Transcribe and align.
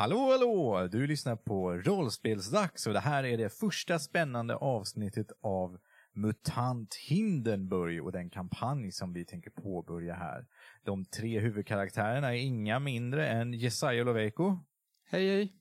Hallå, 0.00 0.30
hallå! 0.30 0.88
Du 0.92 1.06
lyssnar 1.06 1.36
på 1.36 1.72
Rollspelsdags 1.72 2.86
och 2.86 2.92
det 2.92 3.00
här 3.00 3.24
är 3.24 3.38
det 3.38 3.50
första 3.50 3.98
spännande 3.98 4.56
avsnittet 4.56 5.26
av 5.42 5.78
MUTANT 6.12 6.94
Hindenburg 6.94 8.04
och 8.04 8.12
den 8.12 8.30
kampanj 8.30 8.92
som 8.92 9.12
vi 9.12 9.24
tänker 9.24 9.50
påbörja 9.50 10.14
här. 10.14 10.46
De 10.84 11.04
tre 11.04 11.40
huvudkaraktärerna 11.40 12.34
är 12.36 12.38
inga 12.38 12.78
mindre 12.78 13.28
än 13.28 13.52
Jesaja 13.52 14.04
Loveiko, 14.04 14.58
Hej, 15.04 15.28
hej. 15.28 15.54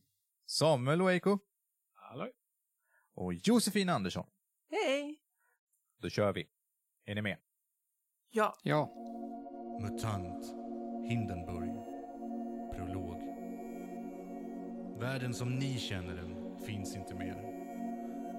Samuel 0.45 0.99
Loveiko 0.99 1.39
Hallå? 1.93 2.27
och 3.15 3.33
Josefin 3.33 3.89
Andersson. 3.89 4.25
Hej! 4.69 5.19
Då 6.01 6.09
kör 6.09 6.33
vi. 6.33 6.47
Är 7.05 7.15
ni 7.15 7.21
med? 7.21 7.37
Ja, 8.29 8.55
Ja. 8.63 8.89
MUTANT 9.81 10.45
Hindenburg 11.09 11.75
Prolog 12.75 13.28
Världen 14.99 15.33
som 15.33 15.49
ni 15.49 15.77
känner 15.77 16.15
den 16.15 16.59
finns 16.65 16.95
inte 16.95 17.15
mer. 17.15 17.35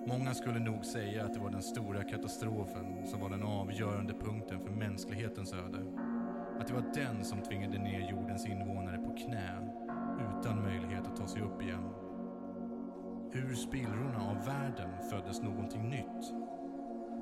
Många 0.07 0.35
skulle 0.35 0.59
nog 0.59 0.85
säga 0.85 1.25
att 1.25 1.35
det 1.35 1.41
var 1.41 1.51
den 1.51 1.63
stora 1.63 2.05
katastrofen 2.05 3.07
som 3.07 3.21
var 3.21 3.31
den 3.31 3.43
avgörande 3.43 4.15
punkten 4.15 4.61
för 4.61 4.71
mänsklighetens 4.71 5.53
öde. 5.53 5.79
Att 6.61 6.67
det 6.67 6.75
var 6.75 6.85
den 6.95 7.25
som 7.25 7.43
tvingade 7.43 7.79
ner 7.79 8.11
jordens 8.11 8.47
invånare 8.47 8.99
på 8.99 9.17
knä 9.17 9.71
utan 10.39 10.63
möjlighet 10.63 11.07
att 11.07 11.17
ta 11.17 11.27
sig 11.27 11.43
upp 11.43 11.63
igen. 11.63 11.91
Ur 13.33 13.55
spillrorna 13.55 14.31
av 14.31 14.47
världen 14.47 14.91
föddes 15.11 15.43
någonting 15.43 15.89
nytt. 15.91 16.33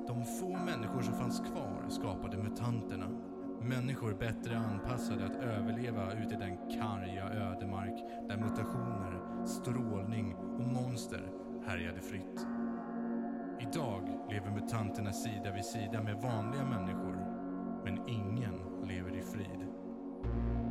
De 0.07 0.25
få 0.25 0.49
människor 0.49 1.01
som 1.01 1.13
fanns 1.13 1.39
kvar 1.39 1.85
skapade 1.89 2.37
mutanterna. 2.37 3.28
Människor 3.61 4.13
bättre 4.13 4.57
anpassade 4.57 5.25
att 5.25 5.35
överleva 5.35 6.13
ute 6.13 6.35
i 6.35 6.37
den 6.37 6.57
karga 6.57 7.29
ödemark 7.29 7.93
där 8.27 8.37
mutationer, 8.37 9.45
strålning 9.45 10.35
och 10.35 10.67
monster 10.67 11.31
härjade 11.65 12.01
fritt. 12.01 12.47
Idag 13.59 14.19
lever 14.29 14.51
mutanterna 14.51 15.13
sida 15.13 15.51
vid 15.55 15.65
sida 15.65 16.03
med 16.03 16.15
vanliga 16.15 16.65
människor, 16.65 17.15
men 17.83 18.07
ingen 18.07 18.87
lever 18.87 19.15
i 19.17 19.21
frid. 19.21 19.67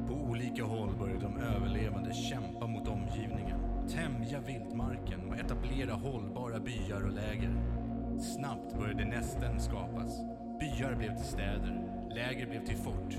På 0.09 0.15
olika 0.15 0.65
håll 0.65 0.97
började 0.99 1.21
de 1.21 1.37
överlevande 1.37 2.13
kämpa 2.13 2.67
mot 2.67 2.89
omgivningen, 2.89 3.89
tämja 3.89 4.41
vildmarken 4.41 5.29
och 5.29 5.37
etablera 5.37 5.93
hållbara 5.93 6.61
byar 6.61 7.05
och 7.05 7.13
läger. 7.13 7.53
Snabbt 8.21 8.79
började 8.79 9.05
nästen 9.05 9.61
skapas. 9.61 10.21
Byar 10.61 10.95
blev 10.95 11.17
till 11.17 11.27
städer, 11.27 11.88
läger 12.15 12.47
blev 12.47 12.65
till 12.65 12.77
fort. 12.77 13.17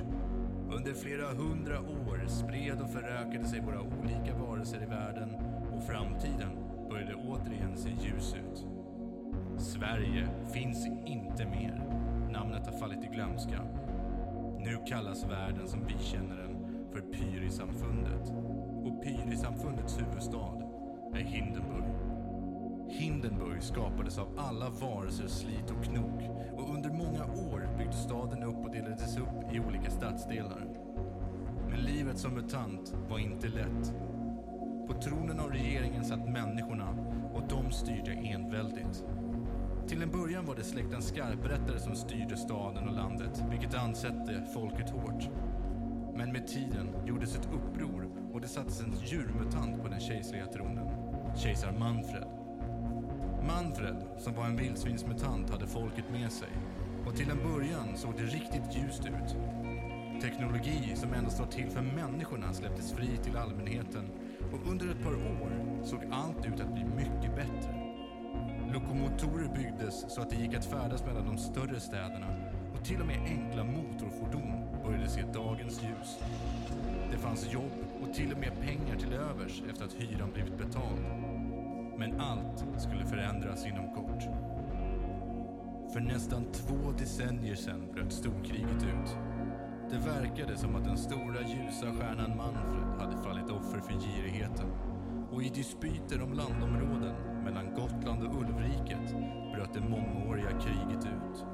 Under 0.72 0.94
flera 0.94 1.28
hundra 1.28 1.80
år 1.80 2.28
spred 2.28 2.82
och 2.82 2.90
förökade 2.90 3.46
sig 3.46 3.62
våra 3.62 3.82
olika 3.82 4.36
varelser 4.36 4.84
i 4.84 4.86
världen 4.86 5.36
och 5.74 5.84
framtiden 5.84 6.50
började 6.90 7.16
återigen 7.16 7.78
se 7.78 7.90
ljus 7.90 8.36
ut. 8.36 8.66
Sverige 9.58 10.28
finns 10.54 10.88
inte 11.06 11.46
mer. 11.46 11.84
Namnet 12.32 12.68
har 12.68 12.80
fallit 12.80 13.04
i 13.04 13.08
glömska. 13.08 13.62
Nu 14.60 14.78
kallas 14.88 15.24
världen 15.24 15.68
som 15.68 15.86
vi 15.88 16.04
känner 16.04 16.38
den 16.38 16.56
för 16.92 17.02
Pyrisamfundet. 17.02 18.34
Och 18.84 19.04
Pyrisamfundets 19.04 20.00
huvudstad 20.00 20.64
är 21.14 21.20
Hindenburg. 21.20 22.09
Hindenburg 22.90 23.64
skapades 23.64 24.18
av 24.18 24.28
alla 24.38 24.70
varelsers 24.70 25.32
slit 25.32 25.72
och 25.72 25.84
knok 25.84 26.22
och 26.54 26.74
under 26.76 26.90
många 26.90 27.26
år 27.26 27.78
byggdes 27.78 28.04
staden 28.04 28.44
upp 28.44 28.66
och 28.66 28.72
delades 28.72 29.18
upp 29.18 29.54
i 29.54 29.60
olika 29.60 29.92
stadsdelar. 29.92 30.68
Men 31.70 31.80
livet 31.80 32.18
som 32.18 32.34
mutant 32.34 32.96
var 33.10 33.20
inte 33.20 33.48
lätt. 33.48 33.94
På 34.88 34.94
tronen 34.94 35.40
av 35.40 35.52
regeringen 35.52 36.06
satt 36.06 36.30
människorna 36.30 36.90
och 37.34 37.44
de 37.50 37.72
styrde 37.72 38.12
enväldigt. 38.12 39.04
Till 39.88 40.02
en 40.02 40.12
början 40.12 40.46
var 40.46 40.56
det 40.56 40.64
släkten 40.64 41.02
Skarprättare 41.02 41.80
som 41.80 41.96
styrde 41.96 42.38
staden 42.38 42.88
och 42.88 42.96
landet, 42.96 43.44
vilket 43.50 43.76
ansatte 43.76 44.48
folket 44.54 44.90
hårt. 44.90 45.30
Men 46.16 46.32
med 46.32 46.48
tiden 46.48 46.90
gjordes 47.06 47.36
ett 47.36 47.50
uppror 47.54 48.10
och 48.34 48.42
det 48.42 48.48
sattes 48.48 48.82
en 48.82 48.94
djurmutant 49.06 49.82
på 49.82 49.88
den 49.88 50.00
kejserliga 50.00 50.46
tronen, 50.46 50.88
kejsar 51.36 51.72
Manfred. 51.80 52.39
Manfred, 53.48 53.96
som 54.18 54.34
var 54.34 54.46
en 54.46 54.56
vildsvinsmutant, 54.56 55.50
hade 55.50 55.68
folket 55.68 56.06
med 56.12 56.32
sig. 56.32 56.50
Och 57.06 57.16
till 57.16 57.30
en 57.30 57.44
början 57.52 57.98
såg 57.98 58.14
det 58.18 58.24
riktigt 58.24 58.76
ljust 58.76 59.06
ut. 59.06 59.36
Teknologi 60.22 60.96
som 60.96 61.14
endast 61.14 61.40
var 61.40 61.48
till 61.48 61.70
för 61.70 61.82
människorna 61.82 62.54
släpptes 62.54 62.94
fri 62.94 63.18
till 63.24 63.38
allmänheten 63.38 64.10
och 64.54 64.72
under 64.72 64.92
ett 64.92 65.04
par 65.04 65.14
år 65.14 65.80
såg 65.84 66.00
allt 66.12 66.46
ut 66.46 66.62
att 66.62 66.74
bli 66.74 66.84
mycket 66.84 67.36
bättre. 67.36 67.90
Lokomotorer 68.74 69.50
byggdes 69.56 70.14
så 70.14 70.22
att 70.22 70.30
det 70.30 70.36
gick 70.36 70.56
att 70.56 70.66
färdas 70.66 71.06
mellan 71.06 71.26
de 71.26 71.38
större 71.38 71.80
städerna 71.80 72.28
och 72.74 72.86
till 72.86 73.02
och 73.02 73.08
med 73.08 73.20
enkla 73.26 73.64
motorfordon 73.64 74.68
började 74.84 75.10
se 75.10 75.22
dagens 75.34 75.84
ljus. 75.84 76.20
Det 77.12 77.18
fanns 77.18 77.54
jobb 77.54 77.72
och 78.02 78.14
till 78.14 78.32
och 78.32 78.40
med 78.40 78.52
pengar 78.62 78.96
till 78.96 79.14
övers 79.14 79.64
efter 79.70 79.86
att 79.86 79.94
hyran 79.94 80.32
blivit 80.34 80.58
betald. 80.58 81.29
Men 82.00 82.22
allt 82.22 82.66
skulle 82.78 83.06
förändras 83.06 83.66
inom 83.66 83.94
kort. 83.94 84.24
För 85.94 86.00
nästan 86.00 86.52
två 86.52 86.92
decennier 86.98 87.56
sedan 87.56 87.92
bröt 87.94 88.12
storkriget 88.14 88.84
ut. 88.84 89.18
Det 89.92 89.98
verkade 89.98 90.58
som 90.58 90.76
att 90.76 90.86
den 90.86 90.98
stora 90.98 91.42
ljusa 91.42 91.92
stjärnan 91.92 92.38
Manfred 92.38 93.00
hade 93.00 93.24
fallit 93.24 93.50
offer 93.50 93.80
för 93.80 93.94
girigheten. 93.94 94.68
Och 95.32 95.44
i 95.44 95.50
dispyter 95.50 96.22
om 96.22 96.34
landområden 96.34 97.16
mellan 97.44 97.74
Gotland 97.76 98.24
och 98.24 98.42
Ulvriket 98.42 99.16
bröt 99.54 99.74
det 99.74 99.90
mångåriga 99.90 100.50
kriget 100.50 101.06
ut. 101.06 101.46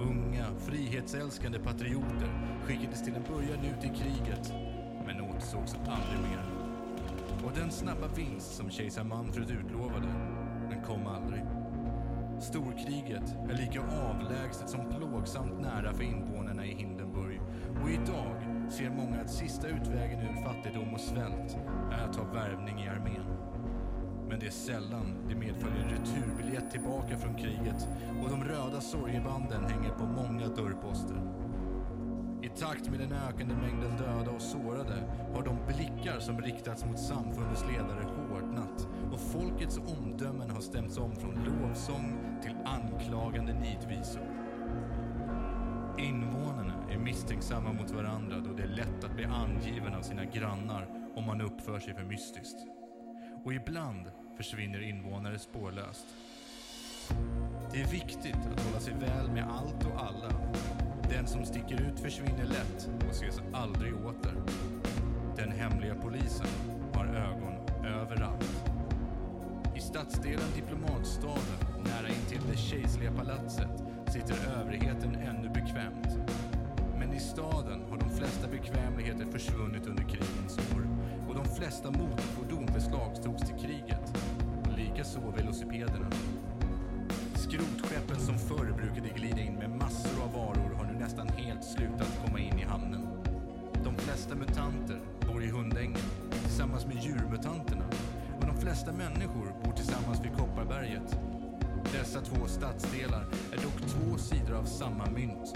Unga, 0.00 0.46
frihetsälskande 0.58 1.58
patrioter 1.58 2.60
skickades 2.64 3.04
till 3.04 3.14
en 3.14 3.22
början 3.22 3.64
ut 3.64 3.84
i 3.84 3.88
kriget, 3.88 4.52
men 5.06 5.20
återsågs 5.20 5.74
aldrig 5.74 6.20
mer. 6.20 6.53
Och 7.44 7.52
den 7.54 7.70
snabba 7.70 8.08
vinst 8.16 8.54
som 8.54 8.70
kejsar 8.70 9.04
Manfred 9.04 9.50
utlovade, 9.50 10.08
den 10.70 10.82
kom 10.82 11.06
aldrig. 11.06 11.42
Storkriget 12.40 13.36
är 13.50 13.56
lika 13.56 13.80
avlägset 13.80 14.68
som 14.68 14.80
plågsamt 14.90 15.60
nära 15.60 15.94
för 15.94 16.02
invånarna 16.02 16.66
i 16.66 16.74
Hindenburg 16.74 17.40
och 17.82 17.90
idag 17.90 18.36
ser 18.70 18.90
många 18.90 19.20
att 19.20 19.30
sista 19.30 19.68
utvägen 19.68 20.20
ur 20.20 20.44
fattigdom 20.44 20.94
och 20.94 21.00
svält 21.00 21.56
är 21.92 22.04
att 22.04 22.12
ta 22.12 22.24
värvning 22.24 22.84
i 22.84 22.88
armén. 22.88 23.26
Men 24.28 24.40
det 24.40 24.46
är 24.46 24.50
sällan 24.50 25.16
det 25.28 25.34
medföljer 25.34 25.82
en 25.82 25.90
returbiljett 25.90 26.70
tillbaka 26.70 27.16
från 27.16 27.34
kriget 27.34 27.88
och 28.22 28.30
de 28.30 28.44
röda 28.44 28.80
sorgebanden 28.80 29.64
hänger 29.64 29.90
på 29.90 30.04
många 30.04 30.48
dörrposter. 30.48 31.43
I 32.44 32.48
takt 32.48 32.90
med 32.90 33.00
den 33.00 33.12
ökande 33.12 33.54
mängden 33.54 33.96
döda 33.96 34.30
och 34.30 34.42
sårade 34.42 35.02
har 35.34 35.42
de 35.42 35.58
blickar 35.66 36.20
som 36.20 36.40
riktats 36.40 36.84
mot 36.84 36.98
samfundets 36.98 37.64
ledare 37.66 38.04
hårdnat 38.04 38.88
och 39.12 39.20
folkets 39.20 39.78
omdömen 39.78 40.50
har 40.50 40.60
stämts 40.60 40.98
om 40.98 41.16
från 41.16 41.44
lovsång 41.44 42.38
till 42.42 42.56
anklagande 42.64 43.52
nidvisor. 43.52 44.22
Invånarna 45.98 46.74
är 46.90 46.98
misstänksamma 46.98 47.72
mot 47.72 47.90
varandra 47.90 48.38
då 48.38 48.52
det 48.52 48.62
är 48.62 48.76
lätt 48.76 49.04
att 49.04 49.16
bli 49.16 49.24
angiven 49.24 49.94
av 49.94 50.02
sina 50.02 50.24
grannar 50.24 51.10
om 51.14 51.24
man 51.26 51.40
uppför 51.40 51.80
sig 51.80 51.94
för 51.94 52.04
mystiskt. 52.04 52.66
Och 53.44 53.54
ibland 53.54 54.10
försvinner 54.36 54.88
invånare 54.88 55.38
spårlöst. 55.38 56.06
Det 57.72 57.80
är 57.80 57.88
viktigt 57.88 58.36
att 58.36 58.60
hålla 58.60 58.80
sig 58.80 58.94
väl 58.94 59.30
med 59.30 59.48
allt 59.48 59.84
och 59.84 60.04
alla. 60.04 60.30
Den 61.10 61.26
som 61.26 61.44
sticker 61.44 61.82
ut 61.82 62.00
försvinner 62.00 62.44
lätt 62.44 62.90
och 63.06 63.10
ses 63.10 63.40
aldrig 63.52 63.94
åter. 63.94 64.34
Den 65.36 65.52
hemliga 65.52 65.94
polisen 65.94 66.46
har 66.94 67.06
ögon 67.06 67.84
överallt. 67.86 68.70
I 69.76 69.80
stadsdelen 69.80 70.48
Diplomatstaden, 70.54 71.58
nära 71.84 72.08
intill 72.08 72.40
det 72.50 72.56
kejserliga 72.56 73.12
palatset, 73.12 73.84
sitter 74.08 74.36
överheten 74.60 75.14
ännu 75.14 75.48
bekvämt. 75.48 76.18
Men 76.98 77.12
i 77.12 77.20
staden 77.20 77.82
har 77.90 77.98
de 77.98 78.10
flesta 78.10 78.48
bekvämligheter 78.48 79.26
försvunnit 79.32 79.86
under 79.86 80.02
krigens 80.02 80.58
år 80.58 80.88
och 81.28 81.34
de 81.34 81.44
flesta 81.44 81.90
motorfordon 81.90 82.66
beslagtogs 82.66 83.42
till 83.42 83.66
kriget. 83.66 84.16
Och 84.64 84.78
likaså 84.78 85.20
velocipederna. 85.36 86.10
Skrotskeppen 87.34 88.20
som 88.20 88.38
förr 88.38 88.72
brukade 88.76 89.08
glida 89.08 89.40
in 89.40 89.54
med 89.54 89.70
massor 89.70 90.22
av 90.22 90.32
varor 90.32 90.73
nästan 91.24 91.44
helt 91.44 91.64
slutat 91.64 92.18
komma 92.24 92.38
in 92.38 92.58
i 92.58 92.62
hamnen. 92.62 93.08
De 93.84 93.96
flesta 93.96 94.34
mutanter 94.34 95.00
bor 95.26 95.42
i 95.42 95.50
Hundängen 95.50 96.00
tillsammans 96.30 96.86
med 96.86 96.96
djurmutanterna 96.96 97.84
och 98.40 98.46
de 98.46 98.56
flesta 98.60 98.92
människor 98.92 99.52
bor 99.64 99.72
tillsammans 99.72 100.20
vid 100.24 100.32
Kopparberget. 100.36 101.18
Dessa 101.92 102.20
två 102.20 102.46
stadsdelar 102.46 103.26
är 103.52 103.56
dock 103.56 103.80
två 103.88 104.18
sidor 104.18 104.56
av 104.56 104.64
samma 104.64 105.06
mynt. 105.06 105.54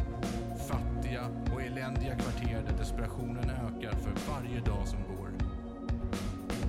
Fattiga 0.69 1.27
och 1.55 1.63
eländiga 1.63 2.15
kvarter 2.15 2.63
där 2.69 2.79
desperationen 2.79 3.51
ökar 3.51 3.93
för 3.93 4.13
varje 4.33 4.61
dag 4.61 4.89
som 4.89 4.99
går. 5.17 5.31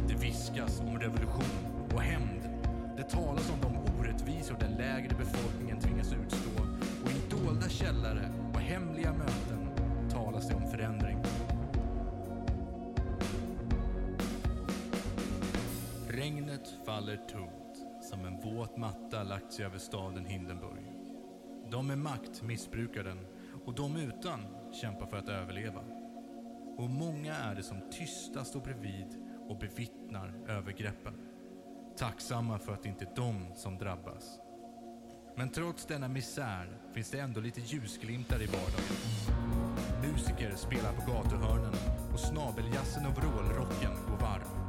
Det 0.07 0.15
viskas 0.15 0.79
om 0.79 0.99
revolution 0.99 1.87
och 1.93 2.01
hämnd. 2.01 2.49
Det 2.97 3.03
talas 3.03 3.49
om 3.49 3.61
de 3.61 3.99
orättvisor 3.99 4.55
den 4.59 4.71
lägre 4.71 5.15
befolkningen 5.17 5.79
tvingas 5.79 6.13
utstå 6.13 6.61
och 7.03 7.11
i 7.11 7.45
dolda 7.45 7.69
källare 7.69 8.48
hemliga 8.69 9.13
möten 9.13 9.69
talas 10.10 10.48
det 10.48 10.56
om 10.56 10.71
förändring. 10.71 11.24
Regnet 16.07 16.74
faller 16.86 17.18
tungt 17.18 18.06
som 18.10 18.25
en 18.25 18.42
våt 18.42 18.77
matta 18.77 19.24
lagt 19.24 19.54
sig 19.54 19.66
över 19.66 19.77
staden 19.77 20.25
Hindenburg. 20.25 20.92
De 21.71 21.88
med 21.88 21.98
makt 21.98 22.42
missbrukar 22.44 23.04
den 23.04 23.25
och 23.66 23.75
de 23.75 23.95
utan 23.95 24.39
kämpar 24.81 25.06
för 25.06 25.18
att 25.18 25.30
överleva. 25.30 25.81
Och 26.77 26.89
många 26.89 27.36
är 27.36 27.56
det 27.56 27.63
som 27.63 27.81
tysta 27.92 28.44
står 28.44 28.62
bredvid 28.62 29.25
och 29.48 29.57
bevittnar 29.57 30.33
övergreppen. 30.48 31.13
Tacksamma 31.98 32.60
för 32.60 32.74
att 32.74 32.83
det 32.83 32.89
inte 32.89 33.06
är 33.06 33.16
de 33.16 33.56
som 33.56 33.77
drabbas. 33.77 34.39
Men 35.39 35.50
trots 35.50 35.86
denna 35.86 36.07
misär 36.07 36.68
finns 36.94 37.12
det 37.12 37.19
ändå 37.19 37.41
lite 37.41 37.62
ljusglimtar 37.62 38.41
i 38.41 38.45
vardagen. 38.45 38.95
Musiker 40.01 40.56
spelar 40.56 40.94
på 40.94 41.12
gatuhörnen 41.12 41.74
och 42.13 42.19
snabeljazzen 42.19 43.06
och 43.06 43.18
vrålrocken 43.18 43.91
går 44.09 44.18
varm. 44.18 44.68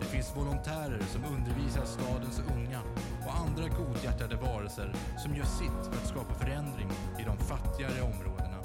Det 0.00 0.06
finns 0.06 0.36
volontärer 0.36 1.02
som 1.12 1.24
undervisar 1.24 1.84
stadens 1.84 2.42
unga 2.56 2.80
och 3.26 3.36
andra 3.36 3.68
godhjärtade 3.68 4.36
varelser 4.36 4.94
som 5.18 5.36
gör 5.36 5.44
sitt 5.44 5.86
för 5.90 6.02
att 6.02 6.08
skapa 6.08 6.34
förändring 6.34 6.88
i 7.20 7.24
de 7.24 7.36
fattigare 7.36 8.02
områdena. 8.02 8.58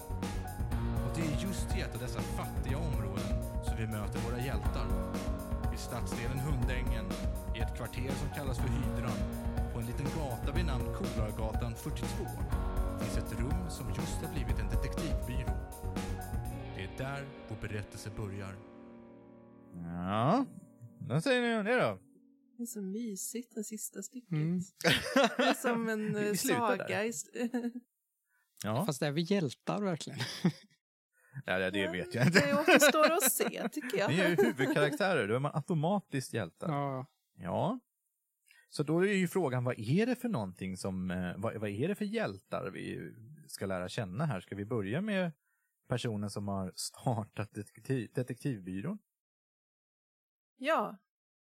Och 1.05 1.15
det 1.15 1.21
är 1.21 1.47
just 1.47 1.77
i 1.77 1.81
ett 1.81 1.95
av 1.95 2.01
dessa 2.01 2.21
fattiga 2.21 2.77
områden 2.77 3.29
som 3.65 3.77
vi 3.77 3.87
möter 3.87 4.19
våra 4.19 4.39
hjältar. 4.45 4.87
I 5.73 5.77
stadsdelen 5.77 6.39
Hundängen, 6.39 7.05
i 7.55 7.59
ett 7.59 7.77
kvarter 7.77 8.11
som 8.21 8.29
kallas 8.35 8.57
för 8.57 8.67
Hydran, 8.67 9.19
på 9.79 9.83
en 9.83 9.91
liten 9.91 10.05
gata 10.05 10.51
vid 10.51 10.65
namn 10.65 10.85
Kolargatan 10.93 11.75
42, 11.75 12.05
finns 12.99 13.17
ett 13.17 13.39
rum 13.39 13.69
som 13.69 13.87
just 13.87 14.21
har 14.25 14.33
blivit 14.33 14.59
en 14.59 14.69
detektivbyrå. 14.69 15.57
Det 16.75 16.83
är 16.83 16.97
där 16.97 17.27
vår 17.49 17.55
berättelse 17.67 18.09
börjar. 18.09 18.55
Ja, 19.83 20.45
vad 20.99 21.23
säger 21.23 21.41
ni 21.41 21.55
om 21.55 21.65
det 21.65 21.75
då? 21.75 21.99
Det 22.57 22.63
är 22.63 22.67
så 22.67 22.81
mysigt, 22.81 23.55
det 23.55 23.63
sista 23.63 24.01
stycket. 24.01 24.31
Mm. 24.31 24.59
Det 25.37 25.43
är 25.43 25.53
som 25.53 25.89
en 25.89 26.15
eh, 26.15 26.21
Vi 26.21 26.37
saga. 26.37 27.05
i 27.05 27.13
Ja, 28.63 28.85
Fast 28.85 29.01
är 29.01 29.11
vi 29.11 29.21
hjältar 29.21 29.81
verkligen? 29.81 30.19
ja 31.45 31.57
det, 31.59 31.71
det 31.71 31.87
vet 31.87 32.15
jag 32.15 32.27
inte. 32.27 32.39
Det 32.39 32.53
återstår 32.53 33.11
att 33.11 33.31
se, 33.31 33.69
tycker 33.69 33.97
jag. 33.97 34.09
Ni 34.09 34.19
är 34.19 34.29
ju 34.29 34.35
huvudkaraktärer, 34.35 35.27
då 35.27 35.35
är 35.35 35.39
man 35.39 35.55
automatiskt 35.55 36.33
hjältar. 36.33 36.71
Ja. 36.71 37.05
Ja. 37.35 37.79
Så 38.69 38.83
då 38.83 38.99
är 38.99 39.13
ju 39.13 39.27
frågan, 39.27 39.63
vad 39.63 39.79
är 39.79 40.05
det 40.05 40.15
för 40.15 40.29
någonting 40.29 40.77
som, 40.77 41.11
eh, 41.11 41.37
vad, 41.37 41.55
vad 41.55 41.69
är 41.69 41.87
det 41.87 41.95
för 41.95 42.05
hjältar 42.05 42.71
vi 42.71 43.13
ska 43.47 43.65
lära 43.65 43.89
känna 43.89 44.25
här? 44.25 44.39
Ska 44.39 44.55
vi 44.55 44.65
börja 44.65 45.01
med 45.01 45.31
personen 45.87 46.29
som 46.29 46.47
har 46.47 46.73
startat 46.75 47.53
detektiv, 47.53 48.11
detektivbyrån? 48.13 48.99
Ja, 50.57 50.97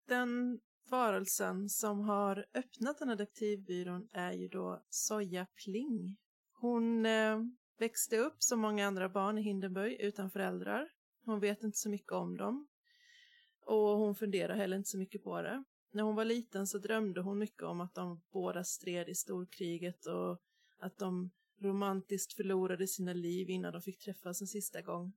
den 0.07 0.59
varelsen 0.89 1.69
som 1.69 1.99
har 1.99 2.45
öppnat 2.53 2.99
den 2.99 3.09
här 3.09 3.15
detektivbyrån 3.15 4.09
är 4.11 4.31
ju 4.31 4.47
då 4.47 4.83
Soja 4.89 5.47
Pling. 5.63 6.17
Hon 6.53 7.05
eh, 7.05 7.39
växte 7.77 8.17
upp 8.17 8.35
som 8.43 8.59
många 8.59 8.87
andra 8.87 9.09
barn 9.09 9.37
i 9.37 9.41
Hindenburg 9.41 9.93
utan 9.99 10.31
föräldrar. 10.31 10.89
Hon 11.25 11.39
vet 11.39 11.63
inte 11.63 11.77
så 11.77 11.89
mycket 11.89 12.11
om 12.11 12.37
dem. 12.37 12.67
Och 13.65 13.97
hon 13.97 14.15
funderar 14.15 14.55
heller 14.55 14.77
inte 14.77 14.89
så 14.89 14.97
mycket 14.97 15.23
på 15.23 15.41
det. 15.41 15.63
När 15.95 16.03
hon 16.03 16.15
var 16.15 16.25
liten 16.25 16.67
så 16.67 16.77
drömde 16.77 17.21
hon 17.21 17.37
mycket 17.37 17.63
om 17.63 17.81
att 17.81 17.95
de 17.95 18.21
båda 18.31 18.63
stred 18.63 19.09
i 19.09 19.15
storkriget 19.15 20.05
och 20.05 20.41
att 20.79 20.97
de 20.97 21.31
romantiskt 21.61 22.33
förlorade 22.33 22.87
sina 22.87 23.13
liv 23.13 23.49
innan 23.49 23.73
de 23.73 23.81
fick 23.81 23.99
träffas 23.99 24.41
en 24.41 24.47
sista 24.47 24.81
gång. 24.81 25.13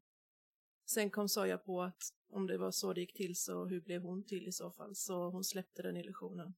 Sen 0.87 1.11
kom 1.11 1.29
Soja 1.29 1.59
på 1.59 1.83
att 1.83 2.03
om 2.31 2.47
det 2.47 2.59
var 2.59 2.71
så 2.71 2.93
det 2.93 3.01
gick 3.01 3.17
till 3.17 3.37
så 3.37 3.65
hur 3.65 3.81
blev 3.81 4.03
hon 4.03 4.25
till 4.25 4.49
i 4.49 4.53
så 4.53 4.71
fall? 4.71 4.95
Så 4.95 5.31
hon 5.31 5.45
släppte 5.45 5.83
den 5.83 5.97
illusionen. 5.97 6.55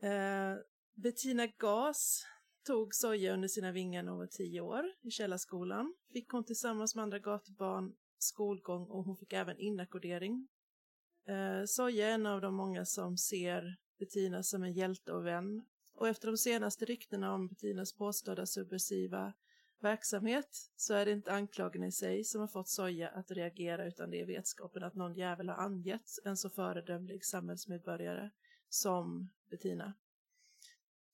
Eh, 0.00 0.54
Bettina 0.94 1.46
Gas 1.46 2.26
tog 2.66 2.94
Soja 2.94 3.34
under 3.34 3.48
sina 3.48 3.72
vingar 3.72 4.02
när 4.02 4.10
hon 4.10 4.18
var 4.18 4.26
tio 4.26 4.60
år 4.60 4.84
i 5.02 5.10
källarskolan. 5.10 5.94
Fick 6.12 6.28
hon 6.28 6.44
tillsammans 6.44 6.94
med 6.94 7.02
andra 7.02 7.18
gatubarn 7.18 7.94
skolgång 8.18 8.86
och 8.86 9.04
hon 9.04 9.16
fick 9.16 9.32
även 9.32 9.58
inackordering. 9.58 10.48
Eh, 11.26 11.64
Soja 11.64 12.08
är 12.08 12.12
en 12.14 12.26
av 12.26 12.40
de 12.40 12.54
många 12.54 12.84
som 12.84 13.16
ser 13.16 13.76
Bettina 13.98 14.42
som 14.42 14.62
en 14.62 14.72
hjälte 14.72 15.12
och 15.12 15.26
vän. 15.26 15.64
Och 15.94 16.08
efter 16.08 16.28
de 16.28 16.36
senaste 16.36 16.84
ryktena 16.84 17.34
om 17.34 17.48
Bettinas 17.48 17.92
påstådda 17.92 18.46
subversiva 18.46 19.32
verksamhet 19.80 20.70
så 20.76 20.94
är 20.94 21.06
det 21.06 21.12
inte 21.12 21.32
anklagelsen 21.32 21.88
i 21.88 21.92
sig 21.92 22.24
som 22.24 22.40
har 22.40 22.48
fått 22.48 22.68
Soja 22.68 23.08
att 23.08 23.30
reagera 23.30 23.86
utan 23.86 24.10
det 24.10 24.20
är 24.20 24.26
vetskapen 24.26 24.82
att 24.82 24.94
någon 24.94 25.14
jävel 25.14 25.48
har 25.48 25.56
angett 25.56 26.10
en 26.24 26.36
så 26.36 26.50
föredömlig 26.50 27.24
samhällsmedborgare 27.24 28.30
som 28.68 29.30
Bettina. 29.50 29.94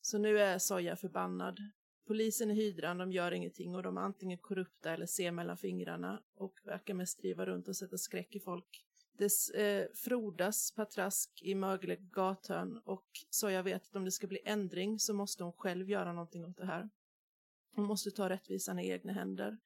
Så 0.00 0.19
nu 0.19 0.38
är 0.38 0.58
Soja 0.58 0.97
förbannad. 0.97 1.58
Polisen 2.06 2.50
i 2.50 2.55
hydran, 2.55 2.99
de 2.99 3.12
gör 3.12 3.32
ingenting 3.32 3.75
och 3.75 3.82
de 3.82 3.97
är 3.97 4.00
antingen 4.00 4.38
korrupta 4.38 4.93
eller 4.93 5.06
ser 5.06 5.31
mellan 5.31 5.56
fingrarna 5.56 6.23
och 6.35 6.61
verkar 6.65 6.94
mest 6.94 7.19
driva 7.19 7.47
runt 7.47 7.69
och 7.69 7.76
sätta 7.76 7.99
skräck 7.99 8.35
i 8.35 8.41
folk. 8.41 8.85
Det 9.23 9.55
eh, 9.55 9.87
frodas 9.95 10.73
patrask 10.73 11.43
i 11.43 11.55
Mögle 11.55 11.97
gathörn 11.97 12.79
och 12.85 13.07
Soja 13.31 13.63
vet 13.63 13.89
att 13.89 13.97
om 13.97 14.05
det 14.05 14.11
ska 14.11 14.27
bli 14.27 14.41
ändring 14.45 14.99
så 14.99 15.15
måste 15.15 15.45
hon 15.45 15.53
själv 15.53 15.91
göra 15.91 16.13
någonting 16.13 16.45
åt 16.45 16.57
det 16.57 16.67
här. 16.67 16.91
Hon 17.75 17.85
måste 17.85 18.11
ta 18.11 18.29
rättvisan 18.29 18.79
i 18.79 18.91
egna 18.91 19.13
händer. 19.13 19.59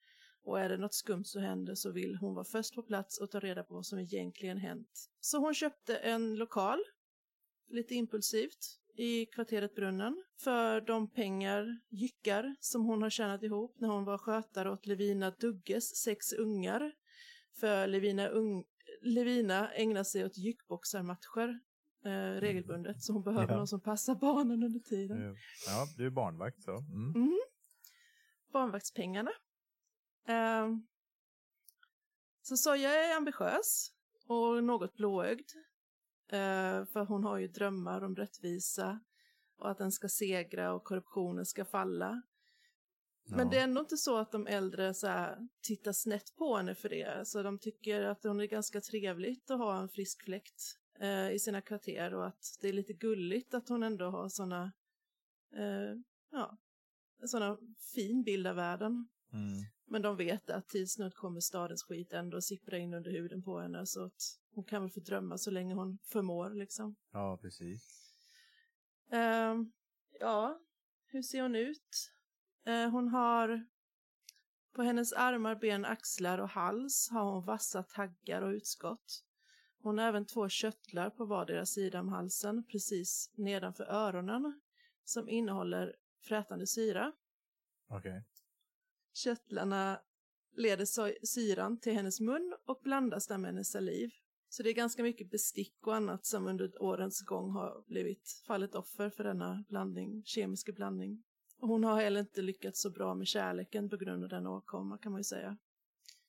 Och 0.43 0.61
är 0.61 0.69
det 0.69 0.77
något 0.77 0.95
skumt 0.95 1.25
som 1.25 1.43
händer 1.43 1.75
så 1.75 1.91
vill 1.91 2.17
hon 2.17 2.35
vara 2.35 2.45
först 2.45 2.75
på 2.75 2.83
plats 2.83 3.19
och 3.19 3.31
ta 3.31 3.41
reda 3.41 3.65
på 3.65 3.75
vad 3.75 3.87
som 3.87 3.99
egentligen 3.99 4.59
hänt. 4.59 5.11
Så 5.21 5.39
hon 5.39 5.55
köpte 5.55 5.97
en 5.97 6.35
lokal, 6.35 6.79
lite 7.69 7.95
impulsivt, 7.95 8.79
i 8.97 9.27
kvarteret 9.27 9.75
Brunnen 9.75 10.25
för 10.39 10.81
de 10.81 11.11
pengar, 11.11 11.81
jyckar, 11.89 12.57
som 12.61 12.85
hon 12.85 13.03
har 13.03 13.11
tjänat 13.11 13.43
ihop 13.43 13.81
när 13.81 13.89
hon 13.89 14.05
var 14.05 14.19
skötare 14.19 14.71
åt 14.71 14.87
Levina 14.87 15.31
Dugges 15.31 15.97
sex 15.97 16.33
ungar. 16.33 16.93
För 17.61 17.87
Levina, 17.87 18.29
ung, 18.29 18.65
Levina 19.07 19.73
ägnar 19.73 20.05
sig 20.05 20.25
åt 20.25 20.39
jyckboxarmatcher 20.39 21.61
eh, 22.05 22.41
regelbundet, 22.41 23.03
så 23.03 23.13
hon 23.13 23.23
behöver 23.23 23.53
Ja. 23.53 23.57
någon 23.57 23.67
som 23.69 23.81
passar 23.81 24.15
barnen 24.15 24.63
under 24.63 24.81
tiden. 24.81 25.37
Ja, 25.67 25.87
du 25.97 26.07
är 26.07 26.11
barnvakt 26.11 26.63
så. 26.63 26.77
Mm. 26.79 27.15
Mm. 27.15 27.39
Barnvaktspengarna. 28.53 29.31
Ehm, 30.27 30.87
så 32.43 32.57
Soja 32.57 32.91
är 32.91 33.17
ambitiös 33.17 33.93
och 34.27 34.65
något 34.65 34.95
blåögd. 34.97 35.51
Eh, 36.29 36.85
för 36.85 37.05
hon 37.05 37.25
har 37.25 37.39
ju 37.39 37.49
drömmar 37.49 38.05
om 38.05 38.17
rättvisa 38.17 39.01
och 39.59 39.71
att 39.71 39.79
den 39.79 39.93
ska 39.93 40.09
segra 40.09 40.73
och 40.73 40.85
korruptionen 40.85 41.47
ska 41.47 41.65
falla. 41.65 42.23
Men 43.29 43.51
det 43.51 43.59
är 43.59 43.65
ändå 43.65 43.81
inte 43.81 43.97
så 43.97 44.17
att 44.17 44.33
de 44.33 44.47
äldre 44.47 44.95
så 44.95 45.07
här, 45.07 45.49
tittar 45.63 45.93
snett 45.93 46.37
på 46.37 46.57
henne 46.57 46.75
för 46.75 46.89
det. 46.89 47.29
Så 47.29 47.43
de 47.43 47.59
tycker 47.59 48.03
att 48.03 48.25
hon 48.25 48.41
är 48.41 48.47
ganska 48.47 48.81
trevligt 48.81 49.51
att 49.51 49.59
ha 49.59 49.81
en 49.81 49.89
frisk 49.89 50.25
fläkt 50.25 50.79
eh, 51.01 51.31
i 51.31 51.39
sina 51.39 51.61
kvarter 51.61 52.15
och 52.15 52.27
att 52.27 52.59
det 52.61 52.69
är 52.69 52.73
lite 52.73 52.93
gulligt 52.93 53.55
att 53.55 53.69
hon 53.69 53.83
ändå 53.83 54.11
har 54.11 54.29
såna, 54.29 54.73
eh, 55.53 55.99
ja, 56.31 56.57
sån 57.27 57.75
fin 57.95 58.23
bild 58.23 58.47
av 58.47 58.57
världen. 58.57 59.09
Mm. 59.33 59.65
Men 59.85 60.03
de 60.03 60.17
vet 60.17 60.51
att 60.51 60.69
tids 60.69 60.99
nog 60.99 61.15
kommer 61.15 61.41
stadens 61.41 61.83
skit 61.83 62.13
ändå 62.13 62.41
sippra 62.41 62.79
in 62.79 62.95
under 62.95 63.11
huden 63.11 63.43
på 63.43 63.59
henne 63.59 63.87
så 63.87 64.05
att 64.05 64.39
hon 64.55 64.65
kan 64.65 64.83
väl 64.83 64.91
få 64.91 65.01
drömma 65.01 65.39
så 65.39 65.51
länge 65.51 65.75
hon 65.75 65.99
förmår 66.03 66.51
liksom. 66.51 66.97
Ja, 67.13 67.39
precis. 67.43 68.13
Ehm, 69.11 69.73
ja, 70.21 70.61
hur 71.07 71.23
ser 71.23 71.43
hon 71.43 71.55
ut? 71.55 72.13
Eh, 72.67 72.91
hon 72.91 73.09
har 73.09 73.67
på 74.73 74.83
hennes 74.83 75.13
armar, 75.13 75.55
ben, 75.55 75.85
axlar 75.85 76.39
och 76.39 76.49
hals 76.49 77.09
har 77.11 77.33
hon 77.33 77.45
vassa 77.45 77.83
taggar 77.83 78.43
och 78.43 78.51
utskott. 78.51 79.25
Hon 79.83 79.99
har 79.99 80.09
även 80.09 80.27
två 80.27 80.49
köttlar 80.49 81.11
på 81.11 81.25
vardera 81.25 81.67
sida 81.67 82.01
om 82.01 82.09
halsen, 82.09 82.65
precis 82.65 83.31
nedanför 83.35 83.85
öronen, 83.85 84.61
som 85.05 85.29
innehåller 85.29 85.97
frätande 86.21 86.67
syra. 86.67 87.13
Okej. 87.89 88.25
Köttlarna 89.13 90.01
leder 90.57 91.27
syran 91.27 91.81
till 91.81 91.93
hennes 91.93 92.21
mun 92.21 92.57
och 92.67 92.81
blandas 92.83 93.27
där 93.27 93.39
med 93.39 93.51
hennes 93.51 93.71
saliv. 93.71 94.11
Så 94.49 94.63
det 94.63 94.71
är 94.71 94.75
ganska 94.75 95.03
mycket 95.03 95.31
bestick 95.31 95.87
och 95.87 95.97
annat 95.97 96.27
som 96.27 96.47
under 96.47 96.83
årens 96.83 97.23
gång 97.23 97.51
har 97.51 97.85
blivit 97.87 98.43
fallit 98.47 98.75
offer 98.75 99.11
för 99.11 99.25
denna 99.25 99.65
blandning, 99.69 100.23
kemiska 100.25 100.73
blandning. 100.73 101.25
Hon 101.67 101.85
har 101.85 102.01
heller 102.01 102.21
inte 102.21 102.43
lyckats 102.43 102.81
så 102.81 102.91
bra 102.91 103.15
med 103.15 103.27
kärleken 103.27 103.89
på 103.91 103.97
grund 103.97 104.23
av 104.23 104.29
den 104.29 104.47
åkomma 104.47 104.99
kan 104.99 105.13
man 105.13 105.21
ju 105.21 105.25
säga. 105.25 105.57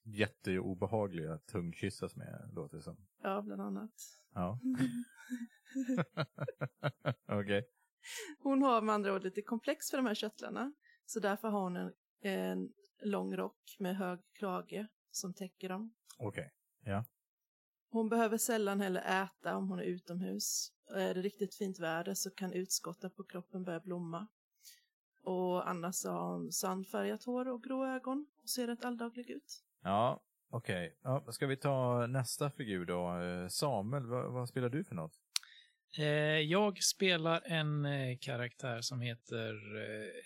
Jätteobehagliga 0.02 1.38
tungkyssas 1.38 2.16
med, 2.16 2.50
låter 2.52 2.76
det 2.76 2.82
som. 2.82 2.96
Ja, 3.22 3.42
bland 3.42 3.62
annat. 3.62 3.92
Ja. 4.34 4.60
Okej. 7.40 7.68
Hon 8.38 8.62
har 8.62 8.82
med 8.82 8.94
andra 8.94 9.14
ord 9.14 9.22
lite 9.22 9.42
komplex 9.42 9.90
för 9.90 9.96
de 9.96 10.06
här 10.06 10.14
körtlarna. 10.14 10.72
Så 11.06 11.20
därför 11.20 11.48
har 11.48 11.60
hon 11.60 11.76
en, 11.76 11.92
en 12.20 12.72
lång 13.02 13.36
rock 13.36 13.76
med 13.78 13.96
hög 13.96 14.20
krage 14.32 14.86
som 15.10 15.34
täcker 15.34 15.68
dem. 15.68 15.94
Okej. 16.18 16.52
Hon 17.90 18.08
behöver 18.08 18.38
sällan 18.38 18.80
heller 18.80 19.22
äta 19.22 19.56
om 19.56 19.68
hon 19.68 19.78
är 19.78 19.84
utomhus. 19.84 20.72
Och 20.90 21.00
är 21.00 21.14
det 21.14 21.22
riktigt 21.22 21.54
fint 21.54 21.78
väder 21.78 22.14
så 22.14 22.30
kan 22.30 22.52
utskotten 22.52 23.10
på 23.10 23.24
kroppen 23.24 23.64
börja 23.64 23.80
blomma. 23.80 24.26
Och 25.28 25.68
annars 25.68 25.94
så 25.94 26.10
har 26.10 26.32
hon 26.32 26.52
sandfärgat 26.52 27.24
hår 27.24 27.48
och 27.48 27.62
grå 27.62 27.86
ögon 27.86 28.26
och 28.42 28.48
ser 28.48 28.66
rätt 28.66 28.84
alldaglig 28.84 29.30
ut. 29.30 29.62
Ja, 29.82 30.22
okej. 30.50 30.96
Ja, 31.02 31.24
ska 31.28 31.46
vi 31.46 31.56
ta 31.56 32.06
nästa 32.06 32.50
figur 32.50 32.86
då? 32.86 33.20
Eh, 33.20 33.48
Samuel, 33.48 34.06
vad, 34.06 34.32
vad 34.32 34.48
spelar 34.48 34.68
du 34.68 34.84
för 34.84 34.94
något? 34.94 35.12
Eh, 35.98 36.04
jag 36.40 36.82
spelar 36.82 37.42
en 37.44 37.84
eh, 37.84 38.18
karaktär 38.20 38.80
som 38.80 39.00
heter 39.00 39.54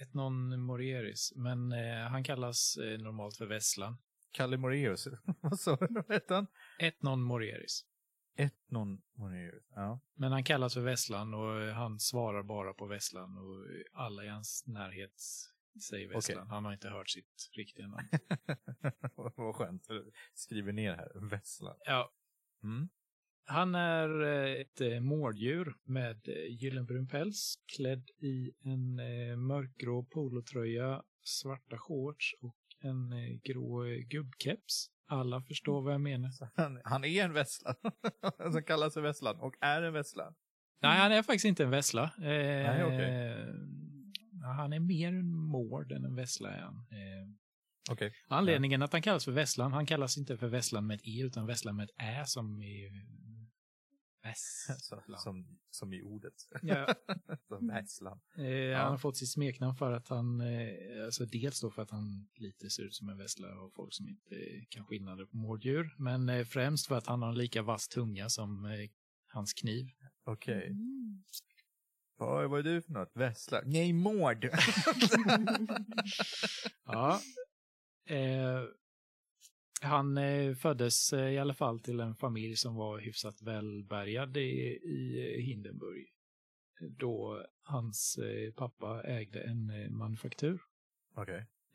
Etnon 0.02 0.61
Morieris, 0.61 1.32
men 1.37 1.73
han 2.11 2.25
kallas 2.25 2.78
normalt 2.99 3.37
för 3.37 3.47
Vesslan. 3.47 3.99
Kalle 4.32 4.56
Moreus. 4.56 5.09
vad 5.40 5.61
sa 5.61 5.76
du? 5.76 6.21
Etnon 6.78 7.23
Morieris. 7.23 7.85
Etnon 8.37 9.03
Moreus. 9.15 9.65
Ja. 9.75 10.01
Men 10.15 10.33
han 10.33 10.45
kallas 10.45 10.75
för 10.75 10.81
Vesslan 10.81 11.35
och 11.35 11.61
eh, 11.61 11.75
han 11.75 12.01
svarar 12.01 12.43
bara 12.43 12.75
på 12.75 12.87
Vesslan 12.87 13.39
och 13.39 13.67
alla 13.93 14.25
i 14.25 14.29
hans 14.29 14.65
närhet 14.67 15.23
säger 15.89 16.09
Vesslan. 16.09 16.49
Han 16.49 16.65
har 16.65 16.73
inte 16.73 16.89
hört 16.89 17.11
sitt 17.11 17.51
riktiga 17.57 17.87
namn. 17.87 18.09
vad 19.37 19.55
skönt. 19.55 19.87
Skriver 20.35 20.73
ner 20.73 20.97
här. 20.97 21.31
Vesslan. 21.31 21.77
Ja, 21.85 22.12
Mm. 22.62 22.89
Han 23.45 23.75
är 23.75 24.23
eh, 24.23 24.61
ett 24.61 24.81
eh, 24.81 25.01
mårddjur 25.01 25.75
med 25.85 26.29
eh, 26.29 26.62
gyllenbrun 26.62 27.09
päls, 27.09 27.55
klädd 27.77 28.11
i 28.19 28.53
en 28.65 28.99
eh, 28.99 29.37
mörkgrå 29.37 30.05
polotröja, 30.05 31.03
svarta 31.25 31.79
shorts 31.79 32.35
och 32.41 32.57
en 32.81 33.12
eh, 33.12 33.39
grå 33.43 33.85
eh, 33.85 33.99
gubbkeps. 33.99 34.87
Alla 35.12 35.42
förstår 35.42 35.83
vad 35.83 35.95
jag 35.95 36.00
menar. 36.00 36.31
Han, 36.57 36.81
han 36.85 37.04
är 37.04 37.25
en 37.25 37.33
vesslan. 37.33 37.75
som 38.52 38.62
kallas 38.62 38.95
för 38.95 39.00
vesslan 39.00 39.40
och 39.40 39.54
är 39.61 39.83
en 39.83 39.92
vesslan. 39.92 40.35
Nej, 40.83 40.99
han 40.99 41.12
är 41.12 41.23
faktiskt 41.23 41.45
inte 41.45 41.64
en 41.64 41.71
vessla. 41.71 42.02
Eh, 42.02 42.23
Nej, 42.23 42.81
ja, 44.33 44.52
Han 44.57 44.73
är 44.73 44.81
mer 44.81 45.09
en 45.09 45.33
mård 45.33 45.92
än 45.92 46.04
en 46.04 46.14
vessla. 46.14 46.50
Han. 46.50 46.75
Eh, 46.75 47.28
Okej. 47.90 48.12
anledningen 48.28 48.83
att 48.83 48.92
han 48.92 49.02
kallas 49.02 49.25
för 49.25 49.33
vesslan, 49.33 49.73
han 49.73 49.87
kallas 49.87 50.19
inte 50.19 50.37
för 50.37 50.49
vesslan 50.49 50.87
med 50.87 50.95
ett 50.95 51.07
e 51.07 51.21
utan 51.25 51.47
vesslan 51.47 51.76
med 51.76 51.85
ett 51.85 51.97
ä 51.99 52.23
som 52.26 52.62
i 52.62 52.90
Vesslan. 54.23 55.02
som, 55.19 55.59
som 55.71 55.93
i 55.93 56.02
ordet. 56.02 56.35
Ja. 56.62 56.95
som 57.49 57.69
vesslan. 57.69 58.21
Eh, 58.37 58.79
Han 58.79 58.91
har 58.91 58.99
fått 58.99 59.17
sitt 59.17 59.31
smeknamn 59.33 59.76
för 59.76 59.93
att 59.93 60.09
han, 60.09 60.41
eh, 60.41 61.05
alltså 61.05 61.26
dels 61.26 61.61
då 61.61 61.71
för 61.71 61.83
att 61.83 61.91
han 61.91 62.29
lite 62.35 62.71
ser 62.71 62.83
ut 62.83 62.95
som 62.95 63.09
en 63.09 63.19
vessla 63.19 63.61
och 63.61 63.75
folk 63.75 63.95
som 63.95 64.09
inte 64.09 64.35
eh, 64.35 64.62
kan 64.69 64.85
skillnader 64.85 65.25
på 65.26 65.37
mårddjur, 65.37 65.95
men 65.99 66.29
eh, 66.29 66.45
främst 66.45 66.87
för 66.87 66.95
att 66.95 67.07
han 67.07 67.23
har 67.23 67.29
en 67.29 67.38
lika 67.38 67.62
vass 67.62 67.88
tunga 67.88 68.29
som 68.29 68.64
eh, 68.64 68.91
hans 69.29 69.52
kniv. 69.52 69.91
Okej. 70.25 70.67
Mm. 70.67 71.25
Vad, 72.17 72.50
vad 72.50 72.59
är 72.59 72.62
du 72.62 72.83
för 72.83 72.93
något? 72.93 73.11
Vesslan? 73.14 73.62
Nej, 73.67 73.93
mård! 73.93 74.49
Ja. 76.85 77.21
Han 79.83 80.19
eh, 80.19 80.55
föddes 80.55 81.12
eh, 81.12 81.31
i 81.31 81.39
alla 81.39 81.55
fall 81.55 81.81
till 81.81 82.01
en 82.01 82.15
familj 82.15 82.57
som 82.57 82.75
var 82.75 82.99
hyfsat 82.99 83.43
välbärgad 83.43 84.37
i, 84.37 84.41
i 84.85 85.37
Hindenburg. 85.43 86.07
Då 86.99 87.47
hans 87.62 88.19
eh, 88.19 88.53
pappa 88.53 89.03
ägde 89.03 89.41
en 89.41 89.97
manufaktur. 89.97 90.61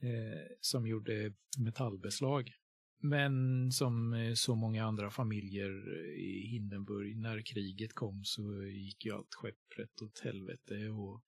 Eh, 0.02 0.48
som 0.62 0.88
gjorde 0.88 1.34
metallbeslag. 1.58 2.52
Men 3.00 3.72
som 3.72 4.16
så 4.36 4.56
många 4.56 4.86
andra 4.86 5.10
familjer 5.10 6.00
i 6.18 6.48
Hindenburg, 6.48 7.18
när 7.18 7.42
kriget 7.42 7.94
kom 7.94 8.24
så 8.24 8.64
gick 8.64 9.06
ju 9.06 9.12
allt 9.12 9.34
skeppret 9.34 10.02
åt 10.02 10.20
helvete 10.20 10.90
och 10.90 11.24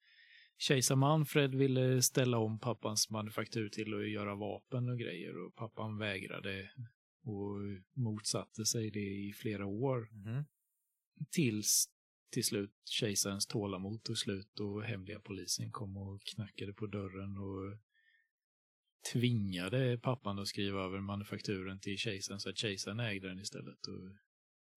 kejsar 0.62 0.96
Manfred 0.96 1.56
ville 1.56 2.02
ställa 2.02 2.38
om 2.38 2.60
pappans 2.60 3.10
manufaktur 3.10 3.70
till 3.70 3.94
att 3.94 4.10
göra 4.10 4.36
vapen 4.36 4.90
och 4.90 5.00
grejer 5.00 5.38
och 5.46 5.56
pappan 5.56 5.98
vägrade 5.98 6.72
och 7.24 7.60
motsatte 7.94 8.66
sig 8.66 8.92
det 8.92 9.00
i 9.28 9.34
flera 9.34 9.66
år 9.66 10.10
Mhm. 10.12 10.44
tills 11.32 11.90
till 12.32 12.44
slut 12.46 12.74
kejsarens 12.86 13.48
tålamod 13.48 14.04
tog 14.04 14.18
slut 14.18 14.60
och 14.60 14.84
hemliga 14.84 15.20
polisen 15.20 15.72
kom 15.72 15.98
och 15.98 16.22
knackade 16.24 16.74
på 16.74 16.88
dörren 16.88 17.38
och 17.38 17.78
tvingade 19.14 19.98
pappan 19.98 20.40
att 20.40 20.48
skriva 20.48 20.80
över 20.84 21.00
manufakturen 21.00 21.80
till 21.80 21.98
kejsaren 21.98 22.40
så 22.40 22.50
att 22.50 22.58
kejsaren 22.58 23.00
ägde 23.00 23.28
den 23.28 23.40
istället 23.40 23.88
och 23.88 24.16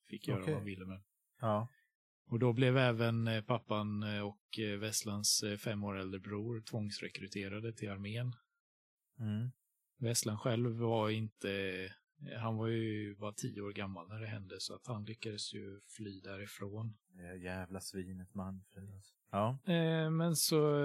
fick 0.08 0.28
göra 0.28 0.38
Okej. 0.40 0.52
vad 0.52 0.60
han 0.60 0.66
ville 0.66 0.84
med 0.86 0.96
den. 0.96 1.04
Ja. 1.40 1.68
Och 2.32 2.38
då 2.38 2.52
blev 2.52 2.76
även 2.76 3.28
eh, 3.28 3.42
pappan 3.42 4.02
eh, 4.02 4.20
och 4.20 4.58
eh, 4.58 4.78
Vesslans 4.78 5.44
fem 5.58 5.84
år 5.84 5.98
äldre 5.98 6.20
bror 6.20 6.60
tvångsrekryterade 6.60 7.72
till 7.72 7.90
armén. 7.90 8.32
Mm. 9.18 9.50
Vesslan 9.98 10.38
själv 10.38 10.70
var 10.70 11.10
inte, 11.10 11.48
han 12.38 12.56
var 12.56 12.66
ju 12.66 13.16
bara 13.16 13.32
tio 13.32 13.62
år 13.62 13.72
gammal 13.72 14.08
när 14.08 14.20
det 14.20 14.26
hände 14.26 14.56
så 14.58 14.74
att 14.74 14.86
han 14.86 15.04
lyckades 15.04 15.54
ju 15.54 15.80
fly 15.96 16.20
därifrån. 16.20 16.98
Det 17.08 17.36
jävla 17.36 17.80
svinet 17.80 18.28
alltså. 18.36 19.14
Ja. 19.30 19.58
Men 20.10 20.36
så 20.36 20.76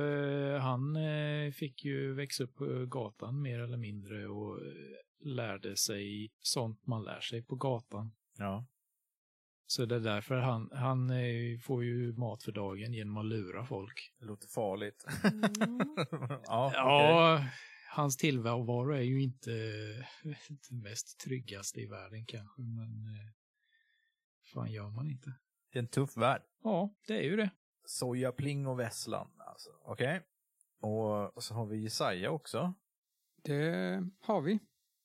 han 0.58 0.98
fick 1.54 1.86
ju 1.86 2.14
växa 2.14 2.44
upp 2.44 2.56
på 2.56 2.86
gatan 2.86 3.42
mer 3.42 3.60
eller 3.60 3.78
mindre 3.78 4.28
och 4.28 4.60
lärde 5.20 5.78
sig 5.78 6.32
sånt 6.40 6.88
man 6.88 7.04
lär 7.04 7.22
sig 7.22 7.44
på 7.44 7.56
gatan. 7.56 8.12
Ja. 8.38 8.66
Så 9.70 9.86
det 9.86 9.96
är 9.96 10.00
därför 10.00 10.36
han, 10.36 10.70
han 10.74 11.10
eh, 11.10 11.60
får 11.60 11.84
ju 11.84 12.14
mat 12.14 12.44
för 12.44 12.52
dagen 12.52 12.94
genom 12.94 13.18
att 13.18 13.26
lura 13.26 13.66
folk. 13.66 14.14
Det 14.20 14.26
låter 14.26 14.48
farligt. 14.48 15.06
Mm. 15.24 15.96
ja, 16.46 16.72
Ja, 16.74 17.46
hans 17.96 18.18
tillvaro 18.18 18.92
är 18.92 19.02
ju 19.02 19.22
inte 19.22 19.52
det 20.70 20.76
mest 20.76 21.20
tryggaste 21.20 21.82
i 21.82 21.86
världen 21.86 22.26
kanske, 22.26 22.62
men 22.62 23.06
eh, 23.06 23.34
fan 24.54 24.72
gör 24.72 24.90
man 24.90 25.08
inte. 25.10 25.34
Det 25.72 25.80
är 25.80 25.84
en 25.84 25.88
tuff 25.88 26.18
värld. 26.18 26.42
Ja, 26.64 26.96
det 27.08 27.18
är 27.18 27.24
ju 27.24 27.36
det. 27.36 27.50
Soja, 27.86 28.32
pling 28.32 28.68
och 28.68 28.80
vesslan. 28.80 29.32
Alltså. 29.38 29.70
Okej. 29.84 30.22
Och, 30.82 31.36
och 31.38 31.44
så 31.44 31.54
har 31.54 31.66
vi 31.66 31.78
Jesaja 31.78 32.32
också. 32.32 32.74
Det 33.44 34.04
har 34.20 34.42
vi. 34.42 34.60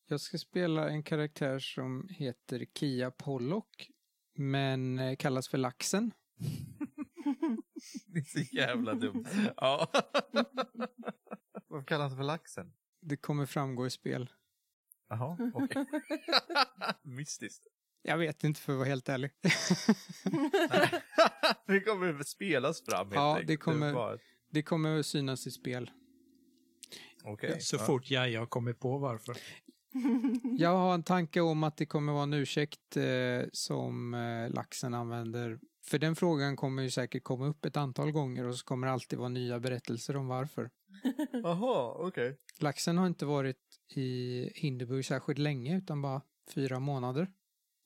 Jag 0.08 0.20
ska 0.20 0.38
spela 0.38 0.90
en 0.90 1.02
karaktär 1.02 1.58
som 1.58 2.08
heter 2.10 2.64
Kia 2.74 3.10
Pollock, 3.10 3.90
men 4.34 4.98
eh, 4.98 5.16
kallas 5.16 5.48
för 5.48 5.58
Laxen. 5.58 6.12
Det 8.06 8.18
är 8.18 8.24
så 8.44 8.56
jävla 8.56 8.94
dumt. 8.94 9.24
Ja. 9.56 9.88
Varför 11.68 11.86
kallas 11.86 12.08
han 12.10 12.16
för 12.16 12.24
laxen? 12.24 12.72
Det 13.00 13.16
kommer 13.16 13.46
framgå 13.46 13.86
i 13.86 13.90
spel. 13.90 14.30
Jaha, 15.08 15.50
okej. 15.54 15.86
Mystiskt. 17.02 17.62
Jag 18.02 18.18
vet 18.18 18.44
inte 18.44 18.60
för 18.60 18.72
att 18.72 18.78
vara 18.78 18.88
helt 18.88 19.08
ärlig. 19.08 19.30
det 21.66 21.80
kommer 21.80 22.22
spelas 22.22 22.82
fram 22.84 23.06
helt 23.06 23.14
Ja, 23.14 23.40
det 23.46 23.56
kommer- 23.56 23.92
bara- 23.94 24.18
Det 24.50 24.62
kommer 24.62 24.98
att 24.98 25.06
synas 25.06 25.46
i 25.46 25.50
spel. 25.50 25.90
Okej. 27.24 27.60
Så 27.60 27.76
Ja. 27.76 27.84
fort 27.86 28.10
jag 28.10 28.40
har 28.40 28.46
kommit 28.46 28.80
på 28.80 28.98
varför. 28.98 29.36
Jag 30.58 30.76
har 30.76 30.94
en 30.94 31.02
tanke 31.02 31.40
om 31.40 31.64
att 31.64 31.76
det 31.76 31.86
kommer 31.86 32.12
vara 32.12 32.22
en 32.22 32.32
ursäkt 32.32 32.96
eh, 32.96 33.48
som 33.52 34.14
eh, 34.14 34.54
Laxen 34.54 34.94
använder. 34.94 35.60
För 35.84 35.98
den 35.98 36.16
frågan 36.16 36.56
kommer 36.56 36.82
ju 36.82 36.90
säkert 36.90 37.24
komma 37.24 37.46
upp 37.46 37.64
ett 37.64 37.76
antal 37.76 38.10
gånger 38.12 38.44
och 38.44 38.56
så 38.56 38.64
kommer 38.64 38.86
det 38.86 38.92
alltid 38.92 39.18
vara 39.18 39.28
nya 39.28 39.60
berättelser 39.60 40.16
om 40.16 40.26
varför. 40.26 40.70
Jaha, 41.32 41.94
okej. 41.98 42.38
Laxen 42.58 42.98
har 42.98 43.06
inte 43.06 43.26
varit 43.26 43.56
i 43.94 44.50
Hindenburg 44.54 45.04
särskilt 45.04 45.38
länge 45.38 45.76
utan 45.76 46.02
bara 46.02 46.22
fyra 46.54 46.78
månader. 46.78 47.28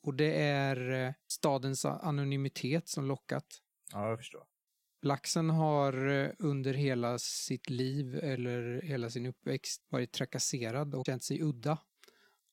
Och 0.02 0.14
det 0.14 0.42
är 0.42 1.06
eh, 1.06 1.12
stadens 1.28 1.84
anonymitet 1.84 2.88
som 2.88 3.06
lockat. 3.06 3.46
Ja, 3.92 4.08
jag 4.08 4.18
förstår. 4.18 4.42
Laxen 5.02 5.50
har 5.50 6.08
eh, 6.08 6.30
under 6.38 6.74
hela 6.74 7.18
sitt 7.18 7.70
liv 7.70 8.18
eller 8.22 8.82
hela 8.82 9.10
sin 9.10 9.26
uppväxt 9.26 9.86
varit 9.88 10.12
trakasserad 10.12 10.94
och 10.94 11.06
känt 11.06 11.24
sig 11.24 11.42
udda. 11.42 11.78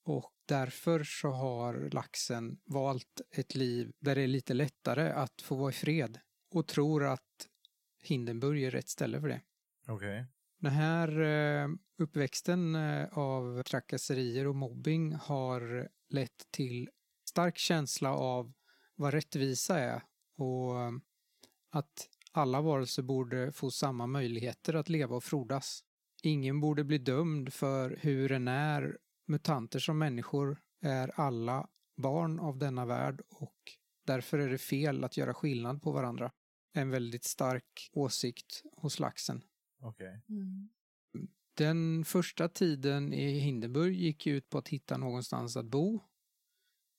Och 0.04 0.32
därför 0.46 1.04
så 1.04 1.30
har 1.30 1.90
laxen 1.90 2.58
valt 2.66 3.22
ett 3.32 3.56
liv 3.56 3.92
där 4.00 4.16
det 4.16 4.22
är 4.22 4.28
lite 4.28 4.54
lättare 4.54 5.10
att 5.10 5.42
få 5.42 5.56
vara 5.56 5.70
i 5.70 5.74
fred 5.74 6.20
och 6.52 6.68
tror 6.68 7.06
att 7.06 7.50
Hindenburg 8.02 8.64
är 8.64 8.72
rätt 8.72 8.90
ställe 8.90 9.22
för 9.22 9.28
det. 9.28 9.42
Okej. 9.88 10.26
Den 10.60 10.72
här 10.72 11.22
eh, 11.22 11.70
uppväxten 11.98 12.76
eh, 12.76 13.18
av 13.18 13.64
trakasserier 13.64 14.48
och 14.48 14.56
mobbing 14.56 15.14
har 15.14 15.90
lett 16.10 16.48
till 16.52 16.90
stark 17.30 17.58
känsla 17.58 18.14
av 18.14 18.54
vad 18.96 19.14
rättvisa 19.14 19.80
är 19.80 20.04
och 20.38 21.02
att 21.70 22.10
alla 22.32 22.62
varelser 22.62 23.04
borde 23.04 23.52
få 23.52 23.72
samma 23.72 24.08
möjligheter 24.08 24.74
att 24.74 24.90
leva 24.90 25.16
och 25.16 25.24
frodas. 25.24 25.84
Ingen 26.24 26.60
borde 26.60 26.84
bli 26.84 26.98
dömd 26.98 27.54
för 27.54 27.98
hur 28.02 28.32
en 28.32 28.48
är. 28.48 28.98
Mutanter 29.34 29.80
som 29.80 29.98
människor 29.98 30.62
är 30.82 31.20
alla 31.20 31.68
barn 31.98 32.40
av 32.40 32.58
denna 32.58 32.86
värld 32.86 33.22
och 33.30 33.58
därför 34.06 34.40
är 34.40 34.50
det 34.50 34.58
fel 34.58 35.04
att 35.04 35.18
göra 35.18 35.34
skillnad 35.34 35.82
på 35.82 35.92
varandra. 35.92 36.32
En 36.74 36.90
väldigt 36.90 37.24
stark 37.24 37.90
åsikt 37.94 38.64
hos 38.72 39.00
laxen. 39.00 39.44
Okej. 39.80 40.22
Mm. 40.30 40.70
Den 41.54 42.06
första 42.06 42.50
tiden 42.50 43.14
i 43.14 43.40
Hindenburg 43.40 43.96
gick 43.96 44.28
ut 44.28 44.50
på 44.50 44.58
att 44.58 44.68
hitta 44.68 44.98
någonstans 44.98 45.58
att 45.58 45.66
bo. 45.66 46.00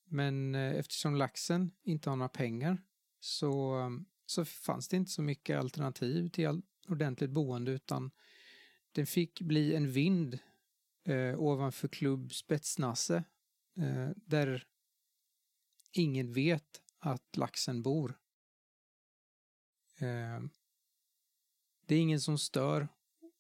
Men 0.05 0.55
eh, 0.55 0.75
eftersom 0.75 1.17
laxen 1.17 1.71
inte 1.83 2.11
har 2.11 2.17
några 2.17 2.29
pengar 2.29 2.83
så, 3.21 3.81
så 4.27 4.45
fanns 4.45 4.89
det 4.89 4.97
inte 4.97 5.11
så 5.11 5.23
mycket 5.23 5.59
alternativ 5.59 6.29
till 6.29 6.63
ordentligt 6.89 7.31
boende 7.31 7.73
utan 7.73 8.11
den 8.93 9.07
fick 9.07 9.41
bli 9.41 9.75
en 9.75 9.93
vind 9.93 10.39
eh, 11.05 11.41
ovanför 11.41 11.89
klubb 11.89 12.33
Spetsnasse 12.33 13.25
eh, 13.77 14.11
där 14.17 14.67
ingen 15.93 16.33
vet 16.33 16.83
att 16.99 17.37
laxen 17.37 17.83
bor. 17.83 18.19
Eh, 19.99 20.41
det 21.87 21.95
är 21.95 22.01
ingen 22.01 22.21
som 22.21 22.39
stör 22.39 22.89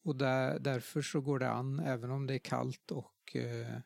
och 0.02 0.16
där, 0.16 0.58
därför 0.58 1.02
så 1.02 1.20
går 1.20 1.38
det 1.38 1.50
an 1.50 1.78
även 1.80 2.10
om 2.10 2.26
det 2.26 2.34
är 2.34 2.38
kallt 2.38 2.90
och 2.90 3.36
eh, 3.36 3.78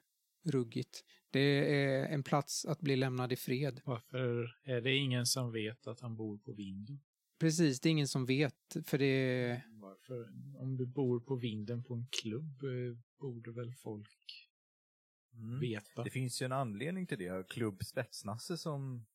ruggigt. 0.45 1.05
Det 1.31 1.41
är 1.85 2.07
en 2.07 2.23
plats 2.23 2.65
att 2.65 2.81
bli 2.81 2.97
lämnad 2.97 3.33
i 3.33 3.37
fred. 3.37 3.81
Varför 3.85 4.57
är 4.65 4.81
det 4.81 4.95
ingen 4.95 5.27
som 5.27 5.53
vet 5.53 5.87
att 5.87 6.01
han 6.01 6.17
bor 6.17 6.39
på 6.39 6.53
vinden? 6.53 7.01
Precis, 7.39 7.81
det 7.81 7.89
är 7.89 7.91
ingen 7.91 8.09
som 8.09 8.27
vet 8.27 8.77
för 8.85 8.99
det 8.99 9.05
är 9.05 9.63
Varför? 9.71 10.29
Om 10.59 10.77
du 10.77 10.87
bor 10.87 11.21
på 11.21 11.37
vinden 11.37 11.85
på 11.85 11.95
en 11.95 12.07
klubb 12.11 12.63
eh, 12.63 12.99
borde 13.19 13.53
väl 13.53 13.73
folk 13.73 14.45
Mm. 15.35 15.61
veta? 15.61 16.05
Det 16.05 16.11
finns 16.11 16.43
ju 16.43 16.47
en 16.47 16.53
anledning 16.53 17.07
till 17.07 17.19
det. 17.19 17.49
Klubb 17.49 17.85
Spetsnase 17.85 18.59
som 18.59 19.07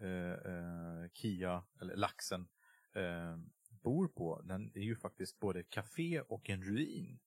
eh, 0.00 0.32
eh, 0.32 1.08
Kia, 1.12 1.64
eller 1.80 1.96
Laxen, 1.96 2.48
eh, 2.94 3.38
bor 3.82 4.08
på, 4.08 4.42
den 4.42 4.70
är 4.74 4.80
ju 4.82 4.96
faktiskt 4.96 5.38
både 5.38 5.60
ett 5.60 5.70
café 5.70 6.20
och 6.20 6.50
en 6.50 6.62
ruin. 6.62 7.18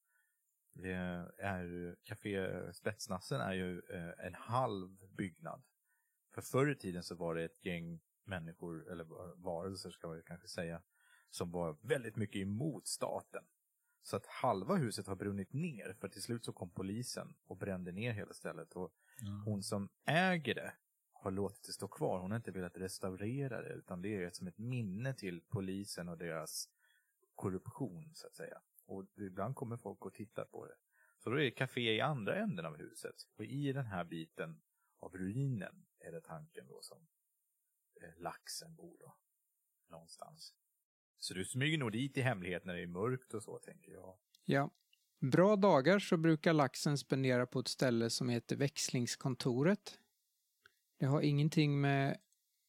Det 0.73 0.91
är, 1.37 1.95
café 2.03 2.49
Spetsnassen 2.73 3.41
är 3.41 3.53
ju 3.53 3.79
eh, 3.79 4.25
en 4.25 4.35
halv 4.35 5.15
byggnad. 5.17 5.63
För 6.33 6.41
förr 6.41 6.71
i 6.71 6.75
tiden 6.75 7.03
så 7.03 7.15
var 7.15 7.35
det 7.35 7.43
ett 7.43 7.65
gäng 7.65 7.99
människor, 8.29 8.91
eller 8.91 9.03
varelser 9.43 9.89
ska 9.89 10.07
man 10.07 10.21
kanske 10.25 10.47
säga, 10.47 10.81
som 11.29 11.51
var 11.51 11.77
väldigt 11.81 12.15
mycket 12.15 12.41
emot 12.41 12.87
staten. 12.87 13.43
Så 14.03 14.15
att 14.15 14.25
halva 14.25 14.75
huset 14.75 15.07
har 15.07 15.15
brunnit 15.15 15.53
ner, 15.53 15.93
för 15.99 16.07
till 16.09 16.21
slut 16.21 16.45
så 16.45 16.53
kom 16.53 16.69
polisen 16.69 17.35
och 17.45 17.57
brände 17.57 17.91
ner 17.91 18.13
hela 18.13 18.33
stället. 18.33 18.73
Och 18.73 18.93
Ja. 19.21 19.43
hon 19.45 19.63
som 19.63 19.89
äger 20.05 20.55
det 20.55 20.73
har 21.13 21.31
låtit 21.31 21.63
det 21.63 21.71
stå 21.73 21.87
kvar. 21.87 22.19
Hon 22.19 22.31
har 22.31 22.37
inte 22.37 22.51
velat 22.51 22.77
restaurera 22.77 23.61
det, 23.61 23.73
utan 23.73 24.01
det 24.01 24.23
är 24.23 24.29
som 24.29 24.47
ett 24.47 24.57
minne 24.57 25.13
till 25.13 25.41
polisen 25.41 26.09
och 26.09 26.17
deras 26.17 26.69
korruption, 27.35 28.11
så 28.15 28.27
att 28.27 28.35
säga. 28.35 28.61
Och 28.85 29.05
ibland 29.17 29.55
kommer 29.55 29.77
folk 29.77 30.05
och 30.05 30.13
tittar 30.13 30.45
på 30.45 30.65
det. 30.65 30.75
Så 31.17 31.29
då 31.29 31.35
är 31.35 31.43
det 31.43 31.51
café 31.51 31.95
i 31.95 32.01
andra 32.01 32.35
änden 32.35 32.65
av 32.65 32.77
huset. 32.77 33.15
Och 33.37 33.45
i 33.45 33.73
den 33.73 33.85
här 33.85 34.03
biten 34.03 34.61
av 34.99 35.17
ruinen 35.17 35.85
är 35.99 36.11
det 36.11 36.21
tanken 36.21 36.67
då 36.67 36.81
som 36.81 37.07
Eh, 38.01 38.09
laxen 38.17 38.75
bor 38.75 38.97
då. 38.99 39.15
Någonstans. 39.87 40.53
Så 41.19 41.33
du 41.33 41.45
smyger 41.45 41.77
nog 41.77 41.91
dit 41.91 42.17
i 42.17 42.21
hemlighet 42.21 42.65
när 42.65 42.73
det 42.73 42.81
är 42.81 42.87
mörkt 42.87 43.33
och 43.33 43.43
så, 43.43 43.59
tänker 43.59 43.91
jag. 43.91 44.17
Ja. 44.45 44.71
Bra 45.19 45.55
dagar 45.55 45.99
så 45.99 46.17
brukar 46.17 46.53
laxen 46.53 46.97
spendera 46.97 47.45
på 47.45 47.59
ett 47.59 47.67
ställe 47.67 48.09
som 48.09 48.29
heter 48.29 48.55
växlingskontoret. 48.55 49.99
Det 50.97 51.05
har 51.05 51.21
ingenting 51.21 51.81
med 51.81 52.17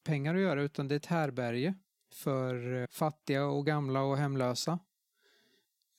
pengar 0.03 0.35
att 0.35 0.41
göra 0.41 0.61
utan 0.61 0.87
det 0.87 0.95
är 0.95 0.97
ett 0.97 1.05
härberge 1.05 1.73
för 2.13 2.73
eh, 2.73 2.87
fattiga 2.87 3.45
och 3.45 3.65
gamla 3.65 4.01
och 4.01 4.17
hemlösa. 4.17 4.79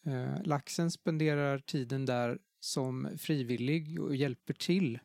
Eh, 0.07 0.43
laxen 0.43 0.91
spenderar 0.91 1.59
tiden 1.59 2.07
där 2.07 2.39
som 2.61 3.19
frivillig 3.19 4.01
och 4.01 4.17
hjälper 4.17 4.55
till. 4.55 4.99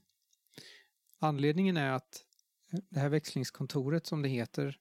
Anledningen 1.19 1.77
är 1.77 1.91
att 1.91 2.25
det 2.69 2.99
här 2.99 3.09
växlingskontoret 3.09 4.05
som 4.05 4.21
det 4.21 4.29
heter, 4.29 4.79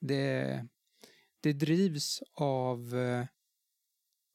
det, 0.00 0.66
det 1.40 1.52
drivs 1.52 2.22
av 2.32 2.96
eh, 2.96 3.26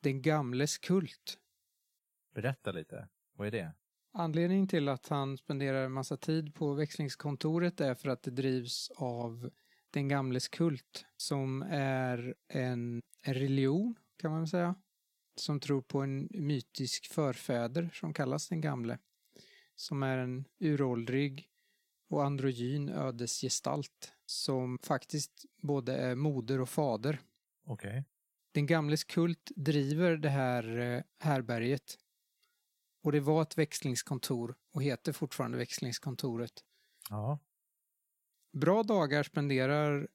den 0.01 0.21
gamles 0.21 0.77
kult. 0.77 1.37
Berätta 2.33 2.71
lite. 2.71 3.07
Vad 3.33 3.47
är 3.47 3.51
det? 3.51 3.73
Anledningen 4.11 4.67
till 4.67 4.89
att 4.89 5.07
han 5.07 5.37
spenderar 5.37 5.85
en 5.85 5.91
massa 5.91 6.17
tid 6.17 6.55
på 6.55 6.73
växlingskontoret 6.73 7.81
är 7.81 7.95
för 7.95 8.09
att 8.09 8.23
det 8.23 8.31
drivs 8.31 8.91
av 8.95 9.49
den 9.89 10.07
gamles 10.07 10.47
kult 10.47 11.05
som 11.17 11.61
är 11.69 12.35
en, 12.47 13.01
religion 13.25 13.95
kan 14.17 14.31
man 14.31 14.47
säga. 14.47 14.75
Som 15.35 15.59
tror 15.59 15.81
på 15.81 16.01
en 16.01 16.27
mytisk 16.31 17.13
förfäder 17.13 17.89
som 17.93 18.13
kallas 18.13 18.49
den 18.49 18.61
gamle. 18.61 18.97
Som 19.75 20.03
är 20.03 20.17
en 20.17 20.45
uråldrig 20.59 21.49
och 22.13 22.25
androgyn 22.25 22.89
ödesgestalt 22.89 24.13
som 24.25 24.79
faktiskt 24.83 25.45
både 25.61 25.97
är 25.97 26.15
moder 26.15 26.61
och 26.61 26.69
fader. 26.69 27.21
Okej. 27.65 28.03
Den 28.51 28.65
gamles 28.65 29.03
kult 29.03 29.51
driver 29.55 30.17
det 30.17 30.29
här 30.29 30.77
eh, 30.77 31.03
härberget. 31.19 31.97
Och 33.03 33.11
det 33.11 33.19
var 33.19 33.41
ett 33.41 33.57
växlingskontor 33.57 34.55
och 34.73 34.83
heter 34.83 35.13
fortfarande 35.13 35.57
växlingskontoret. 35.57 36.63
Ja. 37.09 37.39
Bra 38.53 38.83
dagar 38.83 39.23
spenderar 39.23 40.07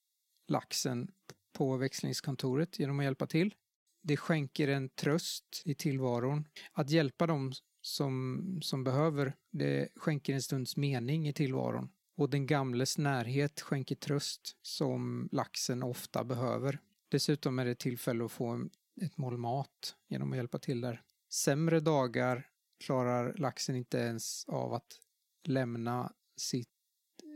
laxen 0.49 1.11
på 1.53 1.77
växlingskontoret 1.77 2.79
genom 2.79 2.99
att 2.99 3.05
hjälpa 3.05 3.27
till. 3.27 3.55
Det 4.03 4.17
skänker 4.17 4.69
en 4.69 4.89
tröst 4.89 5.63
i 5.65 5.75
tillvaron. 5.75 6.49
Att 6.73 6.91
hjälpa 6.91 7.27
dem 7.27 7.53
som, 7.89 8.59
som 8.63 8.85
behöver, 8.85 9.37
det 9.51 9.89
skänker 9.97 10.35
en 10.35 10.43
stunds 10.43 10.77
mening 10.77 11.29
i 11.29 11.33
tillvaron. 11.33 11.89
Och 12.17 12.31
den 12.31 12.47
gamles 12.47 12.99
närhet 12.99 13.61
skänker 13.61 13.95
tröst 13.95 14.57
som 14.63 15.29
laxen 15.33 15.83
ofta 15.83 16.25
behöver. 16.25 16.79
Dessutom 17.09 17.59
är 17.59 17.65
det 17.65 17.75
tillfälle 17.75 18.25
att 18.25 18.33
få 18.33 18.69
ett 19.03 19.17
mål 19.17 19.39
mat 19.39 19.97
genom 20.09 20.33
att 20.33 20.37
hjälpa 20.37 20.59
till 20.59 20.81
där. 20.81 21.03
Sämre 21.33 21.81
dagar 21.81 22.47
klarar 22.85 23.35
laxen 23.37 23.77
inte 23.77 23.99
ens 23.99 24.45
av 24.49 24.75
att 24.75 25.01
lämna 25.45 26.13
sitt 26.37 26.69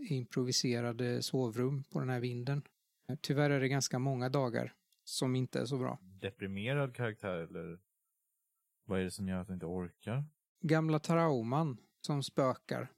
improviserade 0.08 1.22
sovrum 1.22 1.84
på 1.84 2.00
den 2.00 2.08
här 2.08 2.20
vinden. 2.20 2.62
Tyvärr 3.20 3.50
är 3.50 3.60
det 3.60 3.68
ganska 3.68 3.98
många 3.98 4.28
dagar 4.28 4.74
som 5.04 5.36
inte 5.36 5.60
är 5.60 5.64
så 5.64 5.78
bra. 5.78 5.98
Deprimerad 6.02 6.94
karaktär 6.94 7.36
eller 7.36 7.78
vad 8.84 9.00
är 9.00 9.04
det 9.04 9.10
som 9.10 9.28
gör 9.28 9.40
att 9.40 9.46
den 9.46 9.54
inte 9.54 9.66
orkar? 9.66 10.24
Gamla 10.64 10.98
trauman 10.98 11.76
som 12.00 12.22
spökar, 12.22 12.92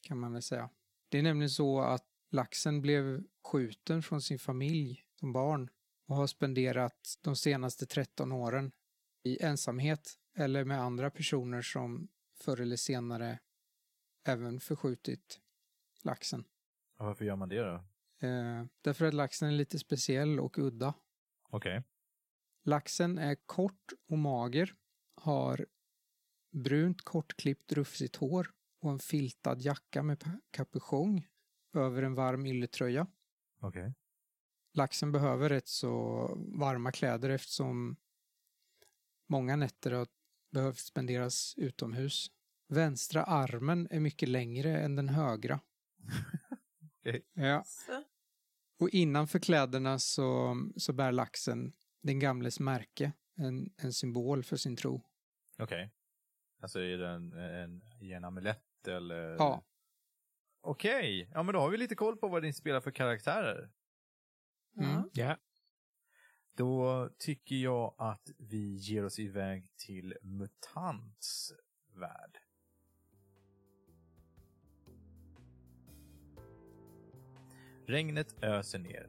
kan 0.00 0.18
man 0.18 0.32
väl 0.32 0.42
säga. 0.42 0.70
Det 1.08 1.18
är 1.18 1.22
nämligen 1.22 1.50
så 1.50 1.80
att 1.80 2.06
laxen 2.30 2.80
blev 2.80 3.24
skjuten 3.44 4.02
från 4.02 4.22
sin 4.22 4.38
familj 4.38 5.04
som 5.20 5.32
barn 5.32 5.70
och 6.06 6.16
har 6.16 6.26
spenderat 6.26 7.18
de 7.20 7.36
senaste 7.36 7.86
13 7.86 8.32
åren 8.32 8.72
i 9.22 9.42
ensamhet 9.42 10.18
eller 10.36 10.64
med 10.64 10.80
andra 10.80 11.10
personer 11.10 11.62
som 11.62 12.08
förr 12.34 12.60
eller 12.60 12.76
senare 12.76 13.38
även 14.26 14.60
förskjutit 14.60 15.40
laxen. 16.02 16.44
Ja, 16.98 17.04
Varför 17.04 17.24
gör 17.24 17.36
man 17.36 17.48
det 17.48 17.60
då? 17.60 17.84
Eh, 18.26 18.64
därför 18.80 19.04
att 19.04 19.14
laxen 19.14 19.48
är 19.48 19.52
lite 19.52 19.78
speciell 19.78 20.40
och 20.40 20.58
udda. 20.58 20.94
Okej. 21.48 21.82
Laxen 22.64 23.18
är 23.18 23.34
kort 23.34 23.92
och 24.08 24.18
mager, 24.18 24.74
har 25.14 25.66
brunt 26.50 27.02
kortklippt 27.02 27.72
rufsigt 27.72 28.16
hår 28.16 28.50
och 28.80 28.90
en 28.90 28.98
filtad 28.98 29.60
jacka 29.60 30.02
med 30.02 30.40
kapuschong 30.50 31.26
över 31.74 32.02
en 32.02 32.14
varm 32.14 32.46
ylletröja. 32.46 33.06
Okej. 33.60 33.94
Laxen 34.72 35.12
behöver 35.12 35.48
rätt 35.48 35.68
så 35.68 35.88
varma 36.38 36.92
kläder 36.92 37.30
eftersom 37.30 37.96
många 39.28 39.56
nätter 39.56 39.92
har 39.92 40.06
behövt 40.50 40.78
spenderas 40.78 41.54
utomhus. 41.56 42.30
Vänstra 42.68 43.24
armen 43.24 43.88
är 43.90 44.00
mycket 44.00 44.28
längre 44.28 44.80
än 44.80 44.96
den 44.96 45.08
högra. 45.08 45.60
Okej. 47.00 47.24
Ja. 47.32 47.64
Och 48.80 48.90
innanför 48.90 49.38
kläderna 49.38 49.98
så, 49.98 50.56
så 50.76 50.92
bär 50.92 51.12
laxen 51.12 51.72
den 52.02 52.18
gamles 52.18 52.60
märke, 52.60 53.12
en, 53.34 53.72
en 53.76 53.92
symbol 53.92 54.44
för 54.44 54.56
sin 54.56 54.76
tro. 54.76 55.02
Okej. 55.58 55.90
Alltså 56.60 56.80
är 56.80 56.98
det 56.98 57.08
en, 57.08 57.82
i 58.00 58.12
en 58.12 58.24
amulett 58.24 58.88
eller? 58.88 59.36
Ja. 59.38 59.64
Okej, 60.60 61.30
ja 61.34 61.42
men 61.42 61.52
då 61.52 61.60
har 61.60 61.70
vi 61.70 61.76
lite 61.76 61.94
koll 61.94 62.16
på 62.16 62.28
vad 62.28 62.42
ni 62.42 62.52
spelar 62.52 62.80
för 62.80 62.90
karaktärer. 62.90 63.70
Mm. 64.76 64.90
Ja. 64.90 65.04
Ja. 65.12 65.36
Då 66.56 67.08
tycker 67.18 67.56
jag 67.56 67.94
att 67.98 68.30
vi 68.38 68.76
ger 68.76 69.04
oss 69.04 69.18
iväg 69.18 69.70
till 69.76 70.14
MUTANTs 70.22 71.52
värld. 71.94 72.38
Regnet 77.86 78.42
öser 78.42 78.78
ner. 78.78 79.08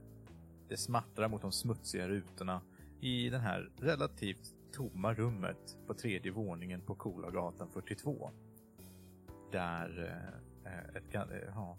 Det 0.70 0.78
smattrar 0.78 1.28
mot 1.28 1.42
de 1.42 1.52
smutsiga 1.52 2.08
rutorna 2.08 2.62
i 3.02 3.30
det 3.30 3.38
här 3.38 3.72
relativt 3.78 4.56
tomma 4.72 5.14
rummet 5.14 5.78
på 5.88 5.94
tredje 5.94 6.32
våningen 6.32 6.82
på 6.82 6.96
Kolagatan 6.96 7.70
42. 7.72 8.32
Där, 9.52 10.06
eh, 10.66 10.96
ett, 10.96 11.12
ga- 11.12 11.34
eh, 11.34 11.52
ja, 11.56 11.78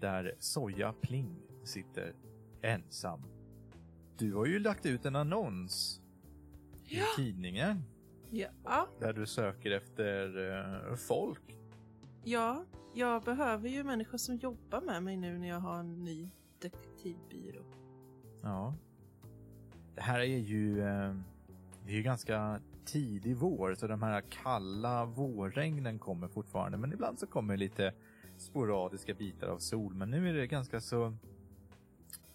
där 0.00 0.34
Soja 0.38 0.92
Pling 1.00 1.42
sitter 1.64 2.14
ensam 2.62 3.20
du 4.18 4.34
har 4.34 4.46
ju 4.46 4.58
lagt 4.58 4.86
ut 4.86 5.04
en 5.06 5.16
annons 5.16 6.00
i 6.88 6.98
Ja. 6.98 7.04
tidningen 7.16 7.82
Ja. 8.64 8.88
där 9.00 9.12
du 9.12 9.26
söker 9.26 9.70
efter 9.70 10.50
eh, 10.90 10.94
folk. 10.96 11.58
ja, 12.24 12.64
jag 12.94 13.22
behöver 13.22 13.68
ju 13.68 13.84
människor 13.84 14.18
som 14.18 14.36
jobbar 14.36 14.80
med 14.80 15.02
mig 15.02 15.16
nu 15.16 15.38
när 15.38 15.48
jag 15.48 15.60
har 15.60 15.78
en 15.78 16.04
ny 16.04 16.30
detektivbyrå. 16.58 17.62
Ja. 18.42 18.74
Det 19.94 20.00
här 20.00 20.20
är 20.20 20.24
ju, 20.38 20.82
eh, 20.82 21.14
det 21.86 21.92
är 21.92 21.96
ju 21.96 22.02
ganska 22.02 22.60
tidig 22.84 23.36
vår 23.36 23.74
så 23.74 23.86
de 23.86 24.02
här 24.02 24.20
kalla 24.20 25.04
vårregnen 25.04 25.98
kommer 25.98 26.28
fortfarande 26.28 26.78
men 26.78 26.92
ibland 26.92 27.18
så 27.18 27.26
kommer 27.26 27.56
lite 27.56 27.92
sporadiska 28.36 29.14
bitar 29.14 29.48
av 29.48 29.58
sol 29.58 29.94
men 29.94 30.10
nu 30.10 30.28
är 30.28 30.34
det 30.34 30.46
ganska 30.46 30.80
så 30.80 31.06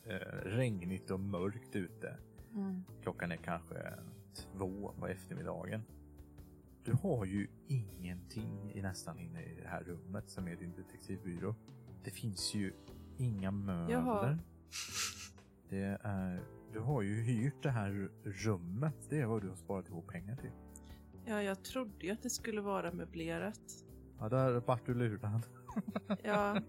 eh, 0.04 0.16
regnigt 0.44 1.12
och 1.12 1.20
mörkt 1.20 1.76
ute. 1.76 2.18
Mm. 2.54 2.84
Klockan 3.04 3.32
är 3.32 3.38
kanske 3.38 3.94
två 4.34 4.94
på 5.00 5.08
eftermiddagen. 5.08 5.84
Du 6.84 6.94
har 6.94 7.26
ju 7.26 7.48
ingenting 7.68 8.72
i 8.74 8.82
nästan 8.82 9.20
inne 9.20 9.44
i 9.44 9.60
det 9.62 9.68
här 9.68 9.84
rummet 9.84 10.30
som 10.30 10.48
är 10.48 10.56
din 10.56 10.74
detektivbyrå. 10.76 11.56
Det 12.04 12.12
finns 12.12 12.54
ju 12.54 12.74
inga 13.18 13.52
möbler. 13.52 13.96
Jaha. 13.96 14.38
Det 15.70 15.98
är, 16.02 16.42
du 16.74 16.80
har 16.80 17.02
ju 17.02 17.22
hyrt 17.22 17.64
det 17.64 17.70
här 17.70 18.10
rummet. 18.24 18.96
Det 19.10 19.20
är 19.22 19.26
vad 19.26 19.42
du 19.42 19.50
har 19.50 19.56
sparat 19.56 19.88
ihop 19.90 20.08
pengar 20.08 20.36
till. 20.36 20.52
Ja, 21.26 21.44
jag 21.44 21.64
trodde 21.64 22.06
ju 22.06 22.12
att 22.12 22.22
det 22.24 22.30
skulle 22.30 22.62
vara 22.62 22.92
möblerat. 22.92 23.62
Ja, 24.20 24.30
där 24.30 24.52
vart 24.68 24.86
du 24.86 24.94
lurad. 24.94 25.42
Ja, 26.24 26.62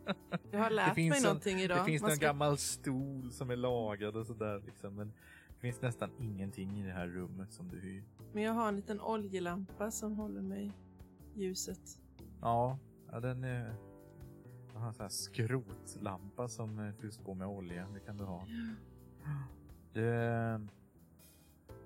jag 0.51 0.61
har 0.61 0.71
lärt 0.71 0.97
mig 0.97 1.13
en- 1.17 1.23
någonting 1.23 1.59
idag. 1.59 1.79
Det 1.79 1.85
finns 1.85 2.03
Man 2.03 2.11
en 2.11 2.17
ska- 2.17 2.27
gammal 2.27 2.59
stol 2.59 3.33
som 3.33 3.51
är 3.51 3.57
lagad 3.57 4.17
och 4.17 4.27
sådär 4.27 4.63
liksom. 4.67 4.95
Men 4.95 5.13
det 5.49 5.61
finns 5.61 5.83
nästan 5.83 6.11
ingenting 6.19 6.79
i 6.81 6.87
det 6.87 6.93
här 6.93 7.07
rummet 7.07 7.53
som 7.53 7.69
du 7.69 7.81
hyr. 7.81 8.05
Men 8.33 8.43
jag 8.43 8.53
har 8.53 8.69
en 8.69 8.77
liten 8.77 9.01
oljelampa 9.01 9.91
som 9.91 10.17
håller 10.17 10.43
mig 10.43 10.73
ljuset. 11.35 11.81
Ja, 12.41 12.79
ja 13.13 13.21
den 13.21 13.45
är... 13.45 13.75
Jag 14.73 14.81
har 14.81 14.89
en 14.89 14.95
sån 14.95 15.03
här 15.03 15.09
skrotlampa 15.11 16.49
som 16.49 16.79
eh, 16.79 16.93
fylls 16.95 17.19
på 17.19 17.35
med 17.35 17.47
olja. 17.47 17.87
Det 17.95 18.01
kan 18.01 18.17
du 18.17 18.25
ha. 18.25 18.47
Det, 19.93 20.61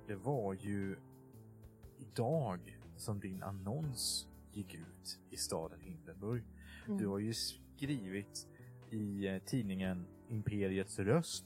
det 0.07 0.15
var 0.15 0.53
ju 0.55 0.97
idag 1.99 2.79
som 2.97 3.21
din 3.21 3.43
annons 3.43 4.29
gick 4.53 4.75
ut 4.75 5.21
i 5.31 5.37
staden 5.37 5.81
Hindenburg. 5.81 6.43
Mm. 6.87 6.99
Du 6.99 7.07
har 7.07 7.19
ju 7.19 7.35
skrivit 7.35 8.47
i 8.91 9.27
eh, 9.27 9.39
tidningen 9.39 10.07
Imperiets 10.29 10.99
röst 10.99 11.45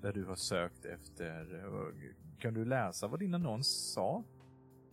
där 0.00 0.12
du 0.12 0.24
har 0.24 0.34
sökt 0.36 0.84
efter... 0.84 1.64
eh, 1.64 2.12
Kan 2.38 2.54
du 2.54 2.64
läsa 2.64 3.08
vad 3.08 3.20
din 3.20 3.34
annons 3.34 3.92
sa? 3.92 4.24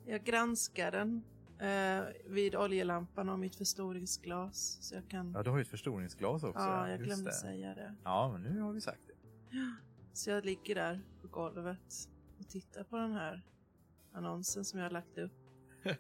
Jag 0.05 0.23
granskar 0.23 0.91
den 0.91 1.23
eh, 1.59 2.03
vid 2.25 2.55
oljelampan 2.55 3.29
och 3.29 3.39
mitt 3.39 3.55
förstoringsglas. 3.55 4.77
Så 4.81 4.95
jag 4.95 5.07
kan... 5.07 5.31
Ja, 5.35 5.43
du 5.43 5.49
har 5.49 5.57
ju 5.57 5.61
ett 5.61 5.67
förstoringsglas 5.67 6.43
också. 6.43 6.59
ja, 6.59 6.89
jag 6.89 6.99
glömde 7.03 7.25
det. 7.25 7.33
säga 7.33 7.75
det. 7.75 7.95
Ja, 8.03 8.29
men 8.31 8.41
nu 8.41 8.61
har 8.61 8.73
vi 8.73 8.81
sagt 8.81 9.01
det. 9.07 9.13
Så 10.19 10.29
jag 10.29 10.45
ligger 10.45 10.75
där 10.75 11.01
på 11.21 11.27
golvet 11.27 12.09
och 12.39 12.49
tittar 12.49 12.83
på 12.83 12.97
den 12.97 13.11
här 13.11 13.45
annonsen 14.13 14.65
som 14.65 14.79
jag 14.79 14.85
har 14.85 14.91
lagt 14.91 15.17
upp. 15.17 15.31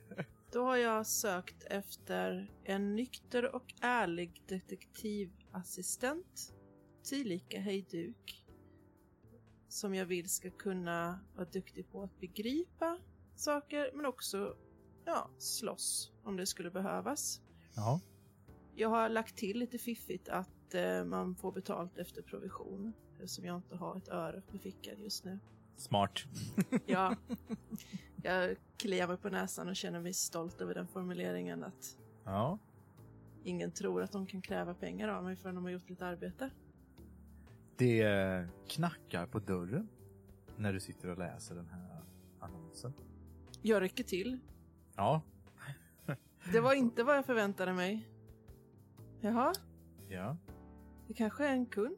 Då 0.51 0.63
har 0.63 0.75
jag 0.75 1.07
sökt 1.07 1.63
efter 1.63 2.51
en 2.63 2.95
nykter 2.95 3.55
och 3.55 3.73
ärlig 3.81 4.43
detektivassistent, 4.47 6.53
tillika 7.03 7.59
hejduk, 7.59 8.45
som 9.67 9.95
jag 9.95 10.05
vill 10.05 10.29
ska 10.29 10.51
kunna 10.51 11.19
vara 11.35 11.49
duktig 11.49 11.91
på 11.91 12.03
att 12.03 12.19
begripa 12.19 12.99
saker, 13.35 13.91
men 13.93 14.05
också 14.05 14.57
ja, 15.05 15.29
slåss 15.37 16.11
om 16.23 16.37
det 16.37 16.45
skulle 16.45 16.71
behövas. 16.71 17.41
Ja. 17.75 18.01
Jag 18.75 18.89
har 18.89 19.09
lagt 19.09 19.37
till 19.37 19.59
lite 19.59 19.77
fiffigt 19.77 20.29
att 20.29 20.73
eh, 20.73 21.05
man 21.05 21.35
får 21.35 21.51
betalt 21.51 21.97
efter 21.97 22.21
provision, 22.21 22.93
eftersom 23.23 23.45
jag 23.45 23.55
inte 23.55 23.75
har 23.75 23.95
ett 23.97 24.07
öre 24.09 24.41
på 24.51 24.57
fickan 24.57 24.93
just 25.03 25.25
nu. 25.25 25.39
Smart. 25.75 26.19
Ja, 26.85 27.15
jag 28.23 28.55
kliar 28.77 29.07
mig 29.07 29.17
på 29.17 29.29
näsan 29.29 29.67
och 29.67 29.75
känner 29.75 29.99
mig 29.99 30.13
stolt 30.13 30.61
över 30.61 30.73
den 30.73 30.87
formuleringen 30.87 31.63
att 31.63 31.97
Ja. 32.25 32.57
ingen 33.43 33.71
tror 33.71 34.01
att 34.03 34.11
de 34.11 34.25
kan 34.25 34.41
kräva 34.41 34.73
pengar 34.73 35.07
av 35.07 35.23
mig 35.23 35.35
förrän 35.35 35.55
de 35.55 35.63
har 35.63 35.71
gjort 35.71 35.89
ett 35.91 36.01
arbete. 36.01 36.49
Det 37.77 38.47
knackar 38.67 39.25
på 39.25 39.39
dörren 39.39 39.87
när 40.57 40.73
du 40.73 40.79
sitter 40.79 41.09
och 41.09 41.17
läser 41.17 41.55
den 41.55 41.67
här 41.67 42.01
annonsen. 42.39 42.93
Jag 43.61 43.81
räcker 43.81 44.03
till. 44.03 44.39
Ja. 44.95 45.21
Det 46.51 46.59
var 46.59 46.73
inte 46.73 47.03
vad 47.03 47.17
jag 47.17 47.25
förväntade 47.25 47.73
mig. 47.73 48.09
Jaha, 49.21 49.53
Ja. 50.09 50.37
det 51.07 51.13
kanske 51.13 51.45
är 51.45 51.51
en 51.51 51.65
kund? 51.65 51.97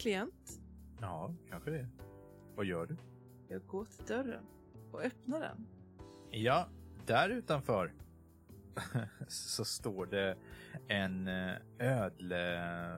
Klient? 0.00 0.60
Ja, 1.00 1.34
kanske 1.50 1.70
det. 1.70 1.88
Vad 2.54 2.66
gör 2.66 2.86
du? 2.86 2.96
Jag 3.48 3.66
går 3.66 3.84
till 3.84 4.04
dörren 4.04 4.44
och 4.92 5.02
öppnar 5.02 5.40
den. 5.40 5.66
Ja, 6.30 6.68
där 7.06 7.28
utanför 7.28 7.92
så 9.28 9.64
står 9.64 10.06
det 10.06 10.36
en 10.88 11.28
eh, 11.28 11.52
ödlemutant. 11.78 12.94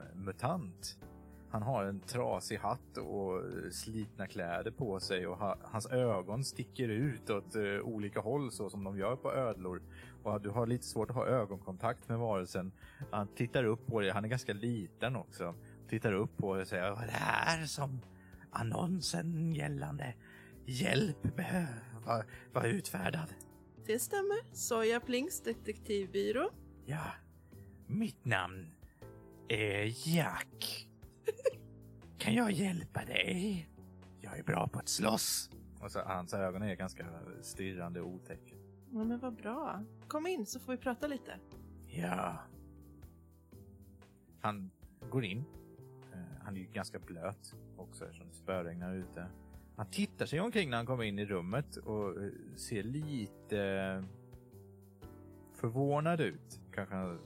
Han 1.49 1.61
har 1.61 1.83
en 1.83 1.99
trasig 1.99 2.57
hatt 2.57 2.97
och 2.97 3.41
slitna 3.71 4.27
kläder 4.27 4.71
på 4.71 4.99
sig 4.99 5.27
och 5.27 5.37
ha, 5.37 5.57
hans 5.63 5.85
ögon 5.85 6.43
sticker 6.43 6.89
ut 6.89 7.29
åt 7.29 7.55
eh, 7.55 7.79
olika 7.83 8.19
håll 8.19 8.51
så 8.51 8.69
som 8.69 8.83
de 8.83 8.97
gör 8.97 9.15
på 9.15 9.33
ödlor. 9.33 9.81
Och 10.23 10.41
du 10.41 10.49
har 10.49 10.67
lite 10.67 10.85
svårt 10.85 11.09
att 11.09 11.15
ha 11.15 11.25
ögonkontakt 11.25 12.09
med 12.09 12.19
varelsen. 12.19 12.71
Han 13.11 13.27
tittar 13.27 13.63
upp 13.63 13.87
på 13.87 13.99
dig, 13.99 14.09
han 14.09 14.25
är 14.25 14.29
ganska 14.29 14.53
liten 14.53 15.15
också. 15.15 15.55
Tittar 15.89 16.13
upp 16.13 16.43
och 16.43 16.67
säger 16.67 16.91
vad 16.91 17.03
är 17.03 17.07
det 17.07 17.11
här 17.11 17.65
som 17.65 18.01
annonsen 18.51 19.53
gällande 19.53 20.13
hjälp 20.65 21.25
var, 22.05 22.25
var 22.53 22.65
utfärdad. 22.65 23.33
Det 23.85 23.99
stämmer. 23.99 24.55
Soja 24.55 24.99
Plings 24.99 25.41
detektivbyrå. 25.41 26.49
Ja, 26.85 27.05
mitt 27.87 28.25
namn 28.25 28.73
är 29.47 30.07
Jack. 30.15 30.87
Kan 32.17 32.33
jag 32.33 32.51
hjälpa 32.51 33.05
dig? 33.05 33.69
Jag 34.21 34.39
är 34.39 34.43
bra 34.43 34.67
på 34.67 34.79
att 34.79 34.89
slåss. 34.89 35.49
Och 35.81 35.91
så, 35.91 35.99
hans 35.99 36.33
ögon 36.33 36.61
är 36.61 36.75
ganska 36.75 37.05
stirrande 37.41 38.01
och 38.01 38.07
otäcka. 38.07 38.55
Ja, 38.91 39.03
men 39.03 39.19
vad 39.19 39.35
bra. 39.35 39.83
Kom 40.07 40.27
in 40.27 40.45
så 40.45 40.59
får 40.59 40.71
vi 40.71 40.77
prata 40.77 41.07
lite. 41.07 41.39
Ja. 41.87 42.37
Han 44.41 44.71
går 45.09 45.25
in. 45.25 45.43
Han 46.43 46.55
är 46.55 46.59
ju 46.59 46.67
ganska 46.73 46.99
blöt 46.99 47.55
också 47.77 48.05
eftersom 48.05 48.27
det 48.27 48.35
spöregnar 48.35 48.95
ute. 48.95 49.27
Han 49.75 49.85
tittar 49.91 50.25
sig 50.25 50.39
omkring 50.39 50.69
när 50.69 50.77
han 50.77 50.85
kommer 50.85 51.03
in 51.03 51.19
i 51.19 51.25
rummet 51.25 51.77
och 51.77 52.23
eh, 52.23 52.29
ser 52.55 52.83
lite 52.83 54.03
förvånad 55.53 56.21
ut. 56.21 56.61
Kanske 56.73 57.17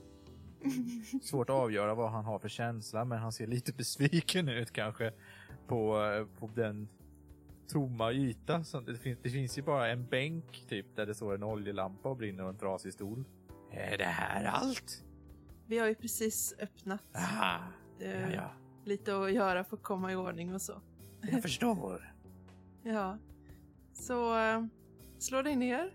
svårt 1.22 1.50
att 1.50 1.56
avgöra 1.56 1.94
vad 1.94 2.10
han 2.10 2.24
har 2.24 2.38
för 2.38 2.48
känsla 2.48 3.04
men 3.04 3.18
han 3.18 3.32
ser 3.32 3.46
lite 3.46 3.72
besviken 3.72 4.48
ut 4.48 4.72
kanske 4.72 5.12
på, 5.66 6.02
eh, 6.02 6.38
på 6.38 6.50
den 6.54 6.88
tomma 7.68 8.12
yta. 8.12 8.64
Som, 8.64 8.84
det, 8.84 8.96
finns, 8.96 9.18
det 9.22 9.30
finns 9.30 9.58
ju 9.58 9.62
bara 9.62 9.88
en 9.88 10.06
bänk 10.06 10.64
typ 10.68 10.96
där 10.96 11.06
det 11.06 11.14
står 11.14 11.34
en 11.34 11.42
oljelampa 11.42 12.08
och 12.08 12.16
brinner 12.16 12.42
och 12.42 12.48
en 12.48 12.58
trasig 12.58 12.92
stol. 12.92 13.24
Är 13.70 13.98
det 13.98 14.04
här 14.04 14.44
allt? 14.44 15.04
Vi 15.66 15.78
har 15.78 15.86
ju 15.86 15.94
precis 15.94 16.54
öppnat. 16.58 17.02
Aha, 17.16 17.60
Eh, 18.00 18.20
ja, 18.20 18.28
ja. 18.34 18.50
Lite 18.88 19.16
att 19.16 19.32
göra 19.32 19.64
för 19.64 19.76
att 19.76 19.82
komma 19.82 20.12
i 20.12 20.16
ordning 20.16 20.54
och 20.54 20.62
så. 20.62 20.82
Jag 21.22 21.42
förstår. 21.42 22.14
Ja. 22.82 23.18
Så 23.92 24.38
eh, 24.38 24.64
slå 25.18 25.42
dig 25.42 25.56
ner 25.56 25.94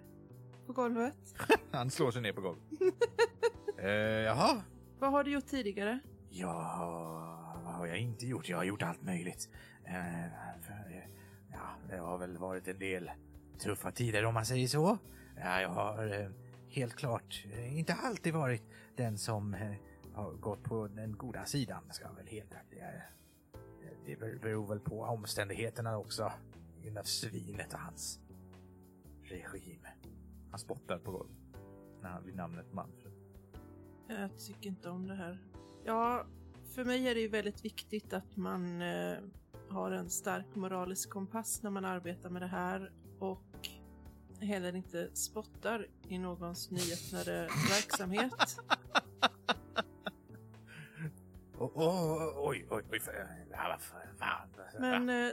på 0.67 0.73
golvet. 0.73 1.15
Han 1.71 1.89
slår 1.89 2.11
sig 2.11 2.21
ner 2.21 2.33
på 2.33 2.41
golvet. 2.41 2.63
eh, 3.77 3.89
jaha, 3.91 4.61
Vad 4.99 5.11
har 5.11 5.23
du 5.23 5.31
gjort 5.31 5.45
tidigare? 5.45 5.99
Ja, 6.29 7.61
vad 7.65 7.73
har 7.73 7.87
jag 7.87 7.97
inte 7.97 8.25
gjort? 8.27 8.49
Jag 8.49 8.57
har 8.57 8.63
gjort 8.63 8.83
allt 8.83 9.03
möjligt. 9.03 9.49
Eh, 9.85 10.31
för, 10.61 11.07
ja, 11.51 11.69
det 11.89 11.97
har 11.97 12.17
väl 12.17 12.37
varit 12.37 12.67
en 12.67 12.79
del 12.79 13.11
tuffa 13.59 13.91
tider 13.91 14.25
om 14.25 14.33
man 14.33 14.45
säger 14.45 14.67
så. 14.67 14.97
Ja, 15.37 15.61
jag 15.61 15.69
har 15.69 16.21
eh, 16.21 16.29
helt 16.69 16.95
klart 16.95 17.45
eh, 17.53 17.77
inte 17.77 17.93
alltid 17.93 18.33
varit 18.33 18.63
den 18.95 19.17
som 19.17 19.53
eh, 19.53 19.75
har 20.13 20.31
gått 20.31 20.63
på 20.63 20.87
den 20.87 21.17
goda 21.17 21.45
sidan, 21.45 21.83
ska 21.91 22.05
jag 22.05 22.15
väl 22.15 22.27
helt 22.27 22.53
ärligt. 22.53 22.73
Det 24.05 24.15
beror 24.41 24.67
väl 24.67 24.79
på 24.79 25.01
omständigheterna 25.01 25.97
också. 25.97 26.31
Det 26.83 26.89
där 26.89 27.03
svinet 27.03 27.73
och 27.73 27.79
hans 27.79 28.19
regim. 29.23 29.87
Han 30.49 30.59
spottar 30.59 30.99
på 30.99 31.11
golvet 31.11 31.37
när 32.01 32.09
han 32.09 32.25
vid 32.25 32.35
namnet 32.35 32.73
Manfred. 32.73 33.13
Jag 34.07 34.39
tycker 34.39 34.69
inte 34.69 34.89
om 34.89 35.07
det 35.07 35.15
här. 35.15 35.39
Ja, 35.85 36.25
för 36.75 36.85
mig 36.85 37.07
är 37.07 37.15
det 37.15 37.21
ju 37.21 37.27
väldigt 37.27 37.65
viktigt 37.65 38.13
att 38.13 38.35
man 38.35 38.81
eh, 38.81 39.17
har 39.69 39.91
en 39.91 40.09
stark 40.09 40.55
moralisk 40.55 41.09
kompass 41.09 41.63
när 41.63 41.69
man 41.69 41.85
arbetar 41.85 42.29
med 42.29 42.41
det 42.41 42.47
här 42.47 42.91
och 43.19 43.69
heller 44.39 44.75
inte 44.75 45.15
spottar 45.15 45.87
i 46.07 46.17
någons 46.17 46.71
nyöppnade 46.71 47.41
verksamhet. 47.69 48.59
Oh, 51.63 51.77
oh, 51.77 52.49
oj, 52.49 52.67
oj, 52.69 52.83
oj. 52.91 52.99
för- 52.99 53.45
Ja, 53.51 53.57
vad 53.69 53.81
fan. 53.81 54.47
Men 54.79 55.09
eh, 55.09 55.31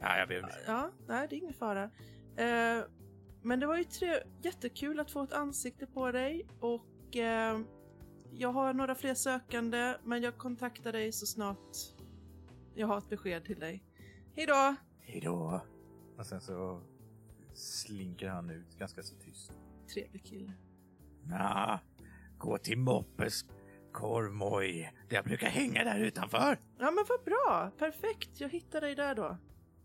Ja, 0.00 0.18
jag 0.18 0.28
ber 0.28 0.42
om 0.44 0.50
ja, 0.66 0.90
nej, 1.08 1.26
det 1.28 1.36
är 1.36 1.38
ingen 1.38 1.54
fara. 1.54 1.82
Eh, 2.36 2.84
men 3.42 3.60
det 3.60 3.66
var 3.66 3.76
ju 3.76 3.84
tre- 3.84 4.22
jättekul 4.42 5.00
att 5.00 5.10
få 5.10 5.22
ett 5.22 5.32
ansikte 5.32 5.86
på 5.86 6.12
dig 6.12 6.48
och 6.60 7.16
eh, 7.16 7.58
jag 8.32 8.52
har 8.52 8.72
några 8.74 8.94
fler 8.94 9.14
sökande 9.14 9.94
men 10.04 10.22
jag 10.22 10.38
kontaktar 10.38 10.92
dig 10.92 11.12
så 11.12 11.26
snart 11.26 11.76
jag 12.74 12.86
har 12.86 12.98
ett 12.98 13.08
besked 13.08 13.44
till 13.44 13.60
dig. 13.60 13.84
Hej 14.36 14.46
då! 14.46 14.74
Hej 15.00 15.20
då. 15.20 15.60
Och 16.18 16.26
sen 16.26 16.40
så 16.40 16.82
slinker 17.54 18.28
han 18.28 18.50
ut 18.50 18.78
ganska 18.78 19.02
så 19.02 19.16
tyst. 19.16 19.52
Trevlig 19.94 20.24
kille. 20.24 20.52
Ja, 21.30 21.80
gå 22.38 22.58
till 22.58 22.78
Moppes 22.78 23.44
korvmoj. 23.92 24.92
Jag 25.08 25.24
brukar 25.24 25.46
hänga 25.46 25.84
där 25.84 25.98
utanför. 25.98 26.58
Ja 26.78 26.90
men 26.90 27.04
vad 27.08 27.24
bra! 27.24 27.70
Perfekt, 27.78 28.40
jag 28.40 28.48
hittar 28.48 28.80
dig 28.80 28.94
där 28.94 29.14
då. 29.14 29.38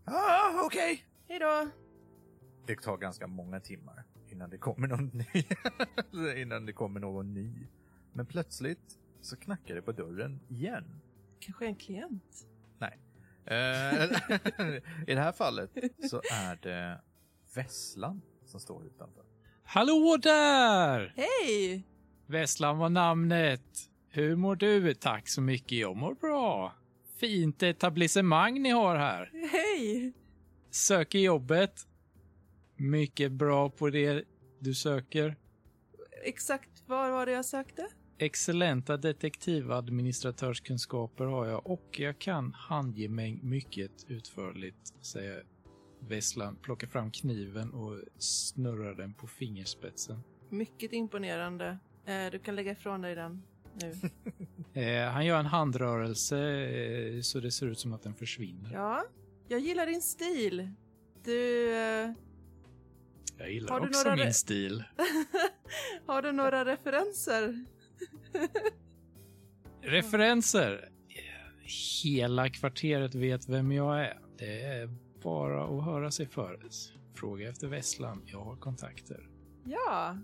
Ja, 0.04 0.62
okej. 0.66 1.04
Hej 1.28 1.38
då! 1.38 1.68
Det 2.66 2.76
tar 2.76 2.96
ganska 2.96 3.26
många 3.26 3.60
timmar 3.60 4.04
innan 4.28 4.50
det 4.50 4.58
kommer 4.58 4.88
någon 4.88 5.06
ny. 5.06 5.44
innan 6.42 6.66
det 6.66 6.72
kommer 6.72 7.00
någon 7.00 7.34
ny. 7.34 7.66
Men 8.12 8.26
plötsligt 8.26 8.98
så 9.20 9.36
knackar 9.36 9.74
det 9.74 9.82
på 9.82 9.92
dörren 9.92 10.40
igen. 10.48 11.00
Kanske 11.40 11.66
en 11.66 11.76
klient? 11.76 12.46
Nej. 12.78 12.98
Eh, 13.44 14.04
I 15.06 15.14
det 15.14 15.20
här 15.20 15.32
fallet 15.32 15.70
så 16.10 16.16
är 16.16 16.58
det 16.62 17.00
Vesslan 17.54 18.22
som 18.44 18.60
står 18.60 18.86
utanför. 18.86 19.24
Hallå 19.64 20.16
där! 20.22 21.14
Hej! 21.16 21.86
Vesslan 22.26 22.78
var 22.78 22.88
namnet. 22.88 23.90
Hur 24.14 24.36
mår 24.36 24.56
du? 24.56 24.94
Tack 24.94 25.28
så 25.28 25.40
mycket, 25.40 25.78
jag 25.78 25.96
mår 25.96 26.14
bra. 26.14 26.74
Fint 27.16 27.62
etablissemang 27.62 28.62
ni 28.62 28.70
har 28.70 28.96
här. 28.96 29.30
Hej! 29.52 30.12
Söker 30.70 31.18
jobbet. 31.18 31.86
Mycket 32.76 33.32
bra 33.32 33.70
på 33.70 33.90
det 33.90 34.24
du 34.58 34.74
söker. 34.74 35.36
Exakt 36.24 36.82
vad 36.86 37.10
var 37.10 37.26
det 37.26 37.32
jag 37.32 37.44
sökte? 37.44 37.88
Excellenta 38.18 38.96
detektivadministratörskunskaper 38.96 41.24
har 41.24 41.46
jag 41.46 41.66
och 41.66 42.00
jag 42.00 42.18
kan 42.18 42.52
handge 42.52 43.08
mig 43.08 43.38
mycket 43.42 44.04
utförligt, 44.08 45.04
säger 45.04 45.44
Vesslan, 46.00 46.56
plockar 46.62 46.86
fram 46.86 47.10
kniven 47.10 47.70
och 47.70 48.00
snurrar 48.18 48.94
den 48.94 49.14
på 49.14 49.26
fingerspetsen. 49.26 50.20
Mycket 50.50 50.92
imponerande. 50.92 51.78
Eh, 52.06 52.30
du 52.32 52.38
kan 52.38 52.56
lägga 52.56 52.72
ifrån 52.72 53.00
dig 53.00 53.14
den 53.14 53.42
nu. 53.82 53.94
Eh, 54.76 55.08
han 55.10 55.26
gör 55.26 55.38
en 55.38 55.46
handrörelse 55.46 56.38
eh, 56.38 57.20
så 57.20 57.40
det 57.40 57.50
ser 57.50 57.66
ut 57.66 57.78
som 57.78 57.92
att 57.92 58.02
den 58.02 58.14
försvinner. 58.14 58.70
Ja, 58.72 59.04
jag 59.48 59.60
gillar 59.60 59.86
din 59.86 60.02
stil. 60.02 60.70
Du... 61.24 61.70
Eh, 61.74 62.10
Jag 63.38 63.52
gillar 63.52 63.68
Har 63.68 63.80
också 63.88 64.08
några 64.08 64.24
min 64.24 64.34
stil. 64.34 64.84
har 66.06 66.22
du 66.22 66.32
några 66.32 66.64
referenser? 66.64 67.64
Referenser. 69.82 70.88
Hela 72.04 72.48
kvarteret 72.50 73.14
vet 73.14 73.48
vem 73.48 73.72
jag 73.72 74.00
är. 74.00 74.18
Det 74.38 74.62
är 74.62 74.88
bara 75.22 75.64
att 75.78 75.84
höra 75.84 76.10
sig 76.10 76.26
för. 76.26 76.60
Fråga 77.14 77.48
efter 77.48 77.68
Vesslan. 77.68 78.22
Jag 78.26 78.40
har 78.40 78.56
kontakter. 78.56 79.28
Ja, 79.64 80.18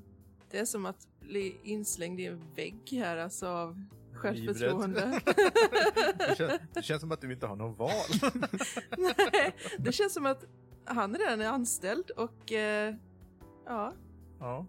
det 0.51 0.59
är 0.59 0.65
som 0.65 0.87
att 0.87 1.09
bli 1.21 1.61
inslängd 1.63 2.21
i 2.21 2.27
en 2.27 2.43
vägg 2.55 2.91
här 2.93 3.17
alltså 3.17 3.47
av 3.49 3.85
självförtroende. 4.13 5.21
det, 6.19 6.37
känns, 6.37 6.61
det 6.73 6.83
känns 6.83 7.01
som 7.01 7.13
att 7.13 7.21
du 7.21 7.33
inte 7.33 7.47
har 7.47 7.57
någon 7.57 7.75
val. 7.75 7.91
Nej, 8.99 9.57
det 9.79 9.93
känns 9.93 10.13
som 10.13 10.27
att 10.27 10.45
han 10.85 11.15
redan 11.15 11.41
är 11.41 11.47
anställd 11.47 12.11
och 12.11 12.53
eh, 12.53 12.95
ja, 13.67 13.93
ja, 14.39 14.67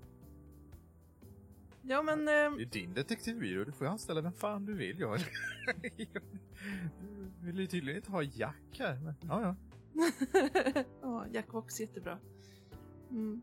ja 1.81 2.01
men 2.01 2.19
eh, 2.19 2.33
det 2.33 2.61
är 2.61 2.65
din 2.65 2.93
detektivbyrå. 2.93 3.63
Du 3.63 3.71
får 3.71 3.85
anställa 3.85 4.21
vem 4.21 4.33
fan 4.33 4.65
du 4.65 4.73
vill. 4.73 4.99
Jag. 4.99 5.19
Du 7.39 7.47
vill 7.47 7.59
ju 7.59 7.67
tydligen 7.67 7.97
inte 7.97 8.11
ha 8.11 8.23
Jack 8.23 8.79
här. 8.79 8.95
Men, 8.95 9.13
ja, 9.21 9.41
ja. 9.41 9.55
ja, 11.01 11.25
Jack 11.31 11.53
var 11.53 11.59
också 11.59 11.81
jättebra. 11.81 12.17
Mm. 13.09 13.41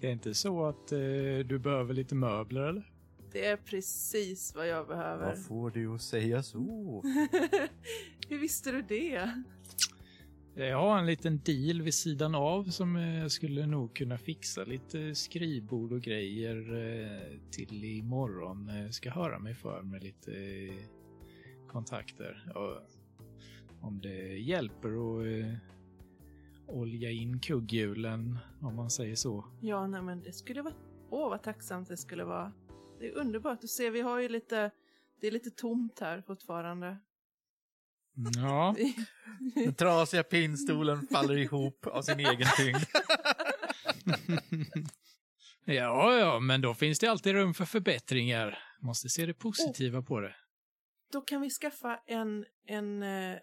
Det 0.00 0.06
är 0.06 0.12
inte 0.12 0.34
så 0.34 0.64
att 0.64 0.92
eh, 0.92 0.98
du 1.46 1.58
behöver 1.58 1.94
lite 1.94 2.14
möbler 2.14 2.62
eller? 2.62 2.92
Det 3.32 3.46
är 3.46 3.56
precis 3.56 4.54
vad 4.54 4.68
jag 4.68 4.86
behöver. 4.86 5.26
Vad 5.26 5.44
får 5.44 5.70
du 5.70 5.94
att 5.94 6.02
säga 6.02 6.42
så? 6.42 7.02
Hur 8.28 8.38
visste 8.38 8.72
du 8.72 8.82
det? 8.82 9.30
Jag 10.54 10.78
har 10.78 10.98
en 10.98 11.06
liten 11.06 11.40
deal 11.44 11.82
vid 11.82 11.94
sidan 11.94 12.34
av 12.34 12.64
som 12.64 12.96
eh, 12.96 13.18
jag 13.18 13.32
skulle 13.32 13.66
nog 13.66 13.96
kunna 13.96 14.18
fixa 14.18 14.64
lite 14.64 15.14
skrivbord 15.14 15.92
och 15.92 16.00
grejer 16.00 16.56
eh, 16.56 17.38
till 17.50 17.84
imorgon. 17.84 18.68
Jag 18.68 18.94
ska 18.94 19.10
höra 19.10 19.38
mig 19.38 19.54
för 19.54 19.82
med 19.82 20.02
lite 20.02 20.32
eh, 20.32 20.74
kontakter. 21.68 22.52
Och 22.54 22.82
om 23.80 24.00
det 24.00 24.38
hjälper 24.38 24.88
att 24.88 25.26
eh, 25.26 25.54
olja 26.68 27.10
in 27.10 27.40
kugghjulen, 27.40 28.38
om 28.60 28.76
man 28.76 28.90
säger 28.90 29.16
så. 29.16 29.44
Ja, 29.60 29.86
nej 29.86 30.02
men 30.02 30.22
det 30.22 30.32
skulle 30.32 30.62
vara... 30.62 30.74
Åh, 31.10 31.30
vad 31.30 31.42
tacksamt 31.42 31.88
det 31.88 31.96
skulle 31.96 32.24
vara. 32.24 32.52
Det 32.98 33.06
är 33.06 33.16
underbart. 33.16 33.60
Du 33.60 33.68
ser, 33.68 33.90
vi 33.90 34.00
har 34.00 34.20
ju 34.20 34.28
lite... 34.28 34.70
Det 35.20 35.26
är 35.26 35.30
lite 35.30 35.50
tomt 35.50 36.00
här 36.00 36.22
fortfarande. 36.22 36.98
Ja, 38.36 38.74
Den 39.54 39.74
trasiga 39.74 40.22
pinnstolen 40.22 41.06
faller 41.06 41.36
ihop 41.36 41.86
av 41.86 42.02
sin 42.02 42.20
egen 42.20 42.48
tyngd. 42.56 42.84
ja, 45.64 46.18
ja, 46.18 46.40
men 46.40 46.60
då 46.60 46.74
finns 46.74 46.98
det 46.98 47.06
alltid 47.06 47.32
rum 47.32 47.54
för 47.54 47.64
förbättringar. 47.64 48.58
Måste 48.80 49.08
se 49.08 49.26
det 49.26 49.34
positiva 49.34 50.02
på 50.02 50.20
det. 50.20 50.34
Då 51.12 51.20
kan 51.20 51.40
vi 51.40 51.50
skaffa 51.50 52.00
en, 52.06 52.44
en 52.66 53.02
eh, 53.02 53.38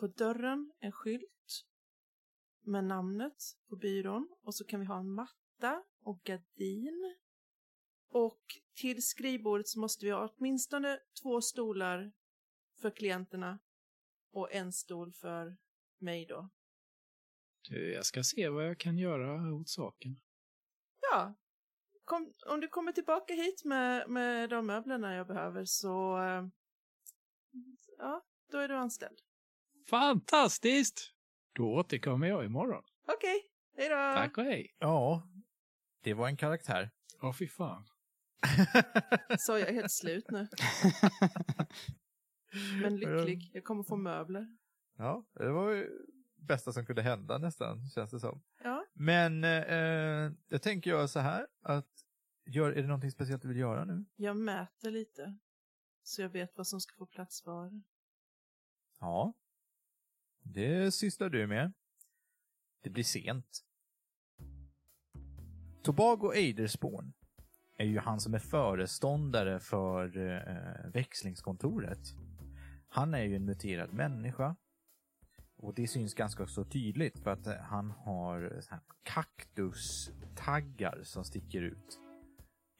på 0.00 0.06
dörren, 0.06 0.72
en 0.80 0.92
skylt 0.92 1.31
med 2.62 2.84
namnet 2.84 3.36
på 3.68 3.76
byrån 3.76 4.28
och 4.42 4.54
så 4.54 4.64
kan 4.64 4.80
vi 4.80 4.86
ha 4.86 4.98
en 4.98 5.10
matta 5.10 5.82
och 6.02 6.22
gardin. 6.24 7.16
Och 8.08 8.42
till 8.74 9.02
skrivbordet 9.02 9.68
så 9.68 9.80
måste 9.80 10.04
vi 10.06 10.10
ha 10.10 10.28
åtminstone 10.28 11.00
två 11.22 11.40
stolar 11.40 12.12
för 12.80 12.90
klienterna 12.90 13.58
och 14.32 14.52
en 14.52 14.72
stol 14.72 15.12
för 15.12 15.56
mig 15.98 16.26
då. 16.26 16.50
Du, 17.68 17.92
Jag 17.92 18.06
ska 18.06 18.22
se 18.22 18.48
vad 18.48 18.66
jag 18.66 18.78
kan 18.78 18.98
göra 18.98 19.54
åt 19.54 19.68
saken. 19.68 20.20
Ja, 21.00 21.34
kom, 22.04 22.34
om 22.46 22.60
du 22.60 22.68
kommer 22.68 22.92
tillbaka 22.92 23.34
hit 23.34 23.64
med, 23.64 24.08
med 24.10 24.50
de 24.50 24.66
möblerna 24.66 25.14
jag 25.14 25.26
behöver 25.26 25.64
så 25.64 26.18
eh, 26.22 26.46
ja, 27.98 28.24
då 28.50 28.58
är 28.58 28.68
du 28.68 28.74
anställd. 28.74 29.18
Fantastiskt! 29.90 31.11
Då 31.52 31.74
återkommer 31.74 32.26
jag 32.26 32.44
imorgon. 32.44 32.82
Okej, 33.06 33.42
hej 33.76 33.88
då! 33.88 33.94
Tack 33.94 34.38
och 34.38 34.44
hej. 34.44 34.76
Ja, 34.78 35.28
det 36.02 36.14
var 36.14 36.28
en 36.28 36.36
karaktär. 36.36 36.90
Ja, 37.20 37.32
fy 37.32 37.48
fan. 37.48 37.86
Så 39.38 39.58
jag 39.58 39.68
är 39.68 39.72
helt 39.72 39.92
slut 39.92 40.30
nu. 40.30 40.48
Men 42.82 42.96
lycklig. 42.96 43.50
Jag 43.54 43.64
kommer 43.64 43.82
få 43.82 43.96
möbler. 43.96 44.56
Ja, 44.96 45.24
det 45.32 45.50
var 45.50 45.70
ju 45.70 45.90
bästa 46.34 46.72
som 46.72 46.86
kunde 46.86 47.02
hända 47.02 47.38
nästan, 47.38 47.88
känns 47.90 48.10
det 48.10 48.20
som. 48.20 48.42
Ja. 48.62 48.84
Men 48.92 49.44
eh, 49.44 50.32
jag 50.48 50.62
tänker 50.62 50.90
göra 50.90 51.08
så 51.08 51.20
här 51.20 51.46
att, 51.62 51.88
gör, 52.46 52.72
är 52.72 52.82
det 52.82 52.88
någonting 52.88 53.10
speciellt 53.10 53.42
du 53.42 53.48
vill 53.48 53.56
göra 53.56 53.84
nu? 53.84 54.04
Jag 54.16 54.36
mäter 54.36 54.90
lite. 54.90 55.38
Så 56.02 56.22
jag 56.22 56.28
vet 56.28 56.56
vad 56.56 56.66
som 56.66 56.80
ska 56.80 56.94
få 56.98 57.06
plats 57.06 57.46
var. 57.46 57.82
Ja. 59.00 59.34
Det 60.42 60.94
sysslar 60.94 61.28
du 61.28 61.46
med. 61.46 61.72
Det 62.82 62.90
blir 62.90 63.04
sent. 63.04 63.64
Tobago 65.82 66.32
Eidersborn 66.34 67.12
är 67.76 67.84
ju 67.84 67.98
han 67.98 68.20
som 68.20 68.34
är 68.34 68.38
föreståndare 68.38 69.60
för 69.60 70.16
eh, 70.16 70.90
växlingskontoret. 70.92 72.14
Han 72.88 73.14
är 73.14 73.22
ju 73.22 73.36
en 73.36 73.44
muterad 73.44 73.92
människa. 73.92 74.56
Och 75.56 75.74
det 75.74 75.88
syns 75.88 76.14
ganska 76.14 76.46
så 76.46 76.64
tydligt 76.64 77.18
för 77.18 77.30
att 77.30 77.46
eh, 77.46 77.54
han 77.54 77.90
har 77.90 78.62
kaktustaggar 79.02 81.00
som 81.02 81.24
sticker 81.24 81.62
ut 81.62 81.98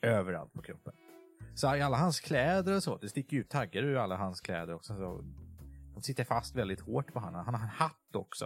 överallt 0.03 0.53
på 0.53 0.63
kroppen. 0.63 0.95
Så 1.55 1.77
i 1.77 1.81
alla 1.81 1.97
hans 1.97 2.21
kläder 2.21 2.77
och 2.77 2.83
så, 2.83 2.97
det 2.97 3.09
sticker 3.09 3.37
ut 3.37 3.51
taggar 3.51 3.83
ur 3.83 3.97
alla 3.97 4.17
hans 4.17 4.41
kläder 4.41 4.75
också. 4.75 4.95
Så 4.95 5.25
de 6.03 6.07
sitter 6.07 6.25
fast 6.25 6.57
väldigt 6.57 6.81
hårt 6.81 7.13
på 7.13 7.21
honom. 7.21 7.45
Han 7.45 7.55
har 7.55 7.63
en 7.63 7.69
hatt 7.69 8.17
också. 8.17 8.45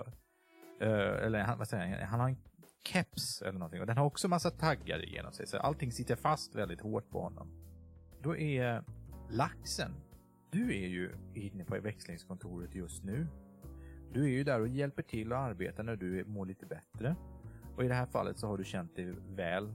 Uh, 0.83 1.25
eller 1.27 1.43
han, 1.43 1.59
vad 1.59 1.69
säger 1.69 2.01
jag, 2.01 2.07
han 2.07 2.21
har 2.21 2.29
en 2.29 2.37
keps 2.85 3.43
eller 3.43 3.59
någonting. 3.59 3.81
Och 3.81 3.87
den 3.87 3.97
har 3.97 4.05
också 4.05 4.29
massa 4.29 4.51
taggar 4.51 5.05
igenom 5.05 5.33
sig. 5.33 5.47
Så 5.47 5.59
allting 5.59 5.93
sitter 5.93 6.17
fast 6.17 6.55
väldigt 6.55 6.81
hårt 6.81 7.11
på 7.11 7.21
honom. 7.21 7.49
Då 8.23 8.37
är 8.37 8.85
laxen. 9.31 9.95
Du 10.51 10.71
är 10.71 10.89
ju 10.89 11.15
inne 11.35 11.65
på 11.65 11.81
växlingskontoret 11.81 12.75
just 12.75 13.05
nu. 13.05 13.27
Du 14.13 14.25
är 14.25 14.29
ju 14.29 14.45
där 14.45 14.61
och 14.61 14.69
hjälper 14.69 15.03
till 15.03 15.33
och 15.33 15.39
arbetar 15.39 15.83
när 15.83 15.97
du 15.97 16.25
mår 16.25 16.47
lite 16.47 16.67
bättre. 16.67 17.17
Och 17.77 17.85
i 17.85 17.89
det 17.89 17.95
här 17.95 18.07
fallet 18.07 18.39
så 18.39 18.47
har 18.47 18.59
du 18.59 18.65
känt 18.65 18.97
dig 18.97 19.15
väl. 19.29 19.75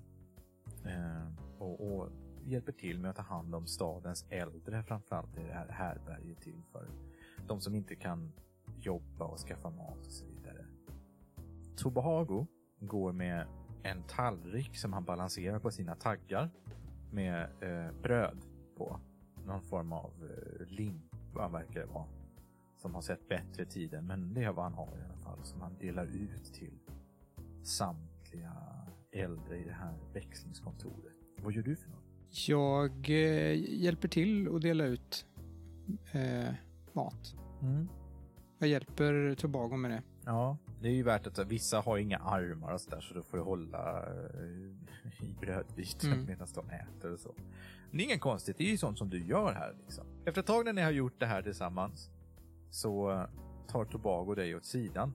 Eh, 0.85 1.27
och, 1.59 1.93
och 1.93 2.09
hjälper 2.45 2.71
till 2.71 2.99
med 2.99 3.09
att 3.09 3.15
ta 3.15 3.21
hand 3.21 3.55
om 3.55 3.67
stadens 3.67 4.25
äldre 4.29 4.83
framförallt 4.83 5.37
i 5.37 5.43
det 5.47 5.53
här 5.53 5.67
härberget 5.67 6.41
till 6.41 6.61
för 6.71 6.87
de 7.47 7.61
som 7.61 7.75
inte 7.75 7.95
kan 7.95 8.31
jobba 8.79 9.25
och 9.25 9.39
skaffa 9.39 9.69
mat 9.69 10.05
och 10.05 10.11
så 10.11 10.25
vidare. 10.25 10.65
Tobahago 11.77 12.47
går 12.79 13.11
med 13.13 13.47
en 13.83 14.03
tallrik 14.03 14.77
som 14.77 14.93
han 14.93 15.05
balanserar 15.05 15.59
på 15.59 15.71
sina 15.71 15.95
taggar 15.95 16.49
med 17.11 17.41
eh, 17.41 18.01
bröd 18.01 18.45
på. 18.77 18.99
Någon 19.45 19.61
form 19.61 19.93
av 19.93 20.11
eh, 20.23 20.67
limpa 20.67 21.47
verkar 21.47 21.79
det 21.79 21.85
vara. 21.85 22.07
Som 22.77 22.95
har 22.95 23.01
sett 23.01 23.27
bättre 23.27 23.65
tider, 23.65 24.01
men 24.01 24.33
det 24.33 24.43
är 24.43 24.51
vad 24.51 24.63
han 24.63 24.73
har 24.73 24.97
i 24.97 25.03
alla 25.05 25.17
fall. 25.17 25.43
Som 25.43 25.61
han 25.61 25.77
delar 25.79 26.05
ut 26.05 26.53
till 26.53 26.79
samtliga 27.63 28.53
äldre 29.11 29.57
i 29.57 29.63
det 29.63 29.73
här 29.73 29.97
växlingskontoret. 30.13 31.13
Vad 31.37 31.53
gör 31.53 31.63
du 31.63 31.75
för 31.75 31.89
något? 31.89 32.03
Jag 32.47 33.09
eh, 33.09 33.81
hjälper 33.81 34.07
till 34.07 34.55
att 34.55 34.61
dela 34.61 34.85
ut 34.85 35.25
eh, 36.11 36.53
mat. 36.95 37.35
Mm. 37.61 37.89
Jag 38.59 38.69
hjälper 38.69 39.35
Tobago 39.35 39.77
med 39.77 39.91
det. 39.91 40.01
Ja, 40.25 40.57
det 40.81 40.87
är 40.87 40.93
ju 40.93 41.03
värt 41.03 41.27
att 41.27 41.39
vissa 41.47 41.79
har 41.81 41.97
inga 41.97 42.17
armar 42.17 42.71
och 42.73 42.81
sådär 42.81 43.01
så 43.01 43.13
då 43.13 43.23
får 43.23 43.37
du 43.37 43.43
hålla 43.43 44.03
eh, 44.05 45.25
i 45.25 45.35
brödbiten 45.41 46.11
Mm. 46.13 46.25
medan 46.25 46.47
de 46.55 46.69
äter 46.69 47.13
och 47.13 47.19
så. 47.19 47.33
Men 47.89 47.97
det 47.97 48.03
är 48.03 48.05
inget 48.05 48.21
konstigt, 48.21 48.57
det 48.57 48.63
är 48.63 48.71
ju 48.71 48.77
sånt 48.77 48.97
som 48.97 49.09
du 49.09 49.23
gör 49.25 49.53
här 49.53 49.75
liksom. 49.85 50.05
Efter 50.25 50.41
ett 50.41 50.47
tag 50.47 50.65
när 50.65 50.73
ni 50.73 50.81
har 50.81 50.91
gjort 50.91 51.19
det 51.19 51.25
här 51.25 51.41
tillsammans 51.41 52.09
så 52.69 53.23
tar 53.67 53.85
Tobago 53.85 54.35
dig 54.35 54.55
åt 54.55 54.65
sidan. 54.65 55.13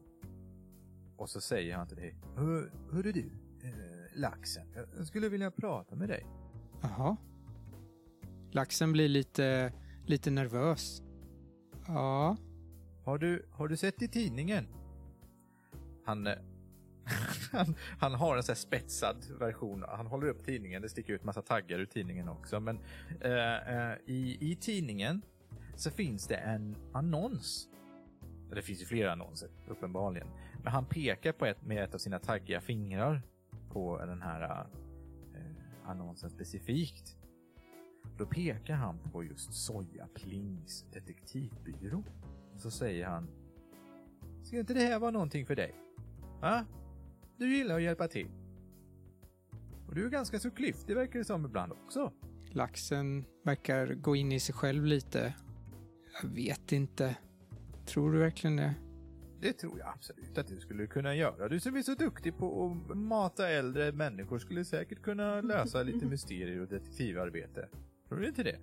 Och 1.17 1.31
så 1.31 1.41
säger 1.41 1.77
han 1.77 1.89
till 1.89 1.97
dig. 1.97 2.15
Hör, 2.37 2.73
hörru 2.91 3.13
du, 3.13 3.31
eh, 3.63 3.73
laxen, 4.15 4.67
jag 4.97 5.07
skulle 5.07 5.29
vilja 5.29 5.51
prata 5.51 5.97
med 5.97 6.09
dig. 6.09 6.27
Jaha. 6.83 7.17
Laxen 8.51 8.93
blir 8.93 9.09
lite, 9.09 9.73
lite 10.07 10.31
nervös. 10.31 11.03
Ja, 11.89 12.37
Har 13.05 13.19
du, 13.19 13.47
har 13.53 13.69
du 13.69 13.77
sett 13.77 14.03
i 14.03 14.09
tidningen? 14.09 14.67
Han, 16.05 16.27
eh, 16.27 16.35
han, 17.53 17.75
han 17.99 18.15
har 18.15 18.37
en 18.37 18.43
så 18.43 18.53
här 18.53 18.57
spetsad 18.57 19.17
version. 19.39 19.85
Han 19.89 20.07
håller 20.07 20.29
upp 20.29 20.45
tidningen. 20.45 20.83
Det 20.83 20.89
sticker 20.89 21.13
ut 21.13 21.25
massa 21.25 21.43
taggar 21.43 21.79
ur 21.79 21.87
tidningen 21.87 22.29
också. 22.29 22.61
Men 22.61 22.79
eh, 23.21 23.91
eh, 23.91 23.97
i, 24.07 24.37
i 24.41 24.57
tidningen 24.57 25.23
så 25.77 25.91
finns 25.91 26.27
det 26.27 26.37
en 26.37 26.77
annons. 26.93 27.69
Det 28.55 28.63
finns 28.63 28.83
ju 28.83 28.87
flera 28.87 29.13
annonser, 29.13 29.49
uppenbarligen. 29.69 30.29
Men 30.63 30.73
han 30.73 30.87
pekar 30.87 31.33
på 31.33 31.47
ett, 31.47 31.63
med 31.63 31.85
ett 31.85 31.95
av 31.95 31.99
sina 31.99 32.19
taggiga 32.19 32.61
fingrar 32.61 33.23
på 33.73 33.99
den 33.99 34.23
här 34.23 34.67
eh, 35.35 35.89
annonsen 35.91 36.31
specifikt. 36.31 37.16
Då 38.19 38.27
pekar 38.27 38.75
han 38.75 38.99
på 39.13 39.25
just 39.25 39.53
Soja 39.55 40.09
Plings 40.15 40.85
detektivbyrå. 40.93 42.05
Så 42.57 42.71
säger 42.71 43.07
han. 43.07 43.29
Ska 44.43 44.59
inte 44.59 44.75
det 44.75 44.81
här 44.81 44.99
vara 44.99 45.11
någonting 45.11 45.47
för 45.47 45.57
dig? 45.57 45.75
Va? 46.41 46.67
Du 47.37 47.57
gillar 47.57 47.75
att 47.77 47.83
hjälpa 47.83 48.09
till. 48.09 48.31
Och 49.89 49.95
du 49.95 50.07
är 50.07 50.11
ganska 50.11 50.39
så 50.39 50.51
klyftig 50.51 50.95
verkar 50.97 51.19
det 51.19 51.25
som 51.25 51.45
ibland 51.45 51.73
också. 51.73 52.13
laxen 52.53 53.25
verkar 53.45 53.95
gå 53.95 54.17
in 54.17 54.33
i 54.33 54.41
sig 54.41 54.55
själv 54.55 54.85
lite. 54.85 55.35
Jag 56.23 56.29
vet 56.29 56.73
inte. 56.73 57.17
Tror 57.87 58.13
du 58.13 58.19
verkligen 58.19 58.57
det? 58.57 58.75
Det 59.41 59.53
tror 59.53 59.79
jag 59.79 59.89
absolut 59.89 60.39
att 60.39 60.47
du 60.47 60.61
skulle 60.61 60.87
kunna 60.87 61.15
göra. 61.15 61.49
Du 61.49 61.61
som 61.61 61.77
är 61.77 61.83
så 61.83 61.95
duktig 61.95 62.37
på 62.39 62.77
att 62.91 62.97
mata 62.97 63.49
äldre 63.49 63.93
människor 63.93 64.39
skulle 64.39 64.65
säkert 64.65 65.03
kunna 65.03 65.41
lösa 65.41 65.83
lite 65.83 66.07
mysterier 66.11 66.61
och 66.61 66.69
detektivarbete. 66.69 67.69
Tror 68.09 68.19
du 68.21 68.29
inte 68.29 68.43
det? 68.43 68.59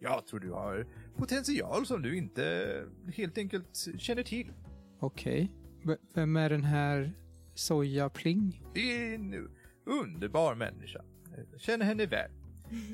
Jag 0.00 0.26
tror 0.26 0.40
du 0.40 0.50
har 0.52 0.86
potential 1.16 1.86
som 1.86 2.02
du 2.02 2.16
inte 2.16 2.84
helt 3.14 3.38
enkelt 3.38 3.76
känner 3.98 4.22
till. 4.22 4.52
Okej. 4.98 5.52
V- 5.84 5.96
Vem 6.14 6.36
är 6.36 6.50
den 6.50 6.64
här 6.64 7.12
Soja 7.54 8.08
Pling? 8.10 8.62
Det 8.74 8.80
är 9.10 9.14
en 9.14 9.48
underbar 9.86 10.54
människa. 10.54 11.04
Jag 11.52 11.60
känner 11.60 11.84
henne 11.84 12.06
väl. 12.06 12.30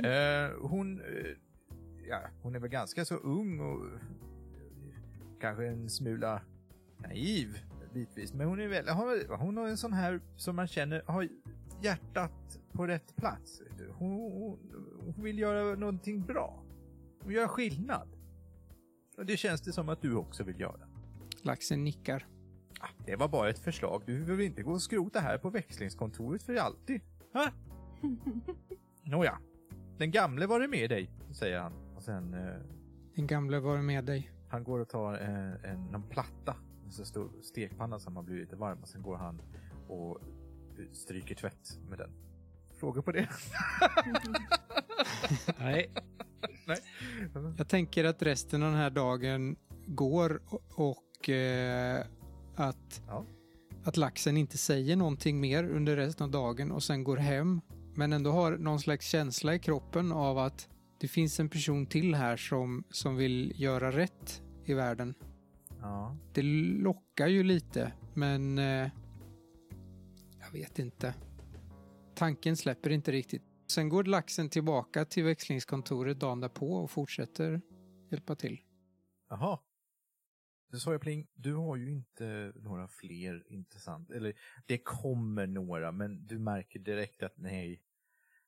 Eh, 0.05 0.57
hon, 0.69 1.01
eh, 1.01 1.37
ja, 2.09 2.21
hon 2.43 2.55
är 2.55 2.59
väl 2.61 2.71
ganska 2.71 3.05
så 3.05 3.14
ung 3.17 3.61
och 3.61 3.87
eh, 3.87 4.01
kanske 5.40 5.67
en 5.67 5.90
smula 5.90 6.43
naiv 6.99 7.59
bitvis. 7.95 8.35
Men 8.35 8.47
hon 8.47 8.61
är 8.61 8.69
väl, 8.69 8.88
har- 8.88 9.37
hon 9.37 9.57
har 9.57 9.69
en 9.69 9.77
sån 9.77 9.93
här 9.93 10.21
som 10.37 10.57
man 10.57 10.67
känner 10.67 11.03
har 11.07 11.29
hjärtat 11.83 12.59
på 12.75 12.87
rätt 12.87 13.17
plats. 13.17 13.63
Hon, 13.99 14.11
hon, 14.11 14.59
hon 15.15 15.25
vill 15.25 15.39
göra 15.39 15.77
någonting 15.77 16.21
bra. 16.27 16.63
Hon 17.23 17.33
gör 17.33 17.49
skillnad. 17.49 18.09
Och 19.17 19.27
det 19.27 19.37
känns 19.37 19.61
det 19.63 19.73
som 19.73 19.89
att 19.89 20.03
du 20.03 20.15
också 20.15 20.45
vill 20.45 20.61
göra. 20.61 20.89
Laxen 21.43 21.85
nickar. 21.85 22.27
Ah, 22.81 22.89
Det 23.07 23.17
var 23.17 23.29
bara 23.29 23.51
ett 23.51 23.59
förslag. 23.59 24.03
Du 24.07 24.19
vill 24.25 24.41
inte 24.47 24.63
gå 24.63 24.71
och 24.73 24.83
skrota 24.83 25.21
här 25.21 25.39
på 25.39 25.51
växlingskontoret 25.51 26.43
för 26.43 26.55
alltid? 26.57 27.01
Ha? 27.33 27.51
Nåja. 29.03 29.39
Den 29.99 30.11
gamle 30.11 30.47
var 30.47 30.61
det 30.61 30.69
med 30.69 30.91
dig, 30.91 31.11
säger 31.33 31.61
han. 31.61 31.73
Och 31.97 32.03
sen, 32.03 32.35
eh, 32.35 32.61
Den 33.15 33.27
gamle 33.27 33.61
var 33.61 33.79
med 33.83 34.05
dig. 34.05 34.31
han 34.49 34.65
går 34.65 34.79
och 34.81 34.89
tar 34.89 35.15
eh, 35.15 35.71
en, 35.73 35.85
någon 35.93 36.09
platta, 36.09 36.57
en 36.85 36.93
så 36.93 37.05
stor 37.05 37.31
stekpanna 37.43 37.99
som 37.99 38.17
har 38.17 38.23
blivit 38.23 38.43
lite 38.45 38.57
varm. 38.57 38.79
Och 38.83 38.89
sen 38.89 39.03
går 39.03 39.17
han 39.17 39.43
och 39.89 40.19
stryker 40.93 41.35
tvätt 41.35 41.79
med 41.89 41.99
den. 41.99 42.11
Frågor 42.85 43.03
på 43.03 43.12
det? 43.12 43.29
Nej, 45.59 45.90
Jag 47.59 47.68
tänker 47.68 48.05
att 48.05 48.23
resten 48.23 48.62
av 48.62 48.70
den 48.70 48.81
här 48.81 48.90
dagen 48.90 49.57
går 49.87 50.42
och, 50.47 50.62
och 50.90 51.29
eh, 51.29 52.05
att, 52.55 53.03
Ja. 53.09 53.25
att 53.85 53.97
laxen 53.97 54.37
inte 54.37 54.59
säger 54.59 54.97
någonting 54.97 55.40
mer 55.40 55.64
under 55.64 55.97
resten 55.97 56.25
av 56.25 56.31
dagen 56.31 56.73
och 56.73 56.83
sen 56.83 57.05
går 57.05 57.16
hem. 57.16 57.61
Men 57.94 58.12
ändå 58.12 58.31
har 58.31 58.57
någon 58.57 58.81
slags 58.81 59.07
känsla 59.07 59.55
i 59.55 59.59
kroppen 59.59 60.12
av 60.12 60.39
att 60.39 60.68
det 61.01 61.09
finns 61.09 61.41
en 61.41 61.49
person 61.49 61.87
till 61.87 62.14
här 62.14 62.37
som, 62.37 62.85
som 62.91 63.16
vill 63.16 63.53
göra 63.57 63.93
rätt 63.93 64.43
i 64.64 64.74
världen. 64.74 65.14
ja. 65.80 66.16
Det 66.35 66.43
lockar 66.82 67.26
ju 67.26 67.43
lite, 67.43 67.93
men 68.14 68.59
eh, 68.59 68.89
jag 70.41 70.53
vet 70.53 70.78
inte. 70.78 71.14
Tanken 72.15 72.57
släpper 72.57 72.91
inte 72.91 73.12
riktigt. 73.12 73.43
Sen 73.67 73.89
går 73.89 74.05
laxen 74.05 74.51
tillbaka 74.51 75.05
till 75.05 75.25
växlingskontoret 75.25 76.21
dagen 76.21 76.41
därpå 76.41 76.77
och 76.77 76.91
fortsätter 76.91 77.61
hjälpa 78.11 78.35
till. 78.37 78.61
Jaha. 79.29 79.59
Du 80.71 80.81
sa 80.81 80.93
jag 80.93 81.01
Pling, 81.01 81.27
du 81.35 81.55
har 81.55 81.77
ju 81.77 81.91
inte 81.91 82.53
några 82.57 82.89
fler 82.89 83.53
intressanta, 83.53 84.15
eller 84.15 84.35
det 84.67 84.79
kommer 84.79 85.47
några, 85.47 85.93
men 85.93 86.27
du 86.27 86.39
märker 86.39 86.79
direkt 86.79 87.23
att 87.23 87.37
nej, 87.37 87.83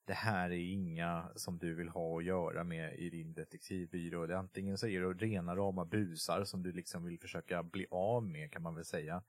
det 0.06 0.14
här 0.14 0.50
är 0.50 0.72
inga 0.72 1.30
som 1.34 1.58
du 1.58 1.74
vill 1.74 1.88
ha 1.88 2.18
att 2.18 2.24
göra 2.24 2.64
med 2.64 2.98
i 2.98 3.10
din 3.10 3.32
detektivbyrå. 3.32 4.26
Det, 4.26 4.38
antingen 4.38 4.78
så 4.78 4.86
är 4.86 5.00
det 5.00 5.26
rena 5.26 5.56
rama 5.56 5.84
busar 5.84 6.44
som 6.44 6.62
du 6.62 6.72
liksom 6.72 7.04
vill 7.04 7.18
försöka 7.20 7.62
bli 7.62 7.86
av 7.90 8.22
med 8.22 8.52
kan 8.52 8.62
man 8.62 8.74
väl 8.74 8.84
säga. 8.84 9.22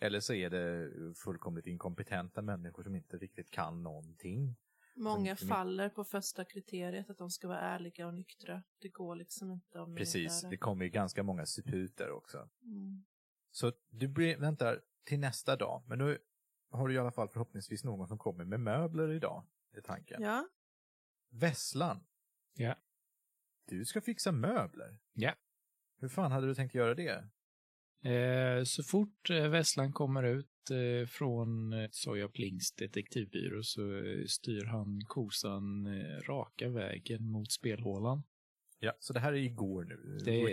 Eller 0.00 0.20
så 0.20 0.34
är 0.34 0.50
det 0.50 0.90
fullkomligt 1.14 1.66
inkompetenta 1.66 2.42
människor 2.42 2.82
som 2.82 2.96
inte 2.96 3.16
riktigt 3.16 3.50
kan 3.50 3.82
någonting. 3.82 4.56
Många 4.94 5.36
faller 5.36 5.88
på 5.88 6.04
första 6.04 6.44
kriteriet, 6.44 7.10
att 7.10 7.18
de 7.18 7.30
ska 7.30 7.48
vara 7.48 7.60
ärliga 7.60 8.06
och 8.06 8.14
nyktra. 8.14 8.62
Det 8.78 8.88
går 8.88 9.16
liksom 9.16 9.50
inte 9.50 9.80
om 9.80 9.96
Precis, 9.96 10.46
det 10.50 10.56
kommer 10.56 10.84
ju 10.84 10.90
ganska 10.90 11.22
många 11.22 11.46
suputer 11.46 12.10
också. 12.10 12.48
Mm. 12.64 13.04
Så 13.50 13.72
du 13.90 14.36
väntar 14.36 14.80
till 15.04 15.20
nästa 15.20 15.56
dag, 15.56 15.82
men 15.86 15.98
då 15.98 16.16
har 16.70 16.88
du 16.88 16.94
i 16.94 16.98
alla 16.98 17.12
fall 17.12 17.28
förhoppningsvis 17.28 17.84
någon 17.84 18.08
som 18.08 18.18
kommer 18.18 18.44
med 18.44 18.60
möbler 18.60 19.12
idag, 19.12 19.44
är 19.78 19.82
tanken. 19.82 20.22
Ja, 20.22 20.48
Vesslan. 21.30 22.04
Ja. 22.54 22.76
Du 23.66 23.84
ska 23.84 24.00
fixa 24.00 24.32
möbler. 24.32 24.98
Ja. 25.12 25.34
Hur 25.98 26.08
fan 26.08 26.32
hade 26.32 26.46
du 26.46 26.54
tänkt 26.54 26.74
göra 26.74 26.94
det? 26.94 27.28
Eh, 28.10 28.64
så 28.64 28.82
fort 28.82 29.30
eh, 29.30 29.48
Vesslan 29.48 29.92
kommer 29.92 30.22
ut 30.22 30.70
eh, 30.70 31.06
från 31.06 31.72
Soja 31.90 32.28
Plings 32.28 32.72
detektivbyrå 32.72 33.62
så 33.62 34.02
styr 34.28 34.64
han 34.64 35.00
kosan 35.06 35.86
eh, 35.86 36.20
raka 36.20 36.68
vägen 36.68 37.30
mot 37.30 37.52
spelhålan. 37.52 38.22
Ja, 38.78 38.92
så 38.98 39.12
det 39.12 39.20
här 39.20 39.32
är 39.32 39.36
igår 39.36 39.84
nu. 39.84 40.18
Det 40.24 40.30
är 40.30 40.48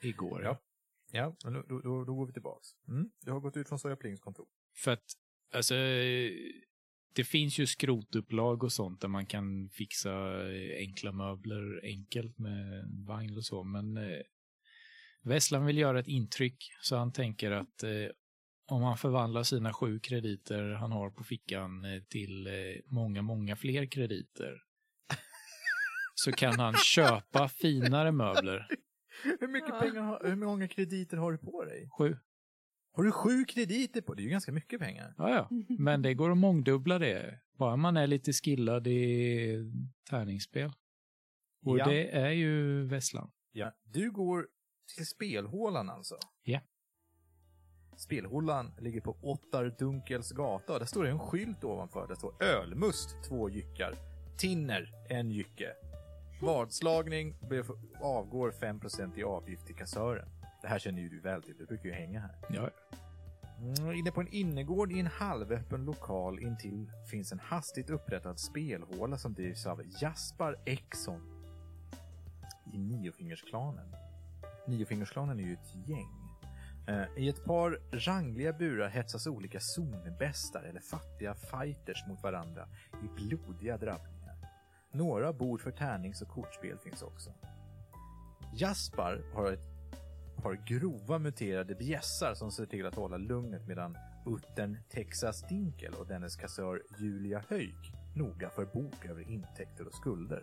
igår. 0.00 0.42
Ja. 0.42 0.62
Ja, 1.14 1.36
men 1.44 1.52
då, 1.52 1.62
då, 1.80 2.04
då 2.04 2.14
går 2.14 2.26
vi 2.26 2.32
tillbaks. 2.32 2.68
Mm. 2.88 3.10
Du 3.20 3.30
har 3.30 3.40
gått 3.40 3.56
ut 3.56 3.68
från 3.68 3.78
Soja 3.78 3.96
Plings 3.96 4.20
kontor. 4.20 4.46
För 4.76 4.90
att, 4.90 5.04
alltså, 5.52 5.74
det 7.14 7.24
finns 7.24 7.58
ju 7.58 7.66
skrotupplag 7.66 8.64
och 8.64 8.72
sånt 8.72 9.00
där 9.00 9.08
man 9.08 9.26
kan 9.26 9.70
fixa 9.70 10.10
eh, 10.52 10.78
enkla 10.78 11.12
möbler 11.12 11.80
enkelt 11.84 12.38
med 12.38 12.84
vagn 13.06 13.36
och 13.36 13.44
så, 13.44 13.64
men 13.64 13.96
eh, 13.96 14.20
Vesslan 15.24 15.66
vill 15.66 15.78
göra 15.78 16.00
ett 16.00 16.08
intryck 16.08 16.70
så 16.80 16.96
han 16.96 17.12
tänker 17.12 17.50
att 17.50 17.82
eh, 17.82 18.08
om 18.70 18.82
han 18.82 18.96
förvandlar 18.96 19.42
sina 19.42 19.72
sju 19.72 20.00
krediter 20.00 20.70
han 20.70 20.92
har 20.92 21.10
på 21.10 21.24
fickan 21.24 21.84
eh, 21.84 22.02
till 22.02 22.46
eh, 22.46 22.52
många, 22.86 23.22
många 23.22 23.56
fler 23.56 23.86
krediter 23.86 24.62
så 26.14 26.32
kan 26.32 26.60
han 26.60 26.74
köpa 26.84 27.48
finare 27.48 28.12
möbler. 28.12 28.66
Hur 29.40 29.48
mycket 29.48 29.80
pengar 29.80 30.02
har, 30.02 30.20
hur 30.24 30.36
många 30.36 30.68
krediter 30.68 31.16
har 31.16 31.32
du 31.32 31.38
på 31.38 31.64
dig? 31.64 31.88
Sju. 31.98 32.16
Har 32.94 33.02
du 33.04 33.12
sju 33.12 33.44
krediter 33.44 34.00
på? 34.00 34.14
Det 34.14 34.22
är 34.22 34.24
ju 34.24 34.30
ganska 34.30 34.52
mycket 34.52 34.80
pengar. 34.80 35.14
Ja, 35.18 35.30
ja. 35.30 35.48
Men 35.78 36.02
det 36.02 36.14
går 36.14 36.30
att 36.30 36.36
mångdubbla 36.38 36.98
det. 36.98 37.38
Bara 37.58 37.76
man 37.76 37.96
är 37.96 38.06
lite 38.06 38.32
skillad 38.32 38.86
i 38.86 39.72
tärningsspel. 40.10 40.72
Och 41.64 41.78
Ja. 41.78 41.84
det 41.88 42.10
är 42.16 42.30
ju 42.30 42.82
Vesslan. 42.86 43.30
Ja. 43.52 43.72
Du 43.84 44.10
går 44.10 44.48
till 44.96 45.06
spelhålan 45.06 45.90
alltså? 45.90 46.18
Ja. 46.42 46.60
Spelhålan 47.96 48.72
ligger 48.80 49.00
på 49.00 49.16
Ottardunkels 49.22 50.32
gata. 50.32 50.78
Där 50.78 50.86
står 50.86 51.04
det 51.04 51.10
en 51.10 51.18
skylt 51.18 51.64
ovanför. 51.64 52.08
Där 52.08 52.14
står 52.14 52.42
ölmust, 52.42 53.16
två 53.28 53.50
jyckar. 53.50 53.94
Tinner, 54.38 54.88
en 55.10 55.30
jycke. 55.30 55.72
Vadslagning 56.42 57.34
avgår 58.02 58.50
5% 58.50 59.18
i 59.18 59.22
avgift 59.24 59.66
till 59.66 59.76
kassören. 59.76 60.28
Det 60.62 60.68
här 60.68 60.78
känner 60.78 61.02
ju 61.02 61.08
du 61.08 61.20
väl 61.20 61.42
till, 61.42 61.56
du 61.58 61.66
brukar 61.66 61.88
ju 61.88 61.94
hänga 61.94 62.20
här. 62.20 62.36
Ja. 62.48 62.70
Mm, 63.58 63.92
inne 63.94 64.10
på 64.10 64.20
en 64.20 64.28
innergård 64.28 64.92
i 64.92 65.00
en 65.00 65.06
halvöppen 65.06 65.84
lokal 65.84 66.38
intill 66.38 66.92
finns 67.10 67.32
en 67.32 67.38
hastigt 67.38 67.90
upprättad 67.90 68.40
spelhåla 68.40 69.18
som 69.18 69.34
drivs 69.34 69.66
av 69.66 69.82
Jaspar 70.00 70.56
Exon 70.66 71.20
i 72.74 72.78
Niofingersklanen. 72.78 73.94
Niofingersklanen 74.66 75.40
är 75.40 75.44
ju 75.44 75.52
ett 75.52 75.74
gäng. 75.88 76.22
Eh, 76.88 77.04
I 77.16 77.28
ett 77.28 77.44
par 77.44 77.80
rangliga 77.92 78.52
burar 78.52 78.88
hetsas 78.88 79.26
olika 79.26 79.60
zonbästar 79.60 80.62
eller 80.62 80.80
fattiga 80.80 81.34
fighters 81.34 82.06
mot 82.08 82.22
varandra 82.22 82.68
i 83.04 83.08
blodiga 83.08 83.78
drabbningar. 83.78 84.36
Några 84.92 85.32
bord 85.32 85.60
för 85.60 85.70
tärnings 85.70 86.22
och 86.22 86.28
kortspel 86.28 86.78
finns 86.78 87.02
också. 87.02 87.30
Jaspar 88.54 89.24
har 89.34 89.52
ett 89.52 89.71
par 90.42 90.54
grova 90.66 91.18
muterade 91.18 91.74
bjässar 91.74 92.34
som 92.34 92.50
ser 92.50 92.66
till 92.66 92.86
att 92.86 92.94
hålla 92.94 93.16
lugnet 93.16 93.66
medan 93.66 93.96
uttern 94.26 94.76
Texas 94.90 95.48
Dinkel 95.48 95.94
och 95.94 96.06
dennes 96.06 96.36
kassör 96.36 96.82
Julia 96.98 97.44
Höjk 97.48 97.92
noga 98.16 98.50
för 98.50 98.64
bok 98.64 99.04
över 99.06 99.30
intäkter 99.30 99.86
och 99.86 99.94
skulder. 99.94 100.42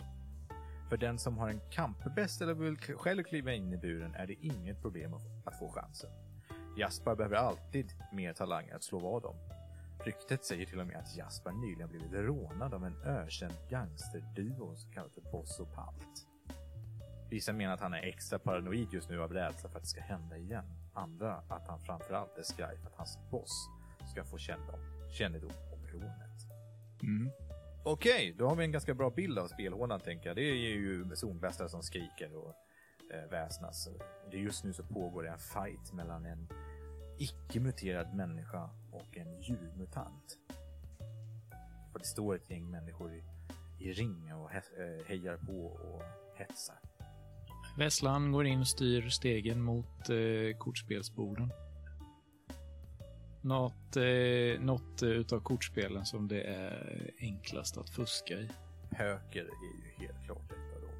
För 0.89 0.97
den 0.97 1.19
som 1.19 1.37
har 1.37 1.49
en 1.49 1.61
kampbäst 1.71 2.41
eller 2.41 2.53
vill 2.53 2.77
själv 2.77 3.23
kliva 3.23 3.53
in 3.53 3.73
i 3.73 3.77
buren 3.77 4.15
är 4.15 4.27
det 4.27 4.33
inget 4.33 4.81
problem 4.81 5.13
att- 5.13 5.47
att 5.47 5.59
få 5.59 5.71
chansen. 5.71 6.09
Jaspar 6.77 7.15
behöver 7.15 7.35
alltid 7.35 7.91
mer 8.13 8.33
talanger 8.33 8.75
att 8.75 8.83
slå 8.83 8.99
vad 8.99 9.25
om. 9.25 9.35
Ryktet 10.05 10.45
säger 10.45 10.65
till 10.65 10.79
och 10.79 10.87
med 10.87 10.97
att 10.97 11.17
Jaspar 11.17 11.51
nyligen 11.51 11.89
blivit 11.89 12.11
rånad 12.13 12.73
av 12.73 12.85
en 12.85 12.95
ökänd 13.03 13.53
gangsterduo 13.69 14.75
som 14.75 14.91
kallas 14.91 15.13
för 15.13 15.21
Boss 15.21 15.59
och 15.59 15.73
Palt. 15.73 16.28
Vissa 17.29 17.53
menar 17.53 17.73
att 17.73 17.79
han 17.79 17.93
är 17.93 18.01
extra 18.01 18.39
paranoid 18.39 18.93
just 18.93 19.09
nu 19.09 19.21
av 19.21 19.33
rädsla 19.33 19.69
för 19.69 19.77
att 19.77 19.83
det 19.83 19.89
ska 19.89 20.01
hända 20.01 20.37
igen. 20.37 20.65
Andra 20.93 21.33
att 21.33 21.67
han 21.67 21.79
framförallt 21.79 22.37
är 22.37 22.43
skraj 22.43 22.77
för 22.77 22.87
att 22.87 22.95
hans 22.95 23.19
boss 23.31 23.69
ska 24.11 24.23
få 24.23 24.37
kännedom, 24.37 25.09
kännedom 25.11 25.51
om 25.73 25.87
rånet. 25.87 26.41
Mm. 27.03 27.31
Okej, 27.85 28.35
då 28.37 28.47
har 28.47 28.55
vi 28.55 28.63
en 28.63 28.71
ganska 28.71 28.93
bra 28.93 29.09
bild 29.09 29.39
av 29.39 29.47
spelhålan 29.47 29.99
tänker 29.99 30.29
jag. 30.29 30.35
Det 30.35 30.41
är 30.41 30.55
ju 30.55 31.15
zonbästar 31.15 31.67
som 31.67 31.83
skriker 31.83 32.35
och 32.35 32.55
eh, 33.13 33.29
väsnas. 33.29 33.89
Just 34.31 34.63
nu 34.63 34.73
så 34.73 34.83
pågår 34.83 35.23
det 35.23 35.29
en 35.29 35.39
fight 35.39 35.93
mellan 35.93 36.25
en 36.25 36.47
icke-muterad 37.17 38.13
människa 38.13 38.69
och 38.91 39.17
en 39.17 39.41
djurmutant. 39.41 40.37
Och 41.93 41.99
det 41.99 42.05
står 42.05 42.35
ett 42.35 42.49
gäng 42.49 42.71
människor 42.71 43.13
i, 43.13 43.23
i 43.79 43.93
ring 43.93 44.33
och 44.33 44.49
he- 44.49 44.99
eh, 44.99 45.05
hejar 45.05 45.37
på 45.37 45.65
och 45.65 46.03
hetsar. 46.35 46.79
Vesslan 47.79 48.31
går 48.31 48.45
in 48.45 48.59
och 48.59 48.67
styr 48.67 49.09
stegen 49.09 49.61
mot 49.61 50.09
eh, 50.09 50.57
kortspelsborden. 50.57 51.53
Något, 53.41 53.97
eh, 53.97 54.61
något 54.61 55.01
eh, 55.01 55.09
utav 55.09 55.39
kortspelen 55.39 56.05
som 56.05 56.27
det 56.27 56.41
är 56.41 57.11
enklast 57.19 57.77
att 57.77 57.89
fuska 57.89 58.33
i. 58.33 58.49
Höker 58.91 59.39
är 59.39 59.65
ju 59.65 60.07
helt 60.07 60.25
klart 60.25 60.51
ett 60.51 60.75
av 60.75 60.81
dem. 60.81 60.91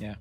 Ja. 0.00 0.14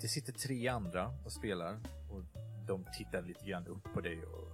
Det 0.00 0.08
sitter 0.08 0.32
tre 0.32 0.68
andra 0.68 1.10
och 1.24 1.32
spelar 1.32 1.78
och 2.10 2.22
de 2.66 2.84
tittar 2.98 3.22
lite 3.22 3.44
grann 3.46 3.66
upp 3.66 3.94
på 3.94 4.00
dig 4.00 4.22
och 4.24 4.48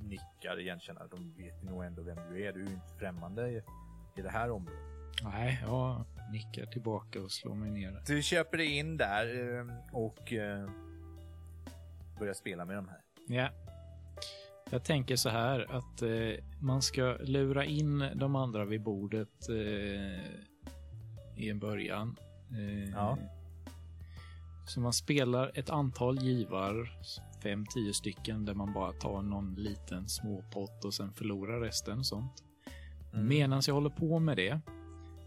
nickar 0.00 0.60
igenkännande. 0.60 1.16
De 1.16 1.42
vet 1.42 1.62
nog 1.62 1.84
ändå 1.84 2.02
vem 2.02 2.16
du 2.16 2.46
är. 2.46 2.52
Du 2.52 2.62
är 2.62 2.66
ju 2.66 2.74
inte 2.74 2.94
främmande 2.98 3.50
i, 3.50 3.62
i 4.16 4.22
det 4.22 4.30
här 4.30 4.50
området. 4.50 4.80
Nej, 5.22 5.62
jag 5.62 6.04
nickar 6.32 6.66
tillbaka 6.66 7.22
och 7.22 7.32
slår 7.32 7.54
mig 7.54 7.70
ner. 7.70 8.02
Du 8.06 8.22
köper 8.22 8.58
dig 8.58 8.78
in 8.78 8.96
där 8.96 9.58
eh, 9.58 9.66
och 9.92 10.32
eh, 10.32 10.68
börjar 12.18 12.34
spela 12.34 12.64
med 12.64 12.76
de 12.76 12.88
här. 12.88 13.00
Ja. 13.28 13.48
Jag 14.70 14.84
tänker 14.84 15.16
så 15.16 15.28
här 15.28 15.76
att 15.76 16.02
eh, 16.02 16.44
man 16.60 16.82
ska 16.82 17.16
lura 17.20 17.64
in 17.64 18.04
de 18.14 18.36
andra 18.36 18.64
vid 18.64 18.82
bordet 18.82 19.48
eh, 19.48 19.56
i 21.36 21.50
en 21.50 21.58
början. 21.58 22.16
Ja. 22.92 23.18
Så 24.66 24.80
man 24.80 24.92
spelar 24.92 25.52
ett 25.54 25.70
antal 25.70 26.18
givar, 26.18 26.92
fem, 27.42 27.66
tio 27.74 27.92
stycken, 27.92 28.44
där 28.44 28.54
man 28.54 28.72
bara 28.72 28.92
tar 28.92 29.22
någon 29.22 29.54
liten 29.54 30.08
småpott 30.08 30.84
och 30.84 30.94
sen 30.94 31.12
förlorar 31.12 31.60
resten 31.60 31.98
och 31.98 32.06
sånt. 32.06 32.44
Mm. 33.12 33.28
Medan 33.28 33.62
jag 33.66 33.74
håller 33.74 33.90
på 33.90 34.18
med 34.18 34.36
det 34.36 34.60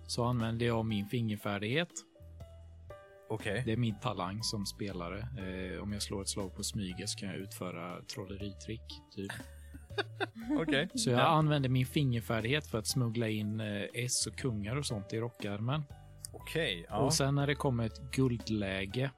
så 0.09 0.23
använder 0.23 0.65
jag 0.65 0.85
min 0.85 1.05
fingerfärdighet. 1.07 1.89
Okej. 3.29 3.63
Det 3.65 3.71
är 3.73 3.77
min 3.77 3.99
talang 3.99 4.43
som 4.43 4.65
spelare. 4.65 5.19
Eh, 5.19 5.81
om 5.83 5.93
jag 5.93 6.01
slår 6.01 6.21
ett 6.21 6.29
slag 6.29 6.55
på 6.55 6.63
smyga 6.63 7.07
så 7.07 7.19
kan 7.19 7.29
jag 7.29 7.37
utföra 7.37 8.01
trolleritrick, 8.03 8.81
typ. 9.15 9.31
Okej. 10.61 10.89
Så 10.95 11.09
jag 11.09 11.19
Ja. 11.19 11.25
använder 11.27 11.69
min 11.69 11.85
fingerfärdighet 11.85 12.67
för 12.67 12.77
att 12.77 12.87
smuggla 12.87 13.27
in 13.29 13.59
eh, 13.59 13.83
S 13.93 14.27
och 14.27 14.35
kungar 14.37 14.75
och 14.75 14.85
sånt 14.85 15.13
i 15.13 15.17
rockärmen. 15.19 15.83
Okej. 16.33 16.85
Ja. 16.89 16.97
Och 16.97 17.13
sen 17.13 17.35
när 17.35 17.47
det 17.47 17.55
kommer 17.55 17.85
ett 17.85 18.11
guldläge, 18.11 19.11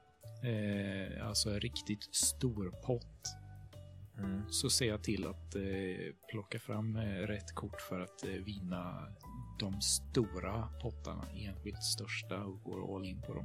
eh, 0.44 1.26
alltså 1.28 1.50
en 1.50 1.60
riktigt 1.60 2.14
stor 2.14 2.70
pott, 2.86 3.38
Mm. 4.18 4.42
så 4.48 4.70
ser 4.70 4.88
jag 4.88 5.02
till 5.04 5.26
att 5.26 5.54
eh, 5.54 5.62
plocka 6.30 6.58
fram 6.58 6.96
eh, 6.96 7.02
rätt 7.02 7.54
kort 7.54 7.80
för 7.80 8.00
att 8.00 8.24
eh, 8.24 8.30
vinna 8.30 9.06
de 9.62 9.80
stora 9.80 10.68
pottarna, 10.82 11.24
enskilt 11.34 11.82
största 11.82 12.44
och 12.44 12.62
går 12.62 12.96
all 12.96 13.04
in 13.04 13.22
på 13.22 13.34
dem. 13.34 13.44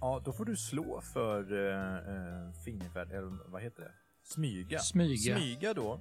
ja, 0.00 0.22
då 0.24 0.32
får 0.32 0.44
du 0.44 0.56
slå 0.56 1.00
för 1.00 1.52
uh, 1.52 2.14
uh, 2.14 2.52
fingerfärd, 2.64 3.12
eller 3.12 3.50
vad 3.50 3.62
heter 3.62 3.82
det? 3.82 3.92
Smyga. 4.22 4.78
Smyga. 4.78 5.36
Smyga 5.36 5.74
då. 5.74 6.00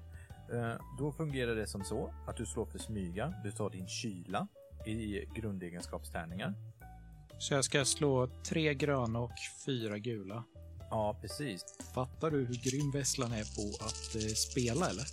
Eh, 0.54 0.82
då 0.98 1.12
fungerar 1.12 1.56
det 1.56 1.68
som 1.68 1.84
så 1.84 2.14
att 2.28 2.38
du 2.38 2.46
slår 2.46 2.66
för 2.66 2.80
smyga. 2.80 3.34
Du 3.44 3.52
tar 3.52 3.70
din 3.70 3.88
kyla 3.88 4.48
i 4.86 5.26
grundegenskapstärningar. 5.36 6.54
Så 7.40 7.54
jag 7.54 7.66
ska 7.66 7.86
slå 7.86 8.28
tre 8.28 8.74
gröna 8.74 9.20
och 9.20 9.32
fyra 9.66 9.98
gula. 9.98 10.44
Ja, 10.90 11.18
precis. 11.22 11.64
Fattar 11.94 12.32
du 12.32 12.38
hur 12.38 12.72
grym 12.72 12.92
Vesslan 12.92 13.32
är 13.32 13.56
på 13.56 13.86
att 13.86 14.16
eh, 14.16 14.34
spela 14.34 14.90
eller? 14.90 15.06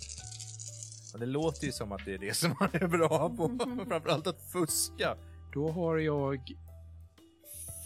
Men 1.19 1.27
det 1.27 1.33
låter 1.33 1.65
ju 1.65 1.71
som 1.71 1.91
att 1.91 2.05
det 2.05 2.13
är 2.13 2.17
det 2.17 2.33
som 2.33 2.55
han 2.59 2.69
är 2.73 2.87
bra 2.87 3.29
på. 3.29 3.57
Framförallt 3.87 4.27
att 4.27 4.41
fuska. 4.41 5.17
Då 5.53 5.71
har 5.71 5.97
jag 5.97 6.39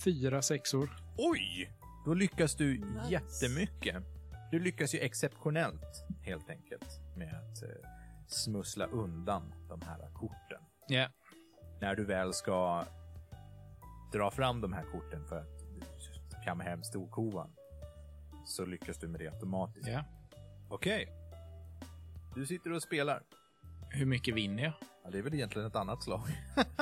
fyra 0.04 0.42
sexor. 0.42 0.90
Oj! 1.18 1.72
Då 2.06 2.14
lyckas 2.14 2.56
du 2.56 2.78
Nice. 2.78 3.10
jättemycket. 3.10 4.04
Du 4.52 4.60
lyckas 4.60 4.96
ju 4.96 5.00
exceptionellt 5.00 6.06
helt 6.22 6.50
enkelt 6.50 7.00
med 7.16 7.28
att 7.34 7.64
eh, 7.64 7.70
smussla 8.28 8.86
undan 8.86 9.54
de 9.70 9.82
här 9.82 10.10
korten. 10.14 10.62
Ja. 10.88 11.08
När 11.82 11.96
du 11.96 12.06
väl 12.06 12.34
ska 12.34 12.86
dra 14.14 14.32
fram 14.32 14.62
de 14.62 14.74
här 14.74 14.84
korten 14.92 15.26
för 15.26 15.38
att 15.38 16.44
kamma 16.46 16.64
hem 16.64 16.84
storkovan 16.84 17.50
så 18.46 18.66
lyckas 18.66 18.98
du 18.98 19.08
med 19.08 19.20
det 19.22 19.28
automatiskt. 19.28 19.88
ja. 19.88 20.04
Okej. 20.70 21.21
Du 22.36 22.46
sitter 22.46 22.72
och 22.72 22.82
spelar. 22.82 23.24
Hur 23.90 24.06
mycket 24.06 24.36
vinner 24.36 24.64
jag? 24.64 24.74
Ja, 25.04 25.10
det 25.10 25.18
är 25.18 25.22
väl 25.22 25.34
egentligen 25.34 25.68
ett 25.68 25.76
annat 25.76 26.04
slag. 26.04 26.22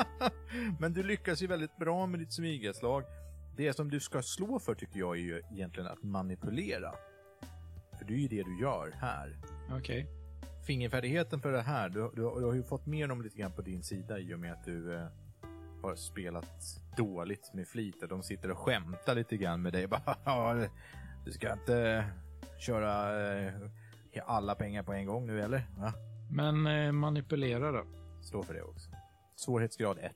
Men 0.79 0.93
du 0.93 1.03
lyckas 1.03 1.41
ju 1.41 1.47
väldigt 1.47 1.77
bra 1.77 2.05
med 2.05 2.19
ditt 2.19 2.33
smygaslag. 2.33 3.03
Det 3.57 3.73
som 3.73 3.89
du 3.89 3.99
ska 3.99 4.21
slå 4.21 4.59
för 4.59 4.75
tycker 4.75 4.99
jag 4.99 5.17
är 5.17 5.21
ju 5.21 5.41
egentligen 5.51 5.89
att 5.89 6.03
manipulera. 6.03 6.91
För 7.97 8.05
det 8.05 8.13
är 8.13 8.17
ju 8.17 8.27
det 8.27 8.43
du 8.43 8.61
gör 8.61 8.91
här. 8.91 9.37
Okej. 9.71 10.07
Fingerfärdigheten 10.67 11.41
för 11.41 11.51
det 11.51 11.61
här, 11.61 11.89
du, 11.89 12.11
du, 12.15 12.21
du 12.21 12.45
har 12.45 12.53
ju 12.53 12.63
fått 12.63 12.85
med 12.85 13.09
dem 13.09 13.21
lite 13.21 13.37
grann 13.37 13.51
på 13.51 13.61
din 13.61 13.83
sida 13.83 14.19
i 14.19 14.33
och 14.33 14.39
med 14.39 14.51
att 14.53 14.65
du 14.65 14.95
eh, 14.95 15.07
har 15.81 15.95
spelat 15.95 16.81
dåligt 16.97 17.53
med 17.53 17.67
flit. 17.67 18.03
De 18.09 18.23
sitter 18.23 18.51
och 18.51 18.57
skämtar 18.57 19.15
lite 19.15 19.37
grann 19.37 19.61
med 19.61 19.73
dig. 19.73 19.87
Bara, 19.87 20.15
"Ja, 20.25 20.67
du 21.25 21.31
ska 21.31 21.53
inte 21.53 22.05
köra 22.59 23.21
eh, 23.37 23.53
alla 24.25 24.55
pengar 24.55 24.83
på 24.83 24.93
en 24.93 25.05
gång 25.05 25.27
nu 25.27 25.41
eller? 25.41 25.67
Va? 25.77 25.93
Men 26.31 26.67
eh, 26.67 26.91
manipulera 26.91 27.71
då? 27.71 27.85
Slå 28.21 28.43
för 28.43 28.53
det 28.53 28.61
också. 28.61 28.89
Svårighetsgrad 29.35 29.97
1. 29.97 30.15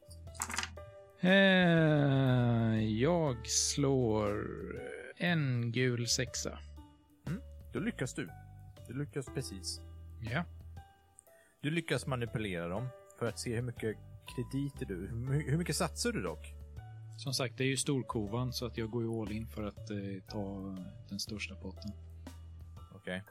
Eh, 1.19 2.83
jag 3.01 3.47
slår 3.47 4.45
en 5.17 5.71
gul 5.71 6.07
sexa. 6.07 6.59
Då 7.73 7.79
lyckas 7.79 8.13
du. 8.13 8.29
Du 8.87 8.93
lyckas 8.93 9.25
precis. 9.33 9.81
Ja. 10.31 10.43
Du 11.61 11.71
lyckas 11.71 12.05
manipulera 12.07 12.67
dem 12.67 12.87
för 13.19 13.25
att 13.27 13.39
se 13.39 13.55
hur 13.55 13.61
mycket 13.61 13.97
krediter 14.35 14.85
du... 14.85 15.07
Hur 15.07 15.15
my- 15.15 15.49
hur 15.49 15.57
mycket 15.57 15.75
satsar 15.75 16.11
du 16.11 16.21
dock? 16.21 16.53
Som 17.17 17.33
sagt, 17.33 17.57
det 17.57 17.63
är 17.63 17.67
ju 17.67 17.77
storkovan 17.77 18.53
så 18.53 18.65
att 18.65 18.77
jag 18.77 18.89
går 18.89 19.03
ju 19.03 19.21
all 19.21 19.31
in 19.31 19.47
för 19.47 19.63
att 19.63 19.89
eh, 19.89 19.97
ta 20.29 20.75
den 21.09 21.19
största 21.19 21.55
potten. 21.55 21.91
Okej. 22.95 23.23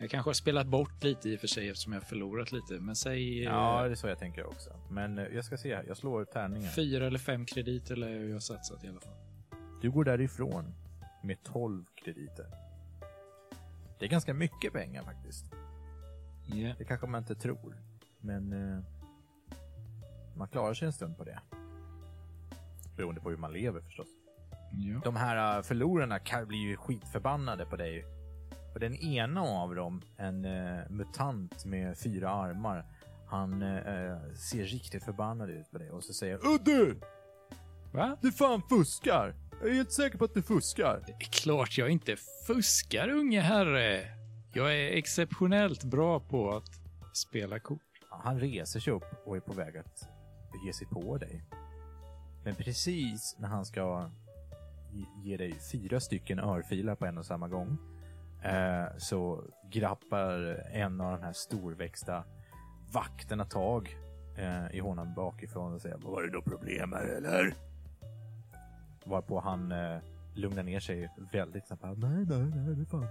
Jag 0.00 0.10
kanske 0.10 0.28
har 0.28 0.34
spelat 0.34 0.66
bort 0.66 1.04
lite 1.04 1.28
i 1.28 1.36
och 1.36 1.40
för 1.40 1.46
sig 1.46 1.68
eftersom 1.68 1.92
jag 1.92 2.00
har 2.00 2.06
förlorat 2.06 2.52
lite, 2.52 2.72
men 2.80 2.96
säg 2.96 3.38
eh, 3.46 3.52
Ja, 3.52 3.82
det 3.84 3.90
är 3.90 3.94
så 3.94 4.08
jag 4.08 4.18
tänker 4.18 4.46
också. 4.46 4.70
Men 4.90 5.18
eh, 5.18 5.24
jag 5.26 5.44
ska 5.44 5.56
se. 5.56 5.68
Jag 5.86 5.96
slår 5.96 6.24
tärningar. 6.24 6.70
fyra 6.70 7.06
eller 7.06 7.18
fem 7.18 7.46
krediter 7.46 7.96
lär 7.96 8.08
jag 8.08 8.32
ha 8.32 8.40
satsat 8.40 8.84
i 8.84 8.88
alla 8.88 9.00
fall. 9.00 9.14
Du 9.82 9.90
går 9.90 10.04
därifrån 10.04 10.74
med 11.22 11.42
12 11.42 11.84
krediter. 12.04 12.46
Det 13.98 14.04
är 14.04 14.08
ganska 14.08 14.34
mycket 14.34 14.72
pengar 14.72 15.02
faktiskt. 15.02 15.44
Ja. 16.46 16.74
Det 16.78 16.84
kanske 16.84 17.06
man 17.06 17.22
inte 17.22 17.34
tror. 17.34 17.76
Men 18.20 18.52
eh, 18.52 18.84
man 20.36 20.48
klarar 20.48 20.74
sig 20.74 20.86
en 20.86 20.92
stund 20.92 21.16
på 21.16 21.24
det. 21.24 21.40
Beroende 22.96 23.20
på 23.20 23.30
hur 23.30 23.36
man 23.36 23.52
lever 23.52 23.80
förstås. 23.80 24.08
ja. 24.72 25.00
De 25.04 25.16
här 25.16 25.62
förlorarna 25.62 26.18
kan 26.18 26.46
bli 26.46 26.58
ju 26.58 26.76
skitförbannade 26.76 27.66
på 27.66 27.76
dig. 27.76 28.04
Och 28.78 28.82
den 28.82 28.94
ena 28.96 29.40
av 29.42 29.74
dem, 29.74 30.02
en 30.16 30.44
eh, 30.44 30.90
mutant 30.90 31.64
med 31.64 31.98
fyra 31.98 32.30
armar, 32.30 32.84
han 33.26 33.62
eh, 33.62 34.34
ser 34.34 34.64
riktigt 34.64 35.04
förbannad 35.04 35.50
ut 35.50 35.70
på 35.70 35.78
dig 35.78 35.90
och 35.90 36.04
så 36.04 36.12
säger 36.12 36.46
Udde! 36.46 36.94
Va? 37.92 38.16
Du 38.20 38.32
fan 38.32 38.62
fuskar! 38.68 39.34
Jag 39.60 39.70
är 39.70 39.74
helt 39.74 39.92
säker 39.92 40.18
på 40.18 40.24
att 40.24 40.34
du 40.34 40.42
fuskar. 40.42 41.02
Det 41.06 41.12
är 41.12 41.18
klart 41.18 41.78
jag 41.78 41.90
inte 41.90 42.16
fuskar, 42.46 43.08
unge 43.08 43.40
herre. 43.40 44.04
Jag 44.52 44.74
är 44.74 44.96
exceptionellt 44.96 45.84
bra 45.84 46.20
på 46.20 46.56
att 46.56 46.70
spela 47.12 47.58
kort. 47.58 47.82
Han 48.10 48.40
reser 48.40 48.80
sig 48.80 48.92
upp 48.92 49.26
och 49.26 49.36
är 49.36 49.40
på 49.40 49.52
väg 49.52 49.76
att 49.76 50.08
ge 50.66 50.72
sig 50.72 50.86
på 50.86 51.18
dig. 51.18 51.44
Men 52.44 52.54
precis 52.54 53.36
när 53.38 53.48
han 53.48 53.64
ska 53.64 54.10
ge- 54.92 55.30
ge 55.30 55.36
dig 55.36 55.54
fyra 55.72 56.00
stycken 56.00 56.38
örfilar 56.38 56.94
på 56.94 57.06
en 57.06 57.18
och 57.18 57.26
samma 57.26 57.48
gång 57.48 57.78
eh, 58.42 58.96
så 58.98 59.44
grappar 59.70 60.64
en 60.72 61.00
av 61.00 61.12
de 61.12 61.22
här 61.24 61.32
storväxta 61.32 62.24
vakterna 62.92 63.44
tag 63.44 63.96
eh, 64.36 64.76
i 64.76 64.80
honom 64.80 65.14
bakifrån 65.14 65.74
och 65.74 65.80
säger 65.80 65.96
Var 65.96 66.22
det 66.22 66.30
då 66.30 66.42
problem 66.42 66.92
här 66.92 67.04
eller? 67.04 67.54
Varpå 69.04 69.40
han 69.40 69.72
eh, 69.72 69.98
lugnar 70.34 70.62
ner 70.62 70.80
sig 70.80 71.10
väldigt 71.32 71.66
snabbt. 71.66 71.82
Nej, 71.82 72.26
nej, 72.28 72.50
nej, 72.54 72.74
det 72.74 72.82
är 72.82 72.84
fan. 72.84 73.06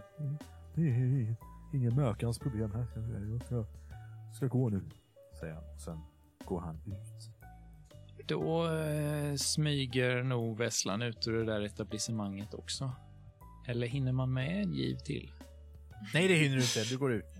Det 0.75 0.81
är 0.81 1.35
ingen 1.73 1.95
mökans 1.95 2.39
problem 2.39 2.71
här. 2.71 2.85
Jag 3.31 3.43
ska, 3.45 3.65
ska 4.33 4.47
gå 4.47 4.69
nu, 4.69 4.81
säger 5.39 5.53
han. 5.53 5.63
Och 5.73 5.81
sen 5.81 6.01
går 6.45 6.59
han 6.59 6.75
ut. 6.85 7.29
Då 8.27 8.71
eh, 8.71 9.35
smyger 9.35 10.23
nog 10.23 10.57
Vesslan 10.57 11.01
ut 11.01 11.27
ur 11.27 11.37
det 11.37 11.45
där 11.45 11.61
etablissemanget 11.61 12.53
också. 12.53 12.91
Eller 13.67 13.87
hinner 13.87 14.11
man 14.11 14.33
med 14.33 14.63
en 14.63 14.73
giv 14.73 14.95
till? 14.97 15.31
Nej, 16.13 16.27
det 16.27 16.33
hinner 16.35 16.55
du 16.55 16.61
inte. 16.61 16.83
Du 16.83 16.97
går 16.97 17.13
ut. 17.13 17.25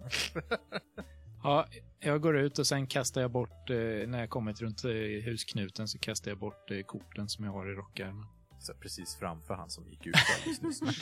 Ja, 1.43 1.67
jag 1.99 2.21
går 2.21 2.37
ut 2.37 2.59
och 2.59 2.67
sen 2.67 2.87
kastar 2.87 3.21
jag 3.21 3.31
bort, 3.31 3.69
eh, 3.69 4.07
när 4.07 4.19
jag 4.19 4.29
kommit 4.29 4.61
runt 4.61 4.83
eh, 4.83 4.91
husknuten 5.25 5.87
så 5.87 5.99
kastar 5.99 6.31
jag 6.31 6.39
bort 6.39 6.71
eh, 6.71 6.81
korten 6.83 7.29
som 7.29 7.45
jag 7.45 7.51
har 7.51 7.71
i 7.71 7.73
rockärmen. 7.73 8.25
Så 8.59 8.73
precis 8.73 9.15
framför 9.15 9.53
han 9.53 9.69
som 9.69 9.87
gick 9.87 10.05
ut 10.05 10.15
alldeles 10.37 10.81
nyss. 10.81 11.01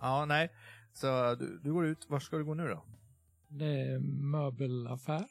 Ja, 0.00 0.24
nej. 0.28 0.50
Så 0.92 1.34
du, 1.34 1.60
du 1.64 1.72
går 1.72 1.86
ut. 1.86 2.06
Var 2.08 2.20
ska 2.20 2.36
du 2.36 2.44
gå 2.44 2.54
nu 2.54 2.68
då? 2.68 2.84
Det 3.48 3.80
är 3.80 3.98
möbelaffär. 4.30 5.26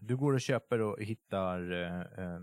Du 0.00 0.16
går 0.16 0.32
och 0.32 0.40
köper 0.40 0.80
och 0.80 1.02
hittar, 1.02 1.72
eh, 1.72 2.40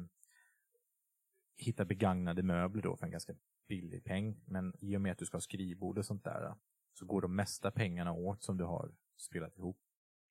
hittar 1.61 1.85
begagnade 1.85 2.43
möbler 2.43 2.81
då 2.81 2.97
för 2.97 3.05
en 3.05 3.11
ganska 3.11 3.33
billig 3.67 4.03
peng. 4.03 4.41
Men 4.45 4.73
i 4.79 4.97
och 4.97 5.01
med 5.01 5.11
att 5.11 5.17
du 5.17 5.25
ska 5.25 5.35
ha 5.35 5.41
skrivbord 5.41 5.97
och 5.97 6.05
sånt 6.05 6.23
där 6.23 6.55
så 6.93 7.05
går 7.05 7.21
de 7.21 7.35
mesta 7.35 7.71
pengarna 7.71 8.11
åt 8.11 8.43
som 8.43 8.57
du 8.57 8.63
har 8.63 8.91
spelat 9.17 9.57
ihop. 9.57 9.79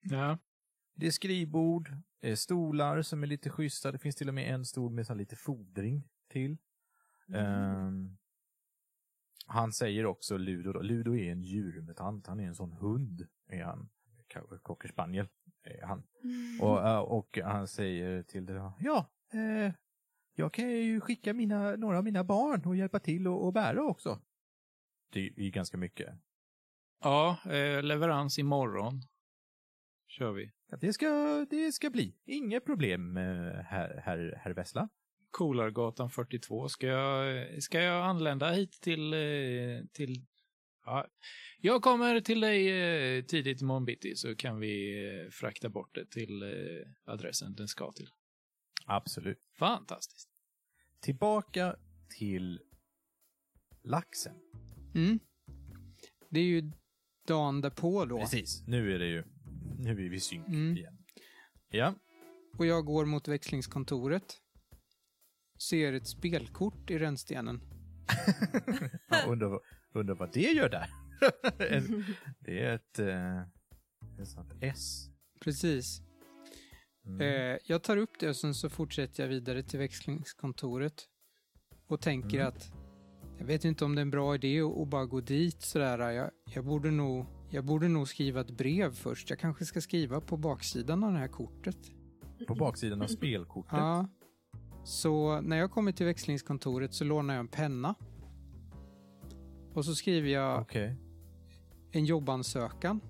Ja. 0.00 0.38
Det 0.94 1.06
är 1.06 1.10
skrivbord, 1.10 1.92
eh, 2.20 2.34
stolar 2.34 3.02
som 3.02 3.22
är 3.22 3.26
lite 3.26 3.50
schyssta. 3.50 3.92
Det 3.92 3.98
finns 3.98 4.16
till 4.16 4.28
och 4.28 4.34
med 4.34 4.54
en 4.54 4.64
stol 4.64 4.92
med 4.92 5.06
så 5.06 5.14
lite 5.14 5.36
fodring 5.36 6.08
till. 6.28 6.58
Ehm, 7.34 8.16
han 9.46 9.72
säger 9.72 10.06
också 10.06 10.36
Ludo, 10.36 10.72
då. 10.72 10.80
Ludo 10.80 11.16
är 11.16 11.32
en 11.32 11.42
djurmutant. 11.42 12.26
Han 12.26 12.40
är 12.40 12.46
en 12.46 12.54
sån 12.54 12.72
hund, 12.72 13.28
är 13.46 13.64
han. 13.64 13.88
Cocker 14.62 14.88
spaniel 14.88 15.28
är 15.62 15.86
han. 15.86 16.02
Och, 16.60 16.88
eh, 16.88 16.98
och 16.98 17.38
han 17.44 17.68
säger 17.68 18.22
till 18.22 18.46
det, 18.46 18.72
ja, 18.80 19.10
eh, 19.32 19.72
jag 20.40 20.52
kan 20.52 20.70
ju 20.70 21.00
skicka 21.00 21.34
mina, 21.34 21.76
några 21.76 21.98
av 21.98 22.04
mina 22.04 22.24
barn 22.24 22.64
och 22.64 22.76
hjälpa 22.76 23.00
till 23.00 23.28
och, 23.28 23.46
och 23.46 23.52
bära 23.52 23.82
också. 23.82 24.20
Det 25.12 25.20
är 25.20 25.42
ju 25.42 25.50
ganska 25.50 25.76
mycket. 25.76 26.08
Ja, 27.00 27.38
eh, 27.44 27.82
leverans 27.82 28.38
imorgon. 28.38 29.02
Kör 30.08 30.32
vi. 30.32 30.52
Ja, 30.70 30.76
Det 30.80 30.92
ska, 30.92 31.46
det 31.50 31.72
ska 31.72 31.90
bli. 31.90 32.16
Inga 32.24 32.60
problem, 32.60 33.16
eh, 33.16 33.22
herr, 33.64 34.00
herr, 34.04 34.34
herr 34.42 34.50
Vessla. 34.54 34.88
Kolargatan 35.30 36.10
42. 36.10 36.68
Ska 36.68 36.86
jag, 36.86 37.62
ska 37.62 37.80
jag 37.80 38.04
anlända 38.06 38.50
hit 38.50 38.72
till... 38.80 39.12
eh, 39.12 39.84
till 39.92 40.26
ja. 40.84 41.06
Jag 41.58 41.82
kommer 41.82 42.20
till 42.20 42.40
dig 42.40 42.68
eh, 43.18 43.24
tidigt 43.24 43.62
imorgon 43.62 43.84
bitti 43.84 44.16
så 44.16 44.36
kan 44.36 44.60
vi 44.60 45.28
frakta 45.32 45.68
bort 45.68 45.94
det 45.94 46.10
till 46.10 46.42
adressen 47.04 47.54
den 47.54 47.68
ska 47.68 47.92
till. 47.92 48.08
Absolut. 48.86 49.38
Fantastiskt. 49.58 50.29
Tillbaka 51.00 51.76
till 52.18 52.60
laxen. 53.82 54.34
Mm. 54.94 55.18
Det 56.30 56.40
är 56.40 56.44
ju 56.44 56.72
dagen 57.26 57.60
därpå 57.60 58.04
då. 58.04 58.20
Precis. 58.20 58.62
Nu 58.66 58.94
är 58.94 58.98
det 58.98 59.06
ju, 59.06 59.24
nu 59.78 59.90
är 59.90 59.94
vi 59.94 60.16
i 60.16 60.20
synk 60.20 60.48
Mm. 60.48 60.76
igen. 60.76 60.98
Ja. 61.70 61.94
Och 62.58 62.66
jag 62.66 62.84
går 62.84 63.04
mot 63.06 63.28
växlingskontoret. 63.28 64.36
Ser 65.68 65.92
ett 65.92 66.06
spelkort 66.08 66.90
i 66.90 66.98
rännstenen. 66.98 67.60
undrar, 69.28 69.60
undrar 69.94 70.14
vad 70.14 70.32
det 70.32 70.52
gör 70.52 70.68
där. 70.68 70.90
Det 72.40 72.60
är 72.60 72.74
ett, 72.74 72.98
eh, 72.98 73.40
ett 74.22 74.28
sånt 74.28 74.52
S. 74.60 75.08
Precis. 75.40 76.02
Mm. 77.06 77.20
Eh, 77.20 77.58
jag 77.64 77.82
tar 77.82 77.96
upp 77.96 78.10
det 78.20 78.28
och 78.28 78.36
sen 78.36 78.54
så 78.54 78.68
fortsätter 78.68 79.22
jag 79.22 79.28
vidare 79.28 79.62
till 79.62 79.78
växlingskontoret. 79.78 81.06
Och 81.86 82.00
tänker 82.00 82.36
Mm. 82.36 82.48
att 82.48 82.72
Jag 83.38 83.46
vet 83.46 83.64
inte 83.64 83.84
om 83.84 83.94
det 83.94 84.00
är 84.00 84.02
en 84.02 84.10
bra 84.10 84.34
idé 84.34 84.60
att 84.60 84.88
bara 84.88 85.04
gå 85.04 85.20
dit 85.20 85.62
sådär. 85.62 86.10
Jag, 86.10 86.30
jag, 86.54 86.64
borde 86.64 86.90
nog, 86.90 87.26
jag 87.50 87.64
borde 87.64 87.88
nog 87.88 88.08
skriva 88.08 88.40
ett 88.40 88.50
brev 88.50 88.94
först. 88.94 89.30
Jag 89.30 89.38
kanske 89.38 89.64
ska 89.64 89.80
skriva 89.80 90.20
på 90.20 90.36
baksidan 90.36 91.04
av 91.04 91.12
det 91.12 91.18
här 91.18 91.28
kortet. 91.28 91.76
På 92.46 92.54
baksidan 92.54 93.02
av 93.02 93.06
spelkortet. 93.06 93.72
Ja. 93.72 94.08
Så 94.84 95.40
när 95.40 95.56
jag 95.56 95.70
kommer 95.70 95.92
till 95.92 96.06
växlingskontoret 96.06 96.94
så 96.94 97.04
lånar 97.04 97.34
jag 97.34 97.40
en 97.40 97.48
penna. 97.48 97.94
Och 99.74 99.84
så 99.84 99.94
skriver 99.94 100.28
jag 100.28 100.60
Okej. 100.62 100.96
en 101.92 102.04
jobbansökan. 102.04 103.00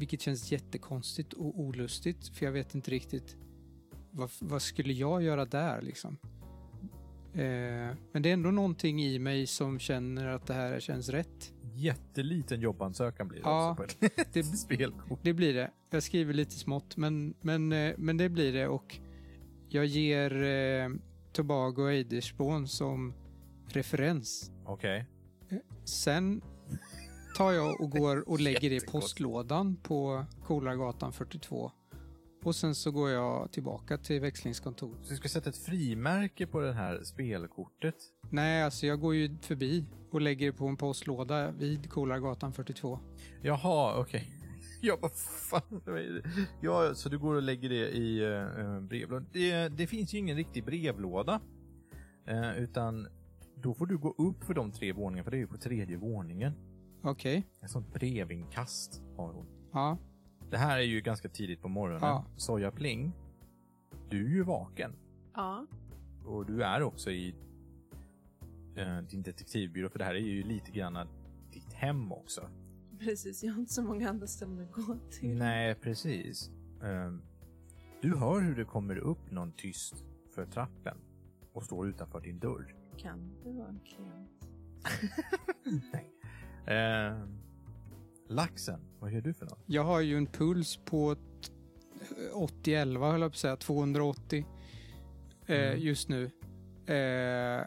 Vilket 0.00 0.20
känns 0.20 0.52
jättekonstigt 0.52 1.32
och 1.32 1.60
olustigt 1.60 2.28
för 2.28 2.46
jag 2.46 2.52
vet 2.52 2.74
inte 2.74 2.90
riktigt 2.90 3.36
vad, 4.10 4.30
vad 4.40 4.62
skulle 4.62 4.92
jag 4.92 5.22
göra 5.22 5.44
där 5.44 5.82
liksom. 5.82 6.16
Eh, 7.32 7.96
men 8.12 8.22
det 8.22 8.28
är 8.28 8.32
ändå 8.32 8.50
någonting 8.50 9.02
i 9.04 9.18
mig 9.18 9.46
som 9.46 9.78
känner 9.78 10.26
att 10.26 10.46
det 10.46 10.54
här 10.54 10.80
känns 10.80 11.08
rätt. 11.08 11.52
Jätteliten 11.74 12.60
jobbansökan 12.60 13.28
blir 13.28 13.38
det 13.38 13.44
Ja, 13.48 13.70
också 13.70 13.96
på 13.98 14.04
ett 14.06 14.28
det- 14.32 14.44
spelkort. 14.44 15.18
Det 15.22 15.32
blir 15.32 15.54
det. 15.54 15.70
Jag 15.90 16.02
skriver 16.02 16.34
lite 16.34 16.54
smått 16.54 16.96
men, 16.96 17.34
men, 17.40 17.72
eh, 17.72 17.94
men 17.98 18.16
det 18.16 18.28
blir 18.28 18.52
det 18.52 18.68
och 18.68 18.98
jag 19.68 19.84
ger 19.86 20.42
eh, 20.42 20.88
Tobago 21.32 21.82
och 21.82 21.92
Eiderspån 21.92 22.68
som 22.68 23.14
referens. 23.68 24.50
Okej. 24.64 25.06
Sen 25.84 26.42
tar 27.40 27.52
jag 27.52 27.80
och 27.80 27.90
går 27.90 28.28
och 28.28 28.40
lägger 28.40 28.70
det 28.70 28.76
i 28.76 28.80
postlådan 28.80 29.76
på 29.76 30.24
Kolargatan 30.44 31.12
42. 31.12 31.72
Och 32.44 32.56
sen 32.56 32.74
så 32.74 32.90
går 32.90 33.10
jag 33.10 33.52
tillbaka 33.52 33.98
till 33.98 34.20
växlingskontoret. 34.20 35.04
Så 35.04 35.10
du 35.10 35.16
ska 35.16 35.28
sätta 35.28 35.50
ett 35.50 35.56
frimärke 35.56 36.46
på 36.46 36.60
det 36.60 36.72
här 36.72 37.00
spelkortet? 37.02 37.94
Nej, 38.30 38.62
alltså 38.62 38.86
jag 38.86 39.00
går 39.00 39.14
ju 39.14 39.38
förbi 39.38 39.84
och 40.10 40.20
lägger 40.20 40.46
det 40.46 40.52
på 40.52 40.66
en 40.66 40.76
postlåda 40.76 41.50
vid 41.50 41.90
Kolargatan 41.90 42.52
42. 42.52 42.98
Jaha, 43.42 44.00
okej. 44.00 44.30
Jag 44.82 45.00
bara, 45.00 45.12
fan. 45.50 45.82
Ja, 46.60 46.94
så 46.94 47.08
du 47.08 47.18
går 47.18 47.34
och 47.34 47.42
lägger 47.42 47.68
det 47.68 47.96
i 47.96 48.20
uh, 48.20 48.80
brevlådan. 48.80 49.26
Det, 49.32 49.68
det 49.68 49.86
finns 49.86 50.14
ju 50.14 50.18
ingen 50.18 50.36
riktig 50.36 50.64
brevlåda. 50.64 51.40
Eh, 52.26 52.58
utan 52.58 53.08
då 53.54 53.74
får 53.74 53.86
du 53.86 53.98
gå 53.98 54.14
upp 54.18 54.44
för 54.44 54.54
de 54.54 54.72
tre 54.72 54.92
våningarna, 54.92 55.24
för 55.24 55.30
det 55.30 55.36
är 55.36 55.38
ju 55.38 55.46
på 55.46 55.56
tredje 55.56 55.96
våningen. 55.96 56.69
Okej. 57.02 57.46
Ett 57.62 57.70
sånt 57.70 57.92
brevinkast 57.92 59.02
har 59.16 59.32
hon. 59.32 59.46
Ja. 59.72 59.98
Det 60.50 60.56
här 60.58 60.78
är 60.78 60.82
ju 60.82 61.00
ganska 61.00 61.28
tidigt 61.28 61.62
på 61.62 61.68
morgonen. 61.68 62.00
Ja. 62.02 62.24
Soja 62.36 62.70
Pling, 62.70 63.12
du 64.08 64.26
är 64.26 64.30
ju 64.30 64.42
vaken. 64.42 64.92
Ja, 65.34 65.66
Och 66.26 66.46
du 66.46 66.62
är 66.62 66.82
också 66.82 67.10
i 67.10 67.34
eh, 68.76 68.98
din 68.98 69.22
detektivbyrå, 69.22 69.88
för 69.88 69.98
det 69.98 70.04
här 70.04 70.14
är 70.14 70.18
ju 70.18 70.42
lite 70.42 70.70
grann 70.70 71.08
ditt 71.52 71.72
hem 71.72 72.12
också. 72.12 72.50
precis. 72.98 73.42
Jag 73.44 73.52
har 73.52 73.60
inte 73.60 73.72
så 73.72 73.82
många 73.82 74.10
andra 74.10 74.26
ställen 74.26 74.60
att 74.60 74.72
gå 74.72 74.96
till. 75.10 75.36
Nej, 75.38 75.74
precis. 75.74 76.50
Ehm, 76.82 77.22
du 78.02 78.16
hör 78.16 78.40
hur 78.40 78.56
det 78.56 78.64
kommer 78.64 78.96
upp 78.96 79.30
någon 79.30 79.52
tyst 79.52 80.04
för 80.34 80.46
trappen 80.46 80.96
och 81.52 81.62
står 81.62 81.88
utanför 81.88 82.20
din 82.20 82.38
dörr. 82.38 82.76
Kan 82.96 83.34
det 83.44 83.52
vara 83.52 83.68
en 83.68 83.80
klient? 83.80 84.46
Nej. 85.92 86.10
Ehm, 86.66 87.38
laxen, 88.28 88.80
vad 89.00 89.10
gör 89.12 89.20
du 89.20 89.32
för 89.34 89.46
något? 89.46 89.58
Jag 89.66 89.84
har 89.84 90.00
ju 90.00 90.16
en 90.16 90.26
puls 90.26 90.76
på 90.84 91.14
t- 91.14 91.20
80-11 92.34 93.10
höll 93.12 93.20
jag 93.20 93.30
på 93.30 93.34
att 93.34 93.36
säga, 93.38 93.56
280 93.56 94.46
eh, 95.46 95.56
Mm. 95.56 95.78
just 95.80 96.08
nu. 96.08 96.24
Eh, 96.94 97.64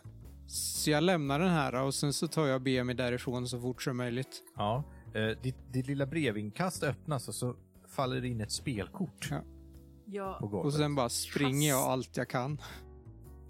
så 0.48 0.90
jag 0.92 1.04
lämnar 1.04 1.40
den 1.40 1.50
här 1.50 1.82
och 1.84 1.94
sen 1.96 2.14
så 2.14 2.28
tar 2.28 2.46
jag 2.48 2.86
mig 2.86 2.96
därifrån 2.96 3.48
så 3.48 3.60
fort 3.62 3.82
som 3.82 3.98
möjligt. 3.98 4.44
Ja, 4.56 4.84
eh, 5.14 5.28
ditt, 5.42 5.56
ditt 5.74 5.88
lilla 5.88 6.06
brevinkast 6.06 6.84
öppnas 6.84 7.28
och 7.28 7.36
så 7.36 7.56
faller 7.88 8.22
det 8.22 8.28
in 8.28 8.42
ett 8.42 8.52
spelkort 8.52 9.28
Ja. 9.32 9.38
på 9.40 9.46
Ja, 10.06 10.38
golvet. 10.42 10.66
Och 10.66 10.74
sen 10.74 10.96
bara 10.96 11.10
springer 11.10 11.70
jag 11.70 11.80
allt 11.80 12.18
jag 12.18 12.30
kan. 12.30 12.62